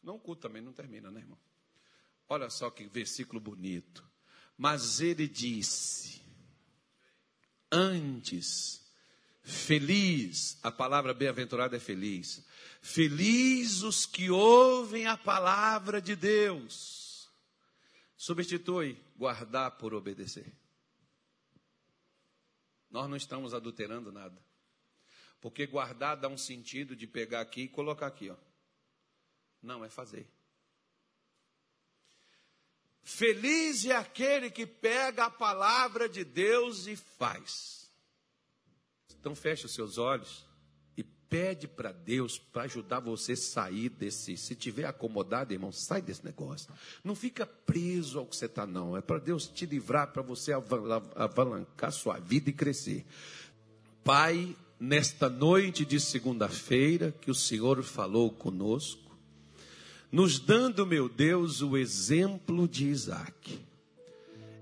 Não 0.03 0.18
culto 0.18 0.43
também 0.43 0.62
não 0.62 0.72
termina, 0.72 1.11
né, 1.11 1.20
irmão? 1.20 1.39
Olha 2.29 2.51
só 2.51 2.70
que 2.70 2.87
versículo 2.87 3.41
bonito. 3.41 4.07
Mas 4.57 5.00
ele 5.00 5.26
disse: 5.26 6.22
Antes, 7.70 8.82
feliz, 9.42 10.59
a 10.62 10.70
palavra 10.70 11.12
bem-aventurada 11.12 11.76
é 11.76 11.80
feliz. 11.80 12.44
Feliz 12.80 13.82
os 13.82 14.07
que 14.07 14.30
ouvem 14.30 15.07
a 15.07 15.16
palavra 15.16 16.00
de 16.00 16.14
Deus. 16.14 17.30
Substitui 18.16 19.02
guardar 19.16 19.72
por 19.72 19.94
obedecer. 19.94 20.52
Nós 22.90 23.09
não 23.09 23.16
estamos 23.16 23.52
adulterando 23.52 24.12
nada. 24.12 24.40
Porque 25.40 25.66
guardar 25.66 26.16
dá 26.16 26.28
um 26.28 26.38
sentido 26.38 26.94
de 26.94 27.07
pegar 27.07 27.40
aqui 27.40 27.62
e 27.62 27.68
colocar 27.68 28.07
aqui, 28.07 28.30
ó. 28.30 28.36
Não, 29.61 29.84
é 29.84 29.88
fazer. 29.88 30.30
Feliz 33.05 33.84
é 33.84 33.94
aquele 33.94 34.50
que 34.50 34.66
pega 34.66 35.26
a 35.26 35.30
palavra 35.30 36.09
de 36.09 36.24
Deus 36.24 36.86
e 36.86 36.96
faz. 36.96 37.90
Então 39.20 39.34
feche 39.34 39.66
os 39.66 39.74
seus 39.74 39.98
olhos 39.98 40.46
e 40.96 41.02
pede 41.02 41.68
para 41.68 41.92
Deus 41.92 42.38
para 42.38 42.62
ajudar 42.62 43.00
você 43.00 43.32
a 43.32 43.36
sair 43.36 43.90
desse. 43.90 44.38
Se 44.38 44.55
tiver 44.55 44.86
acomodado, 44.86 45.52
irmão, 45.52 45.70
sai 45.70 46.00
desse 46.00 46.24
negócio. 46.24 46.72
Não 47.05 47.14
fica 47.14 47.44
preso 47.44 48.18
ao 48.18 48.26
que 48.26 48.36
você 48.36 48.46
está, 48.46 48.66
não. 48.66 48.96
É 48.96 49.02
para 49.02 49.18
Deus 49.18 49.46
te 49.46 49.66
livrar, 49.66 50.11
para 50.11 50.22
você 50.22 50.52
avalancar 51.14 51.92
sua 51.92 52.18
vida 52.18 52.48
e 52.48 52.55
crescer. 52.55 53.05
Pai, 54.02 54.57
nesta 54.80 55.28
noite 55.28 55.84
de 55.84 56.00
segunda-feira 56.00 57.12
que 57.20 57.30
o 57.30 57.34
Senhor 57.34 57.82
falou 57.82 58.30
conosco, 58.30 59.03
nos 60.15 60.39
dando, 60.39 60.87
meu 60.87 61.09
Deus, 61.09 61.61
o 61.61 61.77
exemplo 61.77 62.69
de 62.69 62.87
Isaac. 62.87 63.59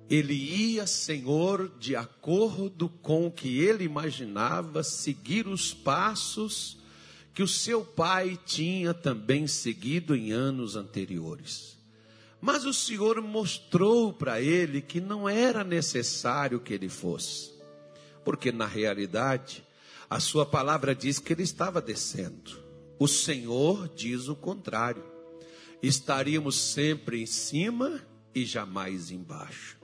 Ele 0.09 0.33
ia, 0.33 0.87
Senhor, 0.87 1.71
de 1.79 1.95
acordo 1.95 2.89
com 2.89 3.27
o 3.27 3.31
que 3.31 3.59
ele 3.59 3.85
imaginava, 3.85 4.83
seguir 4.83 5.47
os 5.47 5.75
passos 5.75 6.79
que 7.35 7.43
o 7.43 7.49
seu 7.49 7.85
pai 7.85 8.41
tinha 8.47 8.95
também 8.95 9.47
seguido 9.47 10.17
em 10.17 10.33
anos 10.33 10.75
anteriores. 10.75 11.77
Mas 12.41 12.65
o 12.65 12.73
Senhor 12.73 13.21
mostrou 13.21 14.11
para 14.11 14.41
ele 14.41 14.81
que 14.81 15.03
não 15.03 15.29
era 15.29 15.63
necessário 15.63 16.61
que 16.61 16.73
ele 16.73 16.89
fosse, 16.89 17.53
porque 18.25 18.51
na 18.51 18.67
realidade, 18.67 19.63
a 20.09 20.19
sua 20.19 20.47
palavra 20.47 20.95
diz 20.95 21.19
que 21.19 21.35
ele 21.35 21.43
estava 21.43 21.83
descendo. 21.83 22.59
O 22.99 23.07
Senhor 23.07 23.87
diz 23.95 24.29
o 24.29 24.35
contrário 24.35 25.12
estaríamos 25.83 26.55
sempre 26.55 27.22
em 27.22 27.26
cima 27.26 28.01
e 28.35 28.45
jamais 28.45 29.11
embaixo. 29.11 29.78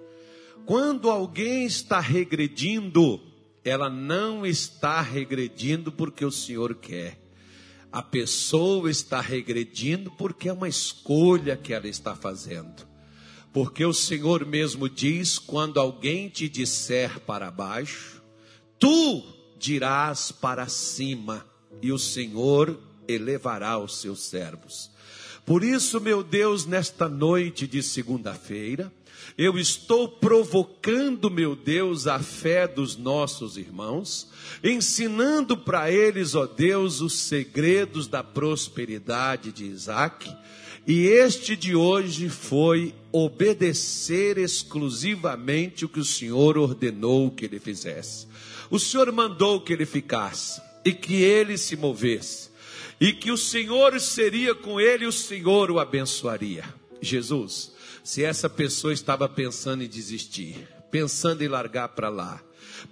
Quando 0.65 1.11
alguém 1.11 1.67
está 1.67 1.99
regredindo, 1.99 3.21
ela 3.65 3.91
não 3.91 4.47
está 4.47 5.01
regredindo 5.01 5.91
porque 5.91 6.25
o 6.25 6.31
Senhor 6.31 6.75
quer. 6.75 7.19
A 7.91 8.03
pessoa 8.03 8.91
está 8.91 9.21
regredindo 9.21 10.11
porque 10.11 10.49
é 10.49 10.53
uma 10.53 10.69
escolha 10.69 11.57
que 11.57 11.73
ela 11.73 11.89
está 11.89 12.15
fazendo. 12.15 12.87
Porque 13.53 13.85
o 13.85 13.95
Senhor 13.95 14.45
mesmo 14.45 14.89
diz: 14.89 15.39
quando 15.39 15.81
alguém 15.81 16.29
te 16.29 16.49
disser 16.49 17.19
para 17.21 17.51
baixo, 17.51 18.23
tu 18.79 19.25
dirás 19.59 20.31
para 20.31 20.69
cima, 20.69 21.45
e 21.81 21.91
o 21.91 21.99
Senhor 21.99 22.79
elevará 23.09 23.79
os 23.79 24.01
seus 24.01 24.21
servos. 24.21 24.91
Por 25.49 25.65
isso, 25.65 25.99
meu 25.99 26.23
Deus, 26.23 26.67
nesta 26.67 27.09
noite 27.09 27.67
de 27.67 27.83
segunda-feira, 27.83 28.93
eu 29.39 29.59
estou 29.59 30.07
provocando, 30.07 31.31
meu 31.31 31.57
Deus, 31.57 32.07
a 32.07 32.19
fé 32.19 32.69
dos 32.69 32.99
nossos 32.99 33.57
irmãos, 33.57 34.29
ensinando 34.63 35.57
para 35.57 35.91
eles, 35.91 36.35
ó 36.35 36.45
Deus, 36.45 37.01
os 37.01 37.15
segredos 37.21 38.07
da 38.07 38.23
prosperidade 38.23 39.51
de 39.51 39.65
Isaac. 39.65 40.31
E 40.87 41.07
este 41.07 41.57
de 41.57 41.75
hoje 41.75 42.29
foi 42.29 42.95
obedecer 43.11 44.37
exclusivamente 44.37 45.87
o 45.87 45.89
que 45.89 46.01
o 46.01 46.05
Senhor 46.05 46.59
ordenou 46.59 47.31
que 47.31 47.47
ele 47.47 47.59
fizesse. 47.59 48.27
O 48.71 48.79
Senhor 48.79 49.11
mandou 49.13 49.63
que 49.63 49.73
ele 49.73 49.87
ficasse 49.87 50.61
e 50.85 50.93
que 50.93 51.15
ele 51.15 51.57
se 51.57 51.75
movesse 51.75 52.48
e 53.01 53.13
que 53.13 53.31
o 53.31 53.37
Senhor 53.37 53.99
seria 54.01 54.55
com 54.55 54.81
ele 54.81 55.05
e 55.05 55.09
o 55.09 55.13
Senhor 55.13 55.71
o 55.71 55.79
abençoaria. 55.79 56.65
Jesus, 57.01 57.73
se 58.03 58.25
essa 58.25 58.49
pessoa 58.49 58.93
estava 58.93 59.29
pensando 59.29 59.83
em 59.83 59.89
desistir, 59.89 60.69
pensando 60.91 61.43
em 61.43 61.49
largar 61.49 61.89
para 61.91 62.09
lá, 62.09 62.43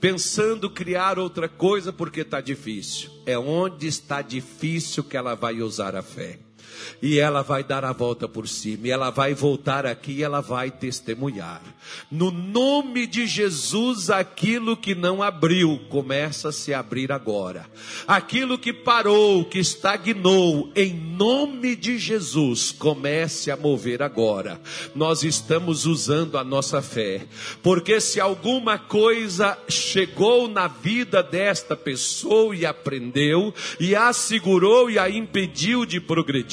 pensando 0.00 0.70
criar 0.70 1.18
outra 1.18 1.48
coisa 1.48 1.92
porque 1.92 2.20
está 2.20 2.40
difícil, 2.40 3.10
é 3.24 3.38
onde 3.38 3.86
está 3.86 4.22
difícil 4.22 5.02
que 5.02 5.16
ela 5.16 5.34
vai 5.34 5.60
usar 5.60 5.96
a 5.96 6.02
fé. 6.02 6.38
E 7.00 7.18
ela 7.18 7.42
vai 7.42 7.62
dar 7.62 7.84
a 7.84 7.92
volta 7.92 8.28
por 8.28 8.48
cima, 8.48 8.86
e 8.86 8.90
ela 8.90 9.10
vai 9.10 9.34
voltar 9.34 9.86
aqui 9.86 10.12
e 10.12 10.22
ela 10.22 10.40
vai 10.40 10.70
testemunhar. 10.70 11.62
No 12.10 12.30
nome 12.30 13.06
de 13.06 13.26
Jesus, 13.26 14.10
aquilo 14.10 14.76
que 14.76 14.94
não 14.94 15.22
abriu, 15.22 15.80
começa 15.88 16.48
a 16.48 16.52
se 16.52 16.72
abrir 16.72 17.12
agora. 17.12 17.66
Aquilo 18.06 18.58
que 18.58 18.72
parou, 18.72 19.44
que 19.44 19.58
estagnou, 19.58 20.70
em 20.74 20.94
nome 20.94 21.76
de 21.76 21.98
Jesus, 21.98 22.72
comece 22.72 23.50
a 23.50 23.56
mover 23.56 24.02
agora. 24.02 24.60
Nós 24.94 25.22
estamos 25.22 25.86
usando 25.86 26.38
a 26.38 26.44
nossa 26.44 26.80
fé, 26.82 27.26
porque 27.62 28.00
se 28.00 28.20
alguma 28.20 28.78
coisa 28.78 29.56
chegou 29.68 30.48
na 30.48 30.68
vida 30.68 31.22
desta 31.22 31.76
pessoa 31.76 32.54
e 32.54 32.64
aprendeu, 32.64 33.54
e 33.78 33.94
a 33.94 34.12
segurou 34.12 34.90
e 34.90 34.98
a 34.98 35.08
impediu 35.08 35.84
de 35.84 36.00
progredir, 36.00 36.45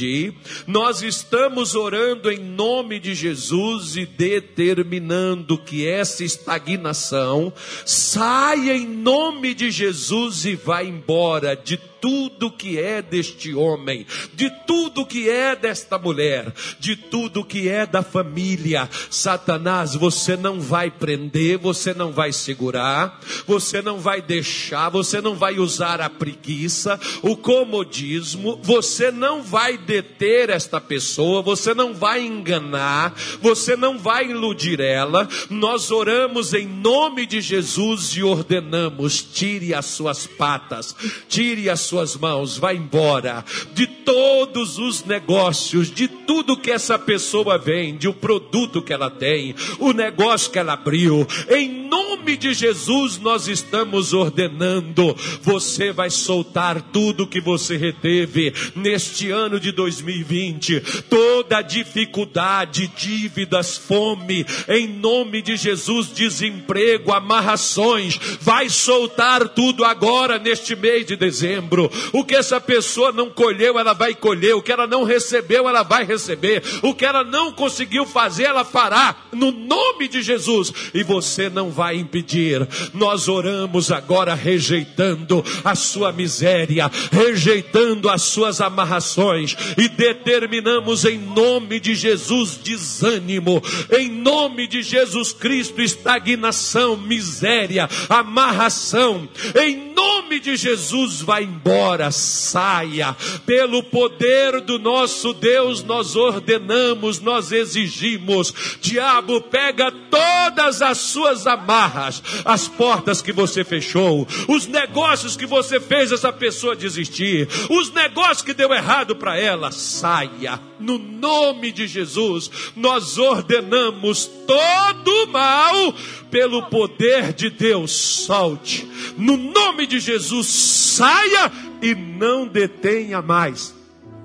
nós 0.68 1.02
estamos 1.02 1.76
orando 1.76 2.32
em 2.32 2.40
nome 2.40 3.00
de 3.00 3.14
Jesus 3.14 3.96
e 3.96 4.06
determinando 4.06 5.58
que 5.58 5.88
essa 5.88 6.24
estagnação 6.24 7.54
saia 7.86 8.76
em 8.76 8.88
nome 8.88 9.54
de 9.54 9.72
Jesus 9.72 10.46
e 10.46 10.56
vá 10.56 10.84
embora 10.84 11.56
de 11.56 11.78
tudo 12.04 12.52
que 12.52 12.78
é 12.78 13.02
deste 13.02 13.56
homem, 13.56 14.06
de 14.34 14.50
tudo 14.68 15.06
que 15.06 15.30
é 15.30 15.56
desta 15.56 15.98
mulher, 15.98 16.54
de 16.78 16.98
tudo 16.98 17.46
que 17.46 17.70
é 17.70 17.86
da 17.86 18.04
família. 18.04 18.90
Satanás, 19.10 19.96
você 19.96 20.36
não 20.36 20.60
vai 20.60 20.92
prender, 20.92 21.58
você 21.58 21.94
não 21.94 22.12
vai 22.12 22.34
segurar, 22.34 23.22
você 23.48 23.82
não 23.82 24.00
vai 24.00 24.22
deixar, 24.22 24.90
você 24.90 25.22
não 25.22 25.36
vai 25.36 25.60
usar 25.60 26.02
a 26.02 26.10
preguiça, 26.10 27.00
o 27.22 27.38
comodismo, 27.38 28.60
você 28.62 29.10
não 29.10 29.42
vai 29.42 29.78
deter 29.78 30.50
esta 30.50 30.82
pessoa, 30.82 31.42
você 31.42 31.74
não 31.74 31.94
vai 31.94 32.22
enganar, 32.22 33.16
você 33.42 33.78
não 33.78 33.98
vai 33.98 34.30
iludir 34.30 34.82
ela. 34.82 35.26
Nós 35.50 35.90
oramos 35.90 36.54
em 36.54 36.68
nome 36.68 37.26
de 37.26 37.40
Jesus 37.40 38.10
e 38.18 38.24
ordenamos: 38.24 39.24
tire 39.24 39.74
as 39.74 39.86
suas 39.86 40.28
patas, 40.28 40.94
tire 41.30 41.70
as 41.70 41.80
suas 41.80 41.93
mãos, 42.16 42.58
vá 42.58 42.74
embora 42.74 43.46
de 43.74 43.88
todos 43.88 44.78
os 44.78 45.04
negócios, 45.06 45.90
de 45.90 46.08
tudo 46.08 46.58
que 46.58 46.72
essa 46.72 46.98
pessoa 47.00 47.58
vende, 47.58 48.08
o 48.08 48.14
produto 48.14 48.82
que 48.82 48.92
ela 48.92 49.10
tem, 49.10 49.56
o 49.80 49.94
negócio 49.94 50.52
que 50.52 50.60
ela 50.60 50.74
abriu. 50.74 51.28
Em 51.50 51.88
nome 51.88 52.36
de 52.38 52.54
Jesus, 52.54 53.20
nós 53.20 53.48
estamos 53.48 54.14
ordenando. 54.14 55.16
Você 55.42 55.92
vai 55.92 56.10
soltar 56.10 56.82
tudo 56.82 57.28
que 57.28 57.40
você 57.40 57.78
reteve 57.78 58.54
neste 58.76 59.30
ano 59.30 59.60
de 59.60 59.72
2020, 59.72 60.82
toda 61.10 61.62
dificuldade, 61.62 62.92
dívidas, 62.98 63.78
fome, 63.78 64.46
em 64.68 64.88
nome 64.88 65.42
de 65.42 65.56
Jesus, 65.56 66.08
desemprego, 66.14 67.12
amarrações, 67.12 68.20
vai 68.42 68.70
soltar 68.70 69.50
tudo 69.50 69.84
agora 69.84 70.40
neste 70.40 70.76
mês 70.76 71.06
de 71.06 71.16
dezembro. 71.16 71.83
O 72.12 72.24
que 72.24 72.36
essa 72.36 72.60
pessoa 72.60 73.12
não 73.12 73.30
colheu, 73.30 73.80
ela 73.80 73.94
vai 73.94 74.14
colher. 74.14 74.56
O 74.56 74.62
que 74.62 74.72
ela 74.72 74.88
não 74.88 75.04
recebeu, 75.04 75.68
ela 75.68 75.84
vai 75.84 76.04
receber. 76.04 76.64
O 76.82 76.94
que 76.94 77.06
ela 77.06 77.24
não 77.24 77.52
conseguiu 77.52 78.06
fazer, 78.06 78.44
ela 78.44 78.66
fará. 78.66 79.16
No 79.32 79.52
nome 79.52 80.08
de 80.08 80.22
Jesus. 80.22 80.74
E 80.94 81.04
você 81.04 81.50
não 81.50 81.70
vai 81.70 81.98
impedir. 81.98 82.68
Nós 82.94 83.28
oramos 83.28 83.92
agora 83.92 84.34
rejeitando 84.34 85.44
a 85.64 85.76
sua 85.76 86.12
miséria, 86.12 86.90
rejeitando 87.12 88.10
as 88.10 88.22
suas 88.22 88.62
amarrações 88.62 89.56
e 89.78 89.88
determinamos 89.88 91.06
em 91.06 91.18
nome 91.18 91.80
de 91.80 91.96
Jesus 91.96 92.58
desânimo, 92.64 93.62
em 93.92 94.10
nome 94.10 94.68
de 94.68 94.82
Jesus 94.82 95.34
Cristo 95.34 95.82
estagnação, 95.82 96.98
miséria, 96.98 97.90
amarração. 98.10 99.28
Em 99.60 99.94
nome 99.94 100.40
de 100.40 100.56
Jesus 100.56 101.22
vai 101.22 101.44
embora, 101.44 101.73
saia. 102.12 103.16
Pelo 103.46 103.84
poder 103.84 104.62
do 104.62 104.80
nosso 104.80 105.34
Deus 105.34 105.84
nós 105.84 106.16
ordenamos, 106.16 107.20
nós 107.20 107.52
exigimos. 107.52 108.54
Diabo 108.82 109.42
pega 109.42 109.92
todas 109.92 110.82
as 110.82 110.98
suas 110.98 111.48
amarras, 111.48 112.22
as 112.46 112.68
portas 112.68 113.22
que 113.22 113.32
você 113.32 113.64
fechou, 113.64 114.28
os 114.48 114.68
negócios 114.68 115.36
que 115.36 115.46
você 115.46 115.80
fez 115.80 116.12
essa 116.12 116.32
pessoa 116.32 116.76
desistir, 116.76 117.48
os 117.70 117.92
negócios 117.92 118.42
que 118.42 118.54
deu 118.54 118.74
errado 118.74 119.16
para 119.16 119.38
ela, 119.38 119.72
saia. 119.72 120.60
No 120.80 120.98
nome 120.98 121.72
de 121.72 121.88
Jesus, 121.88 122.52
nós 122.76 123.18
ordenamos 123.18 124.30
todo 124.46 125.28
mal 125.28 125.94
pelo 126.30 126.64
poder 126.64 127.32
de 127.32 127.50
Deus, 127.50 127.92
solte. 127.92 128.88
No 129.18 129.38
nome 129.38 129.86
de 129.86 130.00
Jesus, 130.00 130.48
saia 130.48 131.52
e 131.82 131.94
não 131.94 132.48
detenha 132.48 133.22
mais 133.22 133.74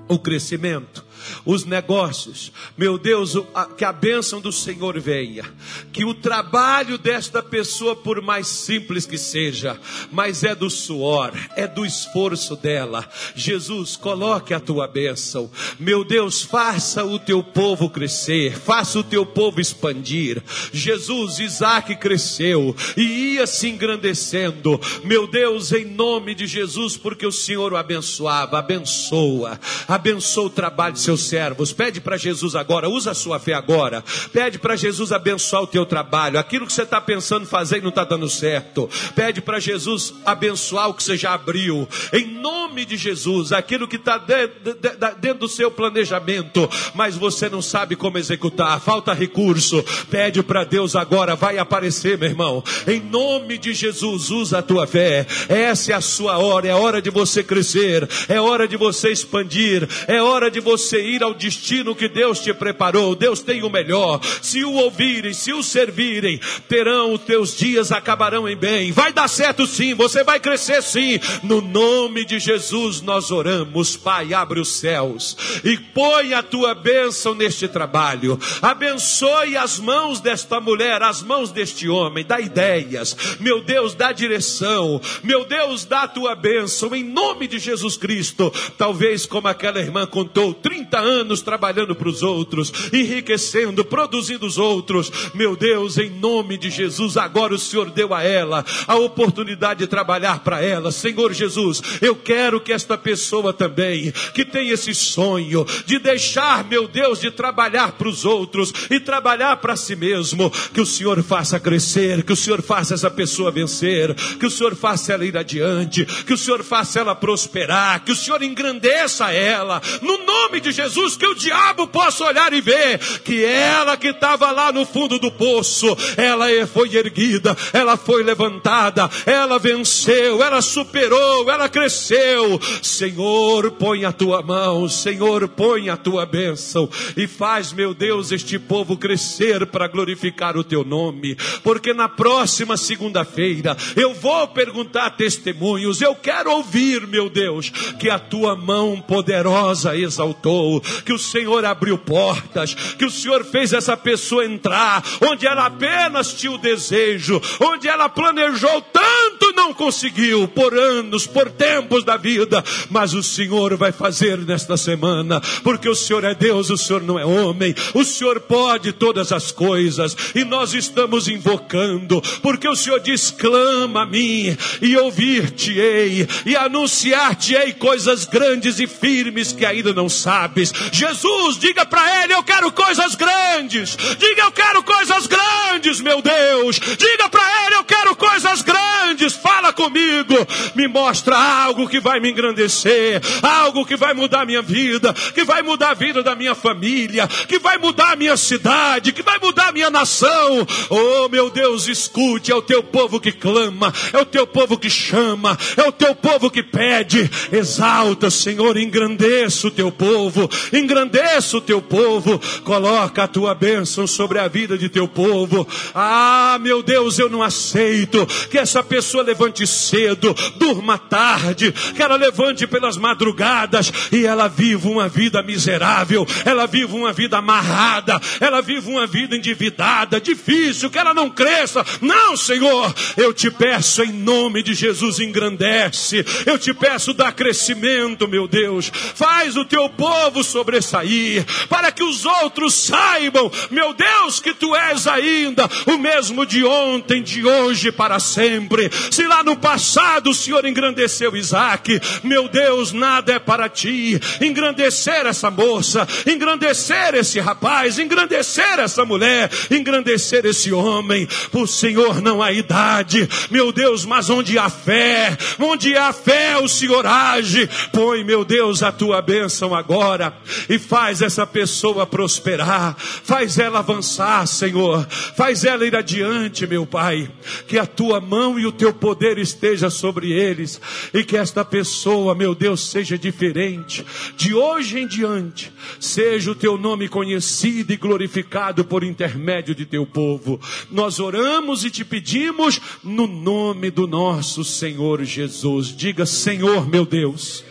o 0.07 0.17
crescimento 0.17 1.05
os 1.45 1.65
negócios. 1.65 2.51
Meu 2.77 2.97
Deus, 2.97 3.33
que 3.77 3.85
a 3.85 3.91
bênção 3.91 4.41
do 4.41 4.51
Senhor 4.51 4.99
venha. 4.99 5.43
Que 5.91 6.05
o 6.05 6.13
trabalho 6.13 6.97
desta 6.97 7.41
pessoa, 7.41 7.95
por 7.95 8.21
mais 8.21 8.47
simples 8.47 9.05
que 9.05 9.17
seja, 9.17 9.79
mas 10.11 10.43
é 10.43 10.55
do 10.55 10.69
suor, 10.69 11.33
é 11.55 11.67
do 11.67 11.85
esforço 11.85 12.55
dela. 12.55 13.07
Jesus, 13.35 13.95
coloque 13.95 14.53
a 14.53 14.59
tua 14.59 14.87
bênção. 14.87 15.49
Meu 15.79 16.03
Deus, 16.03 16.41
faça 16.41 17.03
o 17.03 17.19
teu 17.19 17.43
povo 17.43 17.89
crescer, 17.89 18.57
faça 18.57 18.99
o 18.99 19.03
teu 19.03 19.25
povo 19.25 19.59
expandir. 19.59 20.41
Jesus, 20.71 21.39
Isaac 21.39 21.95
cresceu 21.95 22.75
e 22.95 23.35
ia 23.35 23.47
se 23.47 23.67
engrandecendo. 23.67 24.79
Meu 25.03 25.27
Deus, 25.27 25.71
em 25.71 25.85
nome 25.85 26.35
de 26.35 26.47
Jesus, 26.47 26.97
porque 26.97 27.25
o 27.25 27.31
Senhor 27.31 27.73
o 27.73 27.77
abençoava, 27.77 28.59
abençoa, 28.59 29.59
abençoa 29.87 30.45
o 30.45 30.49
trabalho 30.49 30.93
de 30.93 30.99
seus 30.99 31.18
servos. 31.21 31.73
Pede 31.73 32.01
para 32.01 32.17
Jesus 32.17 32.55
agora, 32.55 32.89
usa 32.89 33.11
a 33.11 33.15
sua 33.15 33.39
fé 33.39 33.53
agora. 33.53 34.03
Pede 34.31 34.59
para 34.59 34.75
Jesus 34.75 35.11
abençoar 35.11 35.63
o 35.63 35.67
teu 35.67 35.85
trabalho. 35.85 36.39
Aquilo 36.39 36.65
que 36.65 36.73
você 36.73 36.83
está 36.83 37.01
pensando 37.01 37.45
fazer 37.45 37.77
e 37.77 37.81
não 37.81 37.89
está 37.89 38.03
dando 38.03 38.29
certo. 38.29 38.89
Pede 39.15 39.41
para 39.41 39.59
Jesus 39.59 40.13
abençoar 40.25 40.89
o 40.89 40.93
que 40.93 41.03
você 41.03 41.17
já 41.17 41.33
abriu. 41.33 41.87
Em 42.13 42.27
nome 42.27 42.85
de 42.85 42.97
Jesus, 42.97 43.51
aquilo 43.51 43.87
que 43.87 43.95
está 43.95 44.17
dentro, 44.17 44.77
dentro 45.19 45.39
do 45.39 45.47
seu 45.47 45.71
planejamento, 45.71 46.69
mas 46.93 47.15
você 47.15 47.49
não 47.49 47.61
sabe 47.61 47.95
como 47.95 48.17
executar, 48.17 48.79
falta 48.79 49.13
recurso. 49.13 49.83
Pede 50.09 50.41
para 50.43 50.63
Deus 50.63 50.95
agora, 50.95 51.35
vai 51.35 51.57
aparecer, 51.57 52.17
meu 52.17 52.29
irmão. 52.29 52.63
Em 52.87 52.99
nome 52.99 53.57
de 53.57 53.73
Jesus, 53.73 54.29
usa 54.29 54.59
a 54.59 54.63
tua 54.63 54.87
fé. 54.87 55.25
Essa 55.47 55.91
é 55.91 55.95
a 55.95 56.01
sua 56.01 56.37
hora, 56.37 56.67
é 56.67 56.73
hora 56.73 57.01
de 57.01 57.09
você 57.09 57.43
crescer, 57.43 58.07
é 58.27 58.39
hora 58.39 58.67
de 58.67 58.77
você 58.77 59.11
expandir, 59.11 59.87
é 60.07 60.21
hora 60.21 60.49
de 60.49 60.59
você 60.59 61.01
ir 61.09 61.23
ao 61.23 61.33
destino 61.33 61.95
que 61.95 62.07
Deus 62.07 62.39
te 62.39 62.53
preparou. 62.53 63.15
Deus 63.15 63.41
tem 63.41 63.63
o 63.63 63.69
melhor. 63.69 64.19
Se 64.41 64.63
o 64.63 64.73
ouvirem, 64.73 65.33
se 65.33 65.51
o 65.53 65.63
servirem, 65.63 66.39
terão 66.67 67.13
os 67.13 67.21
teus 67.21 67.55
dias 67.57 67.91
acabarão 67.91 68.47
em 68.47 68.55
bem. 68.55 68.91
Vai 68.91 69.11
dar 69.11 69.27
certo 69.27 69.65
sim, 69.65 69.93
você 69.93 70.23
vai 70.23 70.39
crescer 70.39 70.81
sim. 70.81 71.19
No 71.43 71.61
nome 71.61 72.25
de 72.25 72.39
Jesus 72.39 73.01
nós 73.01 73.31
oramos, 73.31 73.97
Pai, 73.97 74.33
abre 74.33 74.59
os 74.59 74.69
céus 74.69 75.35
e 75.63 75.77
põe 75.77 76.33
a 76.33 76.43
tua 76.43 76.73
bênção 76.73 77.35
neste 77.35 77.67
trabalho. 77.67 78.39
Abençoe 78.61 79.57
as 79.57 79.79
mãos 79.79 80.19
desta 80.19 80.59
mulher, 80.59 81.01
as 81.01 81.21
mãos 81.21 81.51
deste 81.51 81.87
homem, 81.87 82.25
dá 82.25 82.39
ideias. 82.39 83.15
Meu 83.39 83.61
Deus, 83.61 83.93
dá 83.93 84.11
direção. 84.11 85.01
Meu 85.23 85.45
Deus, 85.45 85.85
dá 85.85 86.03
a 86.03 86.07
tua 86.07 86.35
bênção 86.35 86.95
em 86.95 87.03
nome 87.03 87.47
de 87.47 87.59
Jesus 87.59 87.97
Cristo. 87.97 88.51
Talvez 88.77 89.25
como 89.25 89.47
aquela 89.47 89.79
irmã 89.79 90.05
contou, 90.05 90.53
30 90.53 90.98
anos 90.99 91.41
trabalhando 91.41 91.95
para 91.95 92.09
os 92.09 92.23
outros, 92.23 92.71
enriquecendo, 92.93 93.83
produzindo 93.83 94.45
os 94.45 94.57
outros. 94.57 95.11
Meu 95.33 95.55
Deus, 95.55 95.97
em 95.97 96.09
nome 96.09 96.57
de 96.57 96.69
Jesus, 96.69 97.17
agora 97.17 97.53
o 97.53 97.59
Senhor 97.59 97.89
deu 97.89 98.13
a 98.13 98.23
ela 98.23 98.65
a 98.87 98.95
oportunidade 98.95 99.79
de 99.79 99.87
trabalhar 99.87 100.39
para 100.39 100.61
ela. 100.61 100.91
Senhor 100.91 101.33
Jesus, 101.33 101.81
eu 102.01 102.15
quero 102.15 102.59
que 102.59 102.73
esta 102.73 102.97
pessoa 102.97 103.53
também, 103.53 104.11
que 104.33 104.45
tem 104.45 104.69
esse 104.69 104.93
sonho 104.93 105.65
de 105.85 105.99
deixar, 105.99 106.63
meu 106.65 106.87
Deus, 106.87 107.19
de 107.19 107.31
trabalhar 107.31 107.93
para 107.93 108.07
os 108.07 108.25
outros 108.25 108.73
e 108.89 108.99
trabalhar 108.99 109.57
para 109.57 109.75
si 109.75 109.95
mesmo, 109.95 110.51
que 110.73 110.81
o 110.81 110.85
Senhor 110.85 111.21
faça 111.23 111.59
crescer, 111.59 112.23
que 112.23 112.33
o 112.33 112.35
Senhor 112.35 112.61
faça 112.61 112.93
essa 112.93 113.09
pessoa 113.09 113.51
vencer, 113.51 114.13
que 114.39 114.45
o 114.45 114.51
Senhor 114.51 114.75
faça 114.75 115.13
ela 115.13 115.25
ir 115.25 115.37
adiante, 115.37 116.05
que 116.05 116.33
o 116.33 116.37
Senhor 116.37 116.63
faça 116.63 116.99
ela 116.99 117.15
prosperar, 117.15 118.03
que 118.03 118.11
o 118.11 118.15
Senhor 118.15 118.41
engrandeça 118.43 119.31
ela, 119.31 119.81
no 120.01 120.25
nome 120.25 120.59
de 120.59 120.71
Jesus 120.71 120.88
Jesus 120.89 121.15
que 121.15 121.27
o 121.27 121.35
diabo 121.35 121.87
possa 121.87 122.25
olhar 122.25 122.51
e 122.51 122.61
ver 122.61 122.99
que 123.23 123.43
ela 123.43 123.95
que 123.95 124.07
estava 124.07 124.51
lá 124.51 124.71
no 124.71 124.85
fundo 124.85 125.19
do 125.19 125.31
poço, 125.31 125.95
ela 126.17 126.45
foi 126.67 126.95
erguida, 126.95 127.55
ela 127.71 127.95
foi 127.95 128.23
levantada, 128.23 129.09
ela 129.25 129.59
venceu, 129.59 130.43
ela 130.43 130.61
superou, 130.61 131.49
ela 131.49 131.69
cresceu. 131.69 132.59
Senhor, 132.81 133.71
põe 133.71 134.03
a 134.05 134.11
tua 134.11 134.41
mão, 134.41 134.89
Senhor, 134.89 135.47
põe 135.47 135.89
a 135.89 135.97
tua 135.97 136.25
bênção 136.25 136.89
e 137.15 137.27
faz, 137.27 137.71
meu 137.71 137.93
Deus, 137.93 138.31
este 138.31 138.57
povo 138.57 138.97
crescer 138.97 139.65
para 139.67 139.87
glorificar 139.87 140.57
o 140.57 140.63
teu 140.63 140.83
nome, 140.83 141.35
porque 141.63 141.93
na 141.93 142.09
próxima 142.09 142.75
segunda-feira 142.77 143.77
eu 143.95 144.13
vou 144.13 144.47
perguntar 144.47 145.11
testemunhos, 145.11 146.01
eu 146.01 146.15
quero 146.15 146.51
ouvir, 146.51 147.05
meu 147.07 147.29
Deus, 147.29 147.69
que 147.99 148.09
a 148.09 148.17
tua 148.19 148.55
mão 148.55 148.99
poderosa 149.01 149.95
exaltou, 149.95 150.78
que 151.05 151.13
o 151.13 151.19
Senhor 151.19 151.63
abriu 151.65 151.97
portas, 151.97 152.73
que 152.73 153.05
o 153.05 153.11
Senhor 153.11 153.43
fez 153.43 153.73
essa 153.73 153.95
pessoa 153.95 154.45
entrar 154.45 155.03
onde 155.21 155.47
ela 155.47 155.65
apenas 155.65 156.33
tinha 156.33 156.51
o 156.51 156.57
desejo, 156.57 157.41
onde 157.59 157.87
ela 157.87 158.09
planejou 158.09 158.81
tanto 158.81 159.53
não 159.59 159.73
conseguiu 159.73 160.47
por 160.47 160.73
anos, 160.73 161.27
por 161.27 161.51
tempos 161.51 162.03
da 162.03 162.15
vida, 162.15 162.63
mas 162.89 163.13
o 163.13 163.21
Senhor 163.21 163.75
vai 163.75 163.91
fazer 163.91 164.37
nesta 164.37 164.77
semana, 164.77 165.41
porque 165.63 165.89
o 165.89 165.95
Senhor 165.95 166.23
é 166.23 166.33
Deus, 166.33 166.69
o 166.69 166.77
Senhor 166.77 167.01
não 167.01 167.19
é 167.19 167.25
homem, 167.25 167.75
o 167.93 168.03
Senhor 168.03 168.39
pode 168.39 168.93
todas 168.93 169.31
as 169.31 169.51
coisas 169.51 170.15
e 170.33 170.45
nós 170.45 170.73
estamos 170.73 171.27
invocando, 171.27 172.21
porque 172.41 172.67
o 172.67 172.75
Senhor 172.75 172.99
diz: 172.99 173.31
clama 173.31 174.03
a 174.03 174.05
mim 174.05 174.55
e 174.81 174.95
ouvir-te-ei 174.97 176.27
e 176.45 176.55
anunciar-te-ei 176.55 177.73
coisas 177.73 178.25
grandes 178.25 178.79
e 178.79 178.87
firmes 178.87 179.51
que 179.51 179.65
ainda 179.65 179.93
não 179.93 180.07
sabes. 180.07 180.68
Jesus, 180.91 181.57
diga 181.57 181.85
para 181.85 182.23
ele: 182.23 182.33
eu 182.33 182.43
quero 182.43 182.71
coisas 182.71 183.15
grandes. 183.15 183.95
Diga 184.17 184.43
eu 184.43 184.51
quero 184.51 184.83
coisas 184.83 185.27
grandes, 185.27 186.01
meu 186.01 186.21
Deus. 186.21 186.79
Diga 186.79 187.29
para 187.29 187.65
ele: 187.65 187.75
eu 187.75 187.83
quero 187.83 188.15
coisas 188.15 188.61
grandes. 188.61 189.33
Fala 189.33 189.71
comigo. 189.73 190.35
Me 190.75 190.87
mostra 190.87 191.37
algo 191.37 191.87
que 191.87 191.99
vai 191.99 192.19
me 192.19 192.31
engrandecer, 192.31 193.21
algo 193.41 193.85
que 193.85 193.95
vai 193.95 194.13
mudar 194.13 194.45
minha 194.45 194.61
vida, 194.61 195.13
que 195.33 195.43
vai 195.43 195.61
mudar 195.61 195.91
a 195.91 195.93
vida 195.93 196.23
da 196.23 196.35
minha 196.35 196.55
família, 196.55 197.27
que 197.47 197.59
vai 197.59 197.77
mudar 197.77 198.13
a 198.13 198.15
minha 198.15 198.37
cidade, 198.37 199.11
que 199.11 199.23
vai 199.23 199.39
mudar 199.39 199.69
a 199.69 199.71
minha 199.71 199.89
nação. 199.89 200.67
Oh, 200.89 201.29
meu 201.29 201.49
Deus, 201.49 201.87
escute, 201.87 202.51
é 202.51 202.55
o 202.55 202.61
teu 202.61 202.83
povo 202.83 203.19
que 203.19 203.31
clama, 203.31 203.93
é 204.13 204.17
o 204.17 204.25
teu 204.25 204.45
povo 204.47 204.77
que 204.77 204.89
chama, 204.89 205.57
é 205.77 205.83
o 205.83 205.91
teu 205.91 206.15
povo 206.15 206.49
que 206.49 206.63
pede. 206.63 207.29
Exalta, 207.51 208.29
Senhor, 208.29 208.77
engrandeça 208.77 209.67
o 209.67 209.71
teu 209.71 209.91
povo, 209.91 210.48
engrandeça 210.73 211.57
o 211.57 211.61
teu 211.61 211.81
povo, 211.81 212.39
coloca 212.63 213.23
a 213.23 213.27
tua 213.27 213.53
bênção 213.53 214.07
sobre 214.07 214.39
a 214.39 214.47
vida 214.47 214.77
de 214.77 214.89
teu 214.89 215.07
povo. 215.07 215.67
Ah, 215.93 216.57
meu 216.61 216.81
Deus, 216.81 217.19
eu 217.19 217.29
não 217.29 217.41
aceito 217.43 218.25
que 218.49 218.57
essa 218.57 218.83
pessoa 218.83 219.23
levante 219.23 219.65
cedo, 219.65 220.35
durma 220.57 220.97
tarde, 220.97 221.71
que 221.95 222.01
ela 222.01 222.15
levante 222.15 222.67
pelas 222.67 222.97
madrugadas 222.97 223.91
e 224.11 224.25
ela 224.25 224.47
viva 224.47 224.89
uma 224.89 225.07
vida 225.07 225.41
miserável, 225.41 226.25
ela 226.45 226.65
viva 226.65 226.95
uma 226.95 227.13
vida 227.13 227.37
amarrada, 227.37 228.19
ela 228.39 228.61
viva 228.61 228.89
uma 228.89 229.07
vida 229.07 229.35
endividada, 229.35 230.19
difícil, 230.19 230.89
que 230.89 230.97
ela 230.97 231.13
não 231.13 231.29
cresça. 231.29 231.85
Não, 232.01 232.35
Senhor, 232.35 232.93
eu 233.17 233.33
te 233.33 233.49
peço 233.51 234.03
em 234.03 234.11
nome 234.11 234.63
de 234.63 234.73
Jesus, 234.73 235.19
engrandece. 235.19 236.25
Eu 236.45 236.57
te 236.57 236.73
peço, 236.73 237.13
dá 237.13 237.31
crescimento, 237.31 238.27
meu 238.27 238.47
Deus. 238.47 238.91
Faz 239.15 239.55
o 239.57 239.65
teu 239.65 239.89
povo 239.89 240.38
sobressair, 240.43 241.45
para 241.67 241.91
que 241.91 242.03
os 242.03 242.25
outros 242.25 242.73
saibam, 242.73 243.51
meu 243.69 243.93
Deus, 243.93 244.39
que 244.39 244.53
tu 244.53 244.75
és 244.75 245.07
ainda 245.07 245.69
o 245.85 245.97
mesmo 245.97 246.45
de 246.45 246.63
ontem, 246.63 247.21
de 247.21 247.45
hoje, 247.45 247.91
para 247.91 248.19
sempre. 248.19 248.89
Se 249.11 249.25
lá 249.25 249.43
no 249.43 249.55
passado 249.55 250.29
o 250.29 250.33
Senhor 250.33 250.65
engrandeceu 250.65 251.35
Isaac, 251.35 251.99
meu 252.23 252.47
Deus, 252.47 252.91
nada 252.91 253.33
é 253.33 253.39
para 253.39 253.69
ti. 253.69 254.19
Engrandecer 254.41 255.25
essa 255.25 255.49
moça, 255.51 256.07
engrandecer 256.25 257.15
esse 257.15 257.39
rapaz, 257.39 257.99
engrandecer 257.99 258.79
essa 258.79 259.05
mulher, 259.05 259.49
engrandecer 259.69 260.45
esse 260.45 260.71
homem. 260.71 261.27
Por 261.51 261.67
Senhor 261.67 262.21
não 262.21 262.41
há 262.41 262.51
idade, 262.51 263.27
meu 263.49 263.71
Deus, 263.71 264.05
mas 264.05 264.29
onde 264.29 264.57
há 264.57 264.69
fé, 264.69 265.37
onde 265.59 265.95
há 265.95 266.11
fé 266.13 266.57
o 266.57 266.67
Senhor 266.67 267.05
age. 267.05 267.69
Põe, 267.91 268.23
meu 268.23 268.43
Deus, 268.45 268.83
a 268.83 268.91
tua 268.91 269.21
bênção 269.21 269.73
agora 269.73 270.28
e 270.67 270.77
faz 270.77 271.21
essa 271.21 271.45
pessoa 271.45 272.05
prosperar, 272.05 272.95
faz 272.97 273.57
ela 273.57 273.79
avançar, 273.79 274.45
Senhor, 274.47 275.07
faz 275.35 275.63
ela 275.63 275.85
ir 275.85 275.95
adiante, 275.95 276.67
meu 276.67 276.85
Pai. 276.85 277.29
Que 277.67 277.77
a 277.77 277.85
tua 277.85 278.19
mão 278.19 278.59
e 278.59 278.65
o 278.65 278.71
teu 278.71 278.93
poder 278.93 279.37
esteja 279.37 279.89
sobre 279.89 280.31
eles 280.31 280.81
e 281.13 281.23
que 281.23 281.37
esta 281.37 281.63
pessoa, 281.63 282.35
meu 282.35 282.53
Deus, 282.53 282.89
seja 282.89 283.17
diferente. 283.17 284.05
De 284.35 284.53
hoje 284.53 284.99
em 284.99 285.07
diante, 285.07 285.71
seja 285.99 286.51
o 286.51 286.55
teu 286.55 286.77
nome 286.77 287.07
conhecido 287.07 287.93
e 287.93 287.97
glorificado 287.97 288.83
por 288.85 289.03
intermédio 289.03 289.75
de 289.75 289.85
teu 289.85 290.05
povo. 290.05 290.59
Nós 290.91 291.19
oramos 291.19 291.83
e 291.83 291.89
te 291.89 292.03
pedimos 292.03 292.79
no 293.03 293.27
nome 293.27 293.89
do 293.91 294.07
nosso 294.07 294.63
Senhor 294.63 295.23
Jesus. 295.23 295.95
Diga, 295.95 296.25
Senhor, 296.25 296.87
meu 296.87 297.05
Deus, 297.05 297.63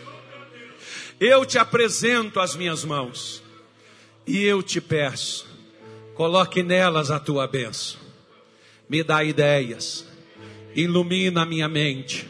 eu 1.19 1.45
te 1.45 1.57
apresento 1.57 2.39
as 2.39 2.55
minhas 2.55 2.85
mãos 2.85 3.43
e 4.25 4.43
eu 4.43 4.63
te 4.63 4.79
peço, 4.79 5.47
coloque 6.15 6.63
nelas 6.63 7.11
a 7.11 7.19
tua 7.19 7.47
bênção, 7.47 7.99
me 8.87 9.03
dá 9.03 9.23
ideias, 9.23 10.05
ilumina 10.75 11.41
a 11.41 11.45
minha 11.45 11.67
mente. 11.67 12.27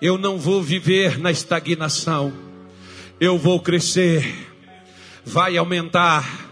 Eu 0.00 0.18
não 0.18 0.38
vou 0.38 0.62
viver 0.62 1.18
na 1.18 1.30
estagnação, 1.30 2.32
eu 3.20 3.38
vou 3.38 3.60
crescer, 3.60 4.24
vai 5.24 5.56
aumentar, 5.56 6.46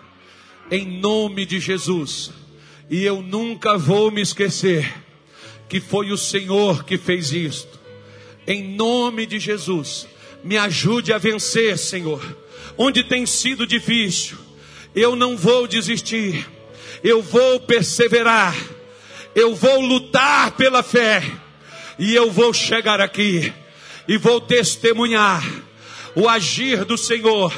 em 0.71 0.99
nome 0.99 1.45
de 1.45 1.61
Jesus, 1.61 2.33
e 2.91 3.05
eu 3.05 3.23
nunca 3.23 3.77
vou 3.77 4.11
me 4.11 4.21
esquecer 4.21 4.93
que 5.69 5.81
foi 5.81 6.11
o 6.11 6.17
Senhor 6.17 6.85
que 6.85 6.97
fez 6.97 7.33
isto. 7.33 7.81
Em 8.47 8.75
nome 8.75 9.27
de 9.27 9.39
Jesus, 9.39 10.07
me 10.45 10.59
ajude 10.59 11.11
a 11.13 11.19
vencer, 11.19 11.79
Senhor. 11.79 12.23
Onde 12.77 13.03
tem 13.03 13.25
sido 13.25 13.67
difícil, 13.67 14.37
eu 14.95 15.17
não 15.17 15.37
vou 15.37 15.67
desistir. 15.67 16.47
Eu 17.03 17.23
vou 17.23 17.59
perseverar. 17.61 18.55
Eu 19.35 19.55
vou 19.55 19.81
lutar 19.81 20.53
pela 20.53 20.83
fé. 20.83 21.23
E 21.99 22.15
eu 22.15 22.31
vou 22.31 22.53
chegar 22.53 23.01
aqui 23.01 23.53
e 24.07 24.19
vou 24.19 24.41
testemunhar 24.41 25.43
o 26.15 26.29
agir 26.29 26.85
do 26.85 26.99
Senhor, 26.99 27.53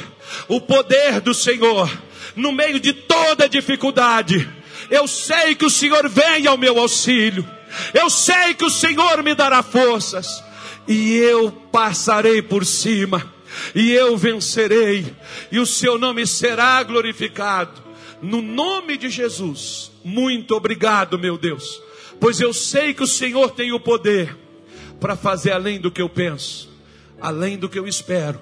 o 0.47 0.61
poder 0.61 1.19
do 1.19 1.33
Senhor 1.33 1.91
no 2.35 2.51
meio 2.51 2.79
de 2.79 2.93
toda 2.93 3.49
dificuldade. 3.49 4.47
Eu 4.89 5.07
sei 5.07 5.55
que 5.55 5.65
o 5.65 5.69
Senhor 5.69 6.07
vem 6.07 6.47
ao 6.47 6.57
meu 6.57 6.79
auxílio. 6.79 7.45
Eu 7.93 8.09
sei 8.09 8.53
que 8.53 8.63
o 8.63 8.69
Senhor 8.69 9.21
me 9.23 9.35
dará 9.35 9.61
forças 9.61 10.46
e 10.87 11.15
eu 11.15 11.51
passarei 11.51 12.41
por 12.41 12.65
cima 12.65 13.33
e 13.75 13.91
eu 13.91 14.15
vencerei 14.17 15.05
e 15.51 15.59
o 15.59 15.65
seu 15.65 15.97
nome 15.97 16.25
será 16.25 16.81
glorificado. 16.83 17.83
No 18.21 18.41
nome 18.41 18.97
de 18.97 19.09
Jesus. 19.09 19.91
Muito 20.03 20.55
obrigado, 20.55 21.19
meu 21.19 21.37
Deus, 21.37 21.81
pois 22.19 22.39
eu 22.39 22.53
sei 22.53 22.93
que 22.93 23.03
o 23.03 23.07
Senhor 23.07 23.51
tem 23.51 23.71
o 23.71 23.79
poder 23.79 24.35
para 24.99 25.15
fazer 25.15 25.51
além 25.51 25.79
do 25.79 25.91
que 25.91 26.01
eu 26.01 26.09
penso, 26.09 26.69
além 27.21 27.57
do 27.57 27.69
que 27.69 27.77
eu 27.77 27.87
espero, 27.87 28.41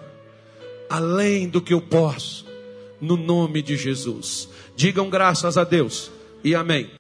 além 0.90 1.50
do 1.50 1.62
que 1.62 1.74
eu 1.74 1.82
posso. 1.82 2.46
No 3.02 3.18
nome 3.18 3.62
de 3.62 3.76
Jesus. 3.76 4.48
Digam 4.76 5.10
graças 5.10 5.58
a 5.58 5.64
Deus 5.66 6.10
e 6.44 6.56
amém. 6.56 6.90